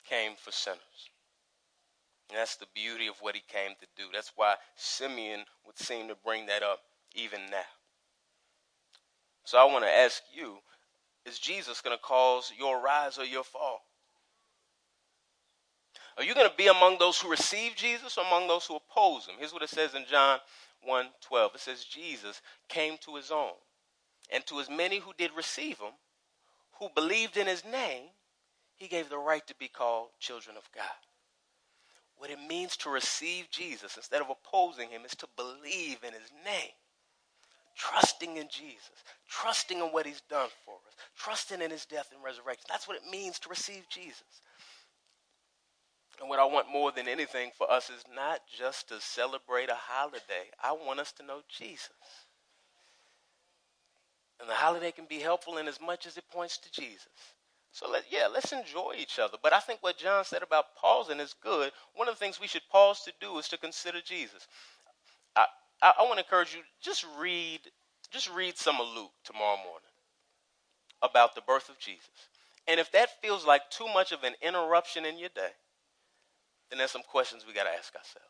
came 0.08 0.34
for 0.36 0.52
sinners. 0.52 1.10
And 2.30 2.38
that's 2.38 2.58
the 2.58 2.68
beauty 2.74 3.08
of 3.08 3.16
what 3.22 3.36
he 3.36 3.42
came 3.48 3.72
to 3.80 3.88
do. 3.96 4.04
That's 4.14 4.34
why 4.36 4.56
Simeon 4.76 5.46
would 5.66 5.80
seem 5.80 6.10
to 6.10 6.16
bring 6.16 6.46
that 6.48 6.62
up 6.62 6.82
even 7.16 7.40
now. 7.50 7.64
So 9.44 9.58
I 9.58 9.66
want 9.66 9.84
to 9.86 9.92
ask 9.92 10.22
you 10.34 10.58
is 11.26 11.40
Jesus 11.40 11.82
going 11.82 11.96
to 11.96 12.02
cause 12.02 12.52
your 12.58 12.82
rise 12.82 13.18
or 13.18 13.26
your 13.26 13.44
fall? 13.44 13.82
Are 16.18 16.24
you 16.24 16.36
going 16.36 16.50
to 16.50 16.56
be 16.56 16.68
among 16.68 16.98
those 17.00 17.20
who 17.20 17.30
receive 17.30 17.76
Jesus 17.76 18.18
or 18.18 18.26
among 18.26 18.48
those 18.48 18.66
who 18.66 18.76
oppose 18.76 19.26
him? 19.26 19.36
Here's 19.40 19.54
what 19.54 19.64
it 19.64 19.70
says 19.70 19.96
in 19.96 20.06
John 20.10 20.40
1 20.84 21.08
12. 21.22 21.56
It 21.56 21.62
says, 21.62 21.86
Jesus 21.86 22.42
came 22.68 22.98
to 23.02 23.16
his 23.16 23.32
own, 23.32 23.54
and 24.32 24.46
to 24.48 24.60
as 24.60 24.70
many 24.70 25.00
who 25.00 25.14
did 25.18 25.32
receive 25.36 25.80
him, 25.80 25.94
who 26.80 26.90
believed 26.94 27.38
in 27.38 27.48
his 27.48 27.64
name, 27.66 28.04
he 28.76 28.88
gave 28.88 29.10
the 29.10 29.18
right 29.18 29.46
to 29.48 29.56
be 29.56 29.68
called 29.68 30.10
children 30.20 30.58
of 30.58 30.70
God. 30.76 30.84
What 32.18 32.30
it 32.30 32.40
means 32.48 32.78
to 32.78 32.90
receive 32.90 33.50
Jesus 33.50 33.98
instead 33.98 34.22
of 34.22 34.30
opposing 34.30 34.90
him 34.90 35.06
is 35.06 35.16
to 35.16 35.28
believe 35.36 36.04
in 36.04 36.14
his 36.14 36.32
name. 36.46 36.72
Trusting 37.76 38.38
in 38.38 38.48
Jesus, 38.50 38.92
trusting 39.28 39.80
in 39.80 39.86
what 39.86 40.06
he's 40.06 40.22
done 40.30 40.50
for 40.66 40.76
us, 40.88 40.96
trusting 41.18 41.62
in 41.62 41.72
his 41.72 41.86
death 41.86 42.10
and 42.14 42.24
resurrection. 42.24 42.66
That's 42.70 42.88
what 42.88 42.98
it 42.98 43.10
means 43.12 43.40
to 43.40 43.50
receive 43.50 43.88
Jesus. 43.90 44.24
And 46.20 46.30
what 46.30 46.40
I 46.40 46.46
want 46.46 46.72
more 46.72 46.92
than 46.92 47.08
anything 47.08 47.52
for 47.58 47.70
us 47.72 47.90
is 47.90 48.04
not 48.16 48.42
just 48.56 48.90
to 48.90 49.02
celebrate 49.02 49.70
a 49.70 49.76
holiday. 49.76 50.52
I 50.64 50.74
want 50.74 51.00
us 51.00 51.12
to 51.14 51.26
know 51.26 51.42
Jesus. 51.50 51.90
And 54.40 54.48
the 54.50 54.54
holiday 54.54 54.92
can 54.92 55.06
be 55.06 55.20
helpful 55.20 55.58
in 55.58 55.68
as 55.68 55.82
much 55.82 56.06
as 56.06 56.18
it 56.18 56.26
points 56.32 56.58
to 56.60 56.72
Jesus. 56.72 57.08
So 57.72 57.90
let, 57.90 58.04
yeah, 58.12 58.28
let's 58.32 58.52
enjoy 58.52 58.94
each 59.00 59.18
other. 59.18 59.38
But 59.42 59.54
I 59.54 59.60
think 59.60 59.80
what 59.82 59.98
John 59.98 60.24
said 60.26 60.44
about 60.44 60.76
pausing 60.80 61.20
is 61.20 61.34
good. 61.42 61.72
One 61.96 62.08
of 62.08 62.14
the 62.14 62.20
things 62.20 62.40
we 62.40 62.48
should 62.48 62.62
pause 62.72 63.02
to 63.02 63.14
do 63.20 63.38
is 63.40 63.48
to 63.50 63.58
consider 63.58 64.00
Jesus. 64.06 64.48
I, 65.84 65.94
I 66.00 66.04
want 66.04 66.14
to 66.14 66.24
encourage 66.24 66.56
you, 66.56 66.62
just 66.82 67.06
read, 67.20 67.60
just 68.10 68.34
read 68.34 68.58
some 68.58 68.80
of 68.80 68.88
Luke 68.96 69.12
tomorrow 69.26 69.58
morning 69.58 69.92
about 71.02 71.36
the 71.36 71.42
birth 71.42 71.68
of 71.68 71.78
Jesus. 71.78 72.30
And 72.68 72.80
if 72.80 72.90
that 72.94 73.22
feels 73.22 73.46
like 73.46 73.70
too 73.70 73.88
much 73.94 74.14
of 74.14 74.24
an 74.24 74.34
interruption 74.42 75.06
in 75.06 75.20
your 75.20 75.30
day, 75.36 75.52
then 76.70 76.78
there's 76.78 76.92
some 76.92 77.04
questions 77.04 77.46
we 77.46 77.54
got 77.54 77.66
to 77.66 77.70
ask 77.70 77.94
ourselves. 77.94 78.30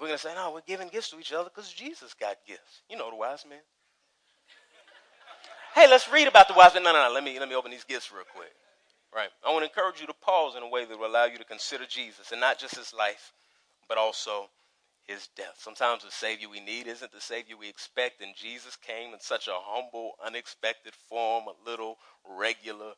We're 0.00 0.06
going 0.06 0.18
to 0.18 0.22
say, 0.22 0.34
no, 0.34 0.52
we're 0.54 0.62
giving 0.66 0.88
gifts 0.88 1.10
to 1.10 1.18
each 1.18 1.34
other 1.34 1.50
because 1.54 1.70
Jesus 1.70 2.14
got 2.14 2.36
gifts. 2.48 2.80
You 2.88 2.96
know 2.96 3.10
the 3.10 3.16
wise 3.16 3.44
man. 3.48 3.58
Hey, 5.74 5.86
let's 5.88 6.10
read 6.10 6.26
about 6.26 6.48
the 6.48 6.54
wise 6.54 6.72
men. 6.72 6.84
No, 6.84 6.92
no, 6.92 7.06
no. 7.06 7.14
Let 7.14 7.22
me, 7.22 7.38
let 7.38 7.48
me 7.48 7.54
open 7.54 7.70
these 7.70 7.84
gifts 7.84 8.10
real 8.10 8.24
quick. 8.34 8.50
Right. 9.14 9.28
I 9.46 9.52
want 9.52 9.62
to 9.62 9.68
encourage 9.68 10.00
you 10.00 10.06
to 10.06 10.14
pause 10.14 10.56
in 10.56 10.62
a 10.62 10.68
way 10.68 10.86
that 10.86 10.98
will 10.98 11.06
allow 11.06 11.26
you 11.26 11.36
to 11.36 11.44
consider 11.44 11.84
Jesus 11.84 12.32
and 12.32 12.40
not 12.40 12.58
just 12.58 12.76
his 12.76 12.94
life, 12.94 13.34
but 13.86 13.98
also 13.98 14.48
his 15.10 15.28
death. 15.36 15.56
Sometimes 15.58 16.04
the 16.04 16.10
Savior 16.10 16.48
we 16.48 16.60
need 16.60 16.86
isn't 16.86 17.10
the 17.10 17.20
Savior 17.20 17.56
we 17.56 17.68
expect, 17.68 18.22
and 18.22 18.34
Jesus 18.36 18.76
came 18.76 19.12
in 19.12 19.18
such 19.20 19.48
a 19.48 19.54
humble, 19.54 20.12
unexpected 20.24 20.94
form, 21.08 21.44
a 21.48 21.68
little 21.68 21.98
regular 22.38 22.92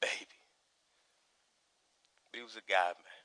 baby. 0.00 0.40
But 2.24 2.38
he 2.38 2.42
was 2.42 2.56
a 2.56 2.70
God 2.70 2.94
man. 2.96 3.18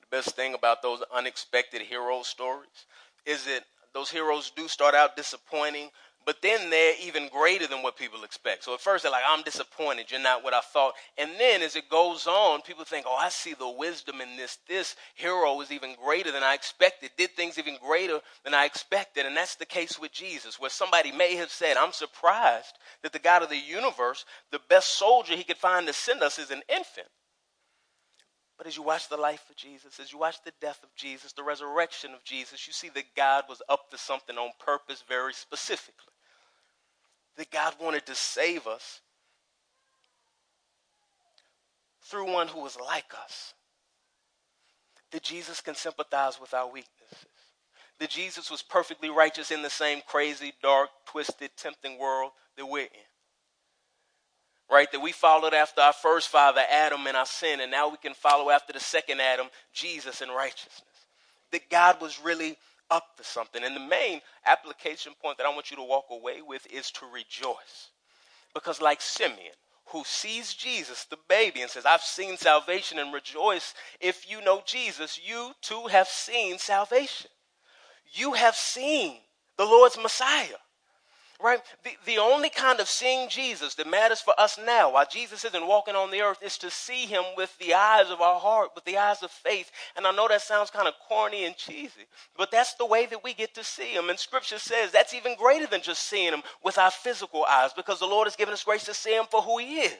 The 0.00 0.16
best 0.16 0.34
thing 0.34 0.54
about 0.54 0.80
those 0.80 1.02
unexpected 1.14 1.82
hero 1.82 2.22
stories 2.22 2.86
is 3.26 3.44
that 3.44 3.64
those 3.92 4.10
heroes 4.10 4.50
do 4.56 4.66
start 4.66 4.94
out 4.94 5.16
disappointing, 5.16 5.90
but 6.30 6.42
then 6.42 6.70
they're 6.70 6.94
even 7.02 7.26
greater 7.26 7.66
than 7.66 7.82
what 7.82 7.96
people 7.96 8.22
expect. 8.22 8.62
So 8.62 8.72
at 8.72 8.80
first 8.80 9.02
they're 9.02 9.10
like, 9.10 9.24
I'm 9.28 9.42
disappointed. 9.42 10.12
You're 10.12 10.20
not 10.20 10.44
what 10.44 10.54
I 10.54 10.60
thought. 10.60 10.94
And 11.18 11.32
then 11.40 11.60
as 11.60 11.74
it 11.74 11.90
goes 11.90 12.28
on, 12.28 12.62
people 12.62 12.84
think, 12.84 13.04
oh, 13.08 13.16
I 13.16 13.30
see 13.30 13.52
the 13.52 13.68
wisdom 13.68 14.20
in 14.20 14.36
this. 14.36 14.58
This 14.68 14.94
hero 15.16 15.60
is 15.60 15.72
even 15.72 15.96
greater 16.00 16.30
than 16.30 16.44
I 16.44 16.54
expected, 16.54 17.10
did 17.18 17.30
things 17.32 17.58
even 17.58 17.78
greater 17.84 18.20
than 18.44 18.54
I 18.54 18.64
expected. 18.64 19.26
And 19.26 19.36
that's 19.36 19.56
the 19.56 19.66
case 19.66 19.98
with 19.98 20.12
Jesus, 20.12 20.60
where 20.60 20.70
somebody 20.70 21.10
may 21.10 21.34
have 21.34 21.50
said, 21.50 21.76
I'm 21.76 21.90
surprised 21.90 22.78
that 23.02 23.12
the 23.12 23.18
God 23.18 23.42
of 23.42 23.48
the 23.48 23.56
universe, 23.56 24.24
the 24.52 24.60
best 24.68 24.96
soldier 24.96 25.34
he 25.34 25.42
could 25.42 25.56
find 25.56 25.84
to 25.88 25.92
send 25.92 26.22
us 26.22 26.38
is 26.38 26.52
an 26.52 26.62
infant. 26.68 27.08
But 28.56 28.68
as 28.68 28.76
you 28.76 28.84
watch 28.84 29.08
the 29.08 29.16
life 29.16 29.46
of 29.50 29.56
Jesus, 29.56 29.98
as 29.98 30.12
you 30.12 30.18
watch 30.20 30.36
the 30.44 30.52
death 30.60 30.78
of 30.84 30.94
Jesus, 30.94 31.32
the 31.32 31.42
resurrection 31.42 32.12
of 32.14 32.22
Jesus, 32.22 32.68
you 32.68 32.72
see 32.72 32.90
that 32.90 33.16
God 33.16 33.46
was 33.48 33.62
up 33.68 33.90
to 33.90 33.98
something 33.98 34.38
on 34.38 34.50
purpose 34.60 35.02
very 35.08 35.32
specifically. 35.32 36.12
That 37.40 37.50
God 37.50 37.72
wanted 37.80 38.04
to 38.04 38.14
save 38.14 38.66
us 38.66 39.00
through 42.02 42.30
one 42.30 42.48
who 42.48 42.60
was 42.60 42.76
like 42.78 43.14
us. 43.24 43.54
That 45.12 45.22
Jesus 45.22 45.62
can 45.62 45.74
sympathize 45.74 46.38
with 46.38 46.52
our 46.52 46.66
weaknesses. 46.66 47.24
That 47.98 48.10
Jesus 48.10 48.50
was 48.50 48.60
perfectly 48.60 49.08
righteous 49.08 49.50
in 49.50 49.62
the 49.62 49.70
same 49.70 50.02
crazy, 50.06 50.52
dark, 50.62 50.90
twisted, 51.06 51.52
tempting 51.56 51.98
world 51.98 52.32
that 52.58 52.66
we're 52.66 52.82
in 52.82 52.88
right? 54.70 54.92
That 54.92 55.00
we 55.00 55.10
followed 55.10 55.54
after 55.54 55.80
our 55.80 55.94
first 55.94 56.28
father, 56.28 56.60
Adam, 56.70 57.06
in 57.06 57.16
our 57.16 57.26
sin, 57.26 57.60
and 57.60 57.70
now 57.70 57.88
we 57.88 57.96
can 57.96 58.12
follow 58.12 58.50
after 58.50 58.74
the 58.74 58.80
second 58.80 59.20
Adam, 59.20 59.46
Jesus, 59.72 60.20
in 60.20 60.28
righteousness. 60.28 60.84
That 61.52 61.70
God 61.70 62.02
was 62.02 62.20
really 62.22 62.56
up 62.90 63.16
to 63.16 63.24
something. 63.24 63.62
And 63.62 63.76
the 63.76 63.80
main 63.80 64.20
application 64.46 65.12
point 65.20 65.38
that 65.38 65.46
I 65.46 65.50
want 65.50 65.70
you 65.70 65.76
to 65.76 65.82
walk 65.82 66.06
away 66.10 66.42
with 66.46 66.66
is 66.72 66.90
to 66.92 67.06
rejoice. 67.12 67.90
Because, 68.54 68.80
like 68.80 69.00
Simeon, 69.00 69.54
who 69.86 70.02
sees 70.04 70.54
Jesus, 70.54 71.04
the 71.04 71.18
baby, 71.28 71.62
and 71.62 71.70
says, 71.70 71.86
I've 71.86 72.02
seen 72.02 72.36
salvation 72.36 72.98
and 72.98 73.12
rejoice. 73.12 73.74
If 74.00 74.30
you 74.30 74.42
know 74.42 74.62
Jesus, 74.64 75.20
you 75.22 75.52
too 75.60 75.86
have 75.88 76.08
seen 76.08 76.58
salvation. 76.58 77.30
You 78.12 78.32
have 78.34 78.56
seen 78.56 79.18
the 79.56 79.64
Lord's 79.64 79.98
Messiah 79.98 80.58
right? 81.42 81.60
The, 81.84 81.90
the 82.06 82.18
only 82.18 82.50
kind 82.50 82.80
of 82.80 82.88
seeing 82.88 83.28
Jesus 83.28 83.74
that 83.76 83.88
matters 83.88 84.20
for 84.20 84.34
us 84.38 84.58
now, 84.64 84.92
while 84.92 85.06
Jesus 85.10 85.44
isn't 85.44 85.66
walking 85.66 85.94
on 85.94 86.10
the 86.10 86.20
earth, 86.20 86.38
is 86.42 86.58
to 86.58 86.70
see 86.70 87.06
him 87.06 87.22
with 87.36 87.56
the 87.58 87.74
eyes 87.74 88.10
of 88.10 88.20
our 88.20 88.38
heart, 88.38 88.70
with 88.74 88.84
the 88.84 88.98
eyes 88.98 89.22
of 89.22 89.30
faith. 89.30 89.70
And 89.96 90.06
I 90.06 90.12
know 90.12 90.28
that 90.28 90.42
sounds 90.42 90.70
kind 90.70 90.88
of 90.88 90.94
corny 91.08 91.44
and 91.44 91.56
cheesy, 91.56 92.06
but 92.36 92.50
that's 92.50 92.74
the 92.74 92.86
way 92.86 93.06
that 93.06 93.24
we 93.24 93.34
get 93.34 93.54
to 93.54 93.64
see 93.64 93.92
him. 93.94 94.10
And 94.10 94.18
scripture 94.18 94.58
says 94.58 94.92
that's 94.92 95.14
even 95.14 95.36
greater 95.36 95.66
than 95.66 95.82
just 95.82 96.02
seeing 96.02 96.32
him 96.32 96.42
with 96.62 96.78
our 96.78 96.90
physical 96.90 97.44
eyes, 97.44 97.72
because 97.72 97.98
the 97.98 98.06
Lord 98.06 98.26
has 98.26 98.36
given 98.36 98.54
us 98.54 98.64
grace 98.64 98.84
to 98.84 98.94
see 98.94 99.14
him 99.14 99.26
for 99.30 99.42
who 99.42 99.58
he 99.58 99.80
is. 99.80 99.96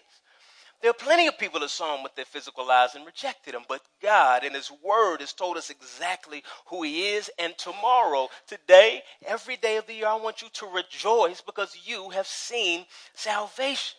There 0.81 0.91
are 0.91 0.95
plenty 0.95 1.27
of 1.27 1.39
people 1.39 1.61
that 1.61 1.69
saw 1.69 1.95
him 1.95 2.03
with 2.03 2.15
their 2.15 2.25
physical 2.25 2.71
eyes 2.71 2.95
and 2.95 3.05
rejected 3.05 3.55
him, 3.55 3.63
but 3.69 3.83
God 4.03 4.45
in 4.45 4.55
his 4.55 4.73
word 4.83 5.21
has 5.21 5.35
told 5.35 5.59
us 5.59 5.69
exactly 5.69 6.43
who 6.67 6.83
he 6.83 7.09
is. 7.09 7.31
And 7.39 7.57
tomorrow, 7.59 8.29
today, 8.47 9.03
every 9.27 9.57
day 9.57 9.77
of 9.77 9.87
the 9.87 9.93
year, 9.93 10.07
I 10.07 10.15
want 10.15 10.41
you 10.41 10.49
to 10.55 10.67
rejoice 10.67 11.43
because 11.43 11.77
you 11.85 12.09
have 12.11 12.27
seen 12.27 12.87
salvation. 13.15 13.99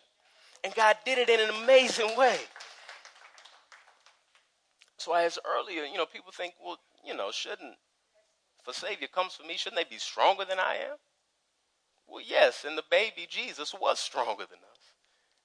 And 0.64 0.74
God 0.74 0.98
did 1.06 1.20
it 1.20 1.30
in 1.30 1.40
an 1.40 1.64
amazing 1.64 2.18
way. 2.18 2.38
So 4.98 5.14
as 5.14 5.38
earlier, 5.46 5.84
you 5.84 5.98
know, 5.98 6.06
people 6.08 6.32
think, 6.32 6.54
well, 6.64 6.78
you 7.06 7.16
know, 7.16 7.32
shouldn't, 7.32 7.76
a 8.68 8.74
Savior 8.74 9.08
comes 9.08 9.36
for 9.36 9.44
me, 9.44 9.58
shouldn't 9.58 9.82
they 9.82 9.96
be 9.96 10.00
stronger 10.00 10.46
than 10.46 10.60
I 10.60 10.76
am? 10.76 10.98
Well, 12.08 12.24
yes, 12.28 12.66
and 12.68 12.78
the 12.78 12.84
baby 12.90 13.28
Jesus 13.30 13.74
was 13.80 14.00
stronger 14.00 14.46
than 14.50 14.60
us. 14.60 14.94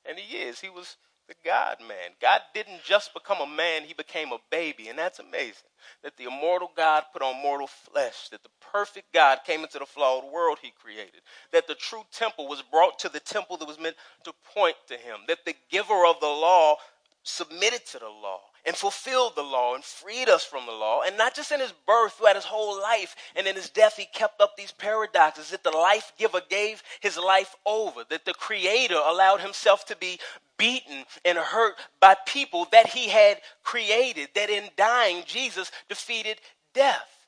And 0.08 0.18
he 0.18 0.38
is. 0.38 0.60
He 0.60 0.68
was 0.68 0.96
the 1.28 1.34
God 1.44 1.76
man. 1.80 2.14
God 2.20 2.40
didn't 2.54 2.82
just 2.84 3.14
become 3.14 3.40
a 3.40 3.46
man, 3.46 3.82
he 3.82 3.94
became 3.94 4.32
a 4.32 4.38
baby. 4.50 4.88
And 4.88 4.98
that's 4.98 5.18
amazing. 5.18 5.68
That 6.02 6.16
the 6.16 6.24
immortal 6.24 6.70
God 6.76 7.04
put 7.12 7.22
on 7.22 7.42
mortal 7.42 7.66
flesh, 7.66 8.28
that 8.30 8.42
the 8.42 8.50
perfect 8.60 9.12
God 9.12 9.40
came 9.46 9.62
into 9.62 9.78
the 9.78 9.86
flawed 9.86 10.24
world 10.32 10.58
he 10.60 10.72
created, 10.80 11.22
that 11.52 11.66
the 11.66 11.74
true 11.74 12.02
temple 12.12 12.48
was 12.48 12.62
brought 12.62 12.98
to 13.00 13.08
the 13.08 13.20
temple 13.20 13.56
that 13.58 13.68
was 13.68 13.80
meant 13.80 13.96
to 14.24 14.32
point 14.54 14.76
to 14.88 14.94
him, 14.94 15.20
that 15.28 15.44
the 15.44 15.54
giver 15.70 16.06
of 16.06 16.20
the 16.20 16.26
law 16.26 16.76
submitted 17.22 17.84
to 17.86 17.98
the 17.98 18.06
law 18.06 18.40
and 18.66 18.76
fulfilled 18.76 19.36
the 19.36 19.42
law 19.42 19.74
and 19.74 19.84
freed 19.84 20.28
us 20.28 20.44
from 20.44 20.66
the 20.66 20.72
law. 20.72 21.02
And 21.06 21.16
not 21.16 21.34
just 21.34 21.52
in 21.52 21.60
his 21.60 21.72
birth, 21.86 22.14
throughout 22.14 22.34
his 22.34 22.44
whole 22.44 22.80
life, 22.80 23.14
and 23.36 23.46
in 23.46 23.54
his 23.54 23.70
death, 23.70 23.96
he 23.96 24.06
kept 24.06 24.40
up 24.40 24.56
these 24.56 24.72
paradoxes 24.72 25.50
that 25.50 25.62
the 25.62 25.70
life 25.70 26.12
giver 26.18 26.40
gave 26.48 26.82
his 27.00 27.16
life 27.16 27.54
over, 27.64 28.02
that 28.10 28.24
the 28.24 28.34
creator 28.34 28.98
allowed 29.06 29.40
himself 29.40 29.86
to 29.86 29.96
be 29.96 30.18
beaten 30.58 31.04
and 31.24 31.38
hurt 31.38 31.76
by 32.00 32.16
people 32.26 32.66
that 32.72 32.88
he 32.88 33.08
had 33.08 33.38
created, 33.62 34.28
that 34.34 34.50
in 34.50 34.64
dying, 34.76 35.22
Jesus 35.26 35.70
defeated 35.88 36.38
death. 36.74 37.26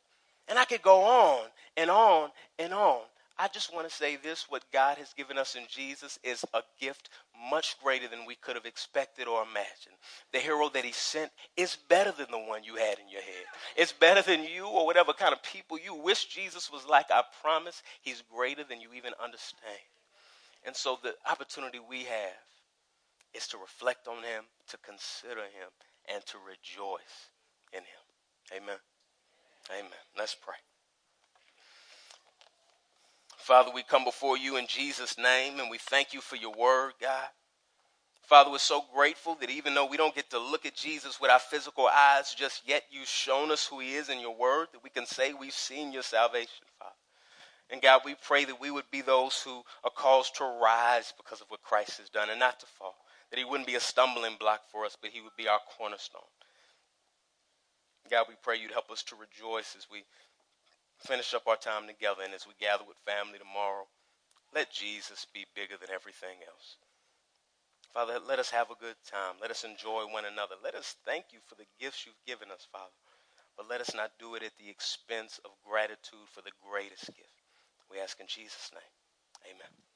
And 0.48 0.58
I 0.58 0.64
could 0.64 0.82
go 0.82 1.02
on 1.02 1.46
and 1.76 1.90
on 1.90 2.30
and 2.58 2.72
on. 2.72 3.00
I 3.38 3.46
just 3.46 3.72
want 3.72 3.88
to 3.88 3.94
say 3.94 4.16
this 4.16 4.46
what 4.48 4.64
God 4.72 4.98
has 4.98 5.12
given 5.12 5.38
us 5.38 5.54
in 5.54 5.62
Jesus 5.68 6.18
is 6.24 6.44
a 6.54 6.62
gift 6.80 7.08
much 7.50 7.76
greater 7.82 8.08
than 8.08 8.26
we 8.26 8.34
could 8.34 8.56
have 8.56 8.66
expected 8.66 9.28
or 9.28 9.42
imagined. 9.42 9.96
The 10.32 10.38
hero 10.38 10.68
that 10.70 10.84
he 10.84 10.92
sent 10.92 11.30
is 11.56 11.76
better 11.88 12.12
than 12.12 12.30
the 12.30 12.38
one 12.38 12.64
you 12.64 12.76
had 12.76 12.98
in 12.98 13.08
your 13.08 13.22
head. 13.22 13.44
It's 13.76 13.92
better 13.92 14.22
than 14.22 14.44
you 14.44 14.66
or 14.66 14.86
whatever 14.86 15.12
kind 15.12 15.32
of 15.32 15.42
people 15.42 15.78
you 15.78 15.94
wish 15.94 16.26
Jesus 16.26 16.70
was 16.70 16.86
like. 16.86 17.06
I 17.10 17.22
promise 17.42 17.82
he's 18.02 18.22
greater 18.34 18.64
than 18.64 18.80
you 18.80 18.88
even 18.96 19.12
understand. 19.22 19.78
And 20.66 20.74
so 20.74 20.98
the 21.02 21.14
opportunity 21.30 21.78
we 21.78 22.04
have 22.04 22.42
is 23.34 23.46
to 23.48 23.58
reflect 23.58 24.08
on 24.08 24.18
him, 24.18 24.44
to 24.68 24.76
consider 24.78 25.42
him, 25.42 25.70
and 26.12 26.24
to 26.26 26.38
rejoice 26.38 27.30
in 27.72 27.80
him. 27.80 28.62
Amen. 28.62 28.78
Amen. 29.70 30.02
Let's 30.16 30.34
pray. 30.34 30.56
Father, 33.48 33.70
we 33.74 33.82
come 33.82 34.04
before 34.04 34.36
you 34.36 34.58
in 34.58 34.66
Jesus' 34.66 35.16
name 35.16 35.58
and 35.58 35.70
we 35.70 35.78
thank 35.78 36.12
you 36.12 36.20
for 36.20 36.36
your 36.36 36.52
word, 36.52 36.92
God. 37.00 37.28
Father, 38.20 38.50
we're 38.50 38.58
so 38.58 38.84
grateful 38.94 39.38
that 39.40 39.48
even 39.48 39.72
though 39.72 39.86
we 39.86 39.96
don't 39.96 40.14
get 40.14 40.28
to 40.32 40.38
look 40.38 40.66
at 40.66 40.74
Jesus 40.74 41.18
with 41.18 41.30
our 41.30 41.38
physical 41.38 41.86
eyes 41.86 42.34
just 42.34 42.68
yet, 42.68 42.82
you've 42.90 43.08
shown 43.08 43.50
us 43.50 43.64
who 43.64 43.80
he 43.80 43.94
is 43.94 44.10
in 44.10 44.20
your 44.20 44.36
word, 44.36 44.66
that 44.72 44.84
we 44.84 44.90
can 44.90 45.06
say 45.06 45.32
we've 45.32 45.54
seen 45.54 45.92
your 45.94 46.02
salvation, 46.02 46.66
Father. 46.78 46.92
And 47.70 47.80
God, 47.80 48.02
we 48.04 48.16
pray 48.22 48.44
that 48.44 48.60
we 48.60 48.70
would 48.70 48.90
be 48.90 49.00
those 49.00 49.40
who 49.40 49.62
are 49.82 49.90
caused 49.96 50.36
to 50.36 50.58
rise 50.62 51.14
because 51.16 51.40
of 51.40 51.46
what 51.48 51.62
Christ 51.62 51.96
has 52.00 52.10
done 52.10 52.28
and 52.28 52.38
not 52.38 52.60
to 52.60 52.66
fall. 52.66 52.96
That 53.30 53.38
he 53.38 53.46
wouldn't 53.46 53.66
be 53.66 53.76
a 53.76 53.80
stumbling 53.80 54.36
block 54.38 54.60
for 54.70 54.84
us, 54.84 54.94
but 55.00 55.10
he 55.10 55.22
would 55.22 55.36
be 55.38 55.48
our 55.48 55.60
cornerstone. 55.78 56.20
God, 58.10 58.26
we 58.28 58.34
pray 58.42 58.58
you'd 58.58 58.72
help 58.72 58.90
us 58.90 59.02
to 59.04 59.16
rejoice 59.16 59.74
as 59.74 59.86
we 59.90 60.04
finish 60.98 61.34
up 61.34 61.46
our 61.46 61.56
time 61.56 61.86
together 61.86 62.22
and 62.24 62.34
as 62.34 62.46
we 62.46 62.54
gather 62.58 62.84
with 62.86 62.96
family 63.06 63.38
tomorrow, 63.38 63.86
let 64.54 64.72
Jesus 64.72 65.26
be 65.32 65.46
bigger 65.54 65.76
than 65.78 65.90
everything 65.90 66.38
else. 66.46 66.76
Father, 67.92 68.18
let 68.20 68.38
us 68.38 68.50
have 68.50 68.70
a 68.70 68.80
good 68.80 68.96
time. 69.10 69.36
Let 69.40 69.50
us 69.50 69.64
enjoy 69.64 70.04
one 70.06 70.24
another. 70.24 70.54
Let 70.62 70.74
us 70.74 70.96
thank 71.04 71.26
you 71.32 71.40
for 71.46 71.54
the 71.54 71.66
gifts 71.80 72.06
you've 72.06 72.26
given 72.26 72.50
us, 72.50 72.66
Father. 72.70 72.94
But 73.56 73.68
let 73.68 73.80
us 73.80 73.94
not 73.94 74.12
do 74.18 74.34
it 74.36 74.42
at 74.42 74.56
the 74.58 74.70
expense 74.70 75.40
of 75.44 75.50
gratitude 75.66 76.28
for 76.32 76.42
the 76.42 76.52
greatest 76.62 77.06
gift. 77.08 77.42
We 77.90 77.98
ask 77.98 78.20
in 78.20 78.26
Jesus' 78.26 78.70
name. 78.72 79.54
Amen. 79.54 79.87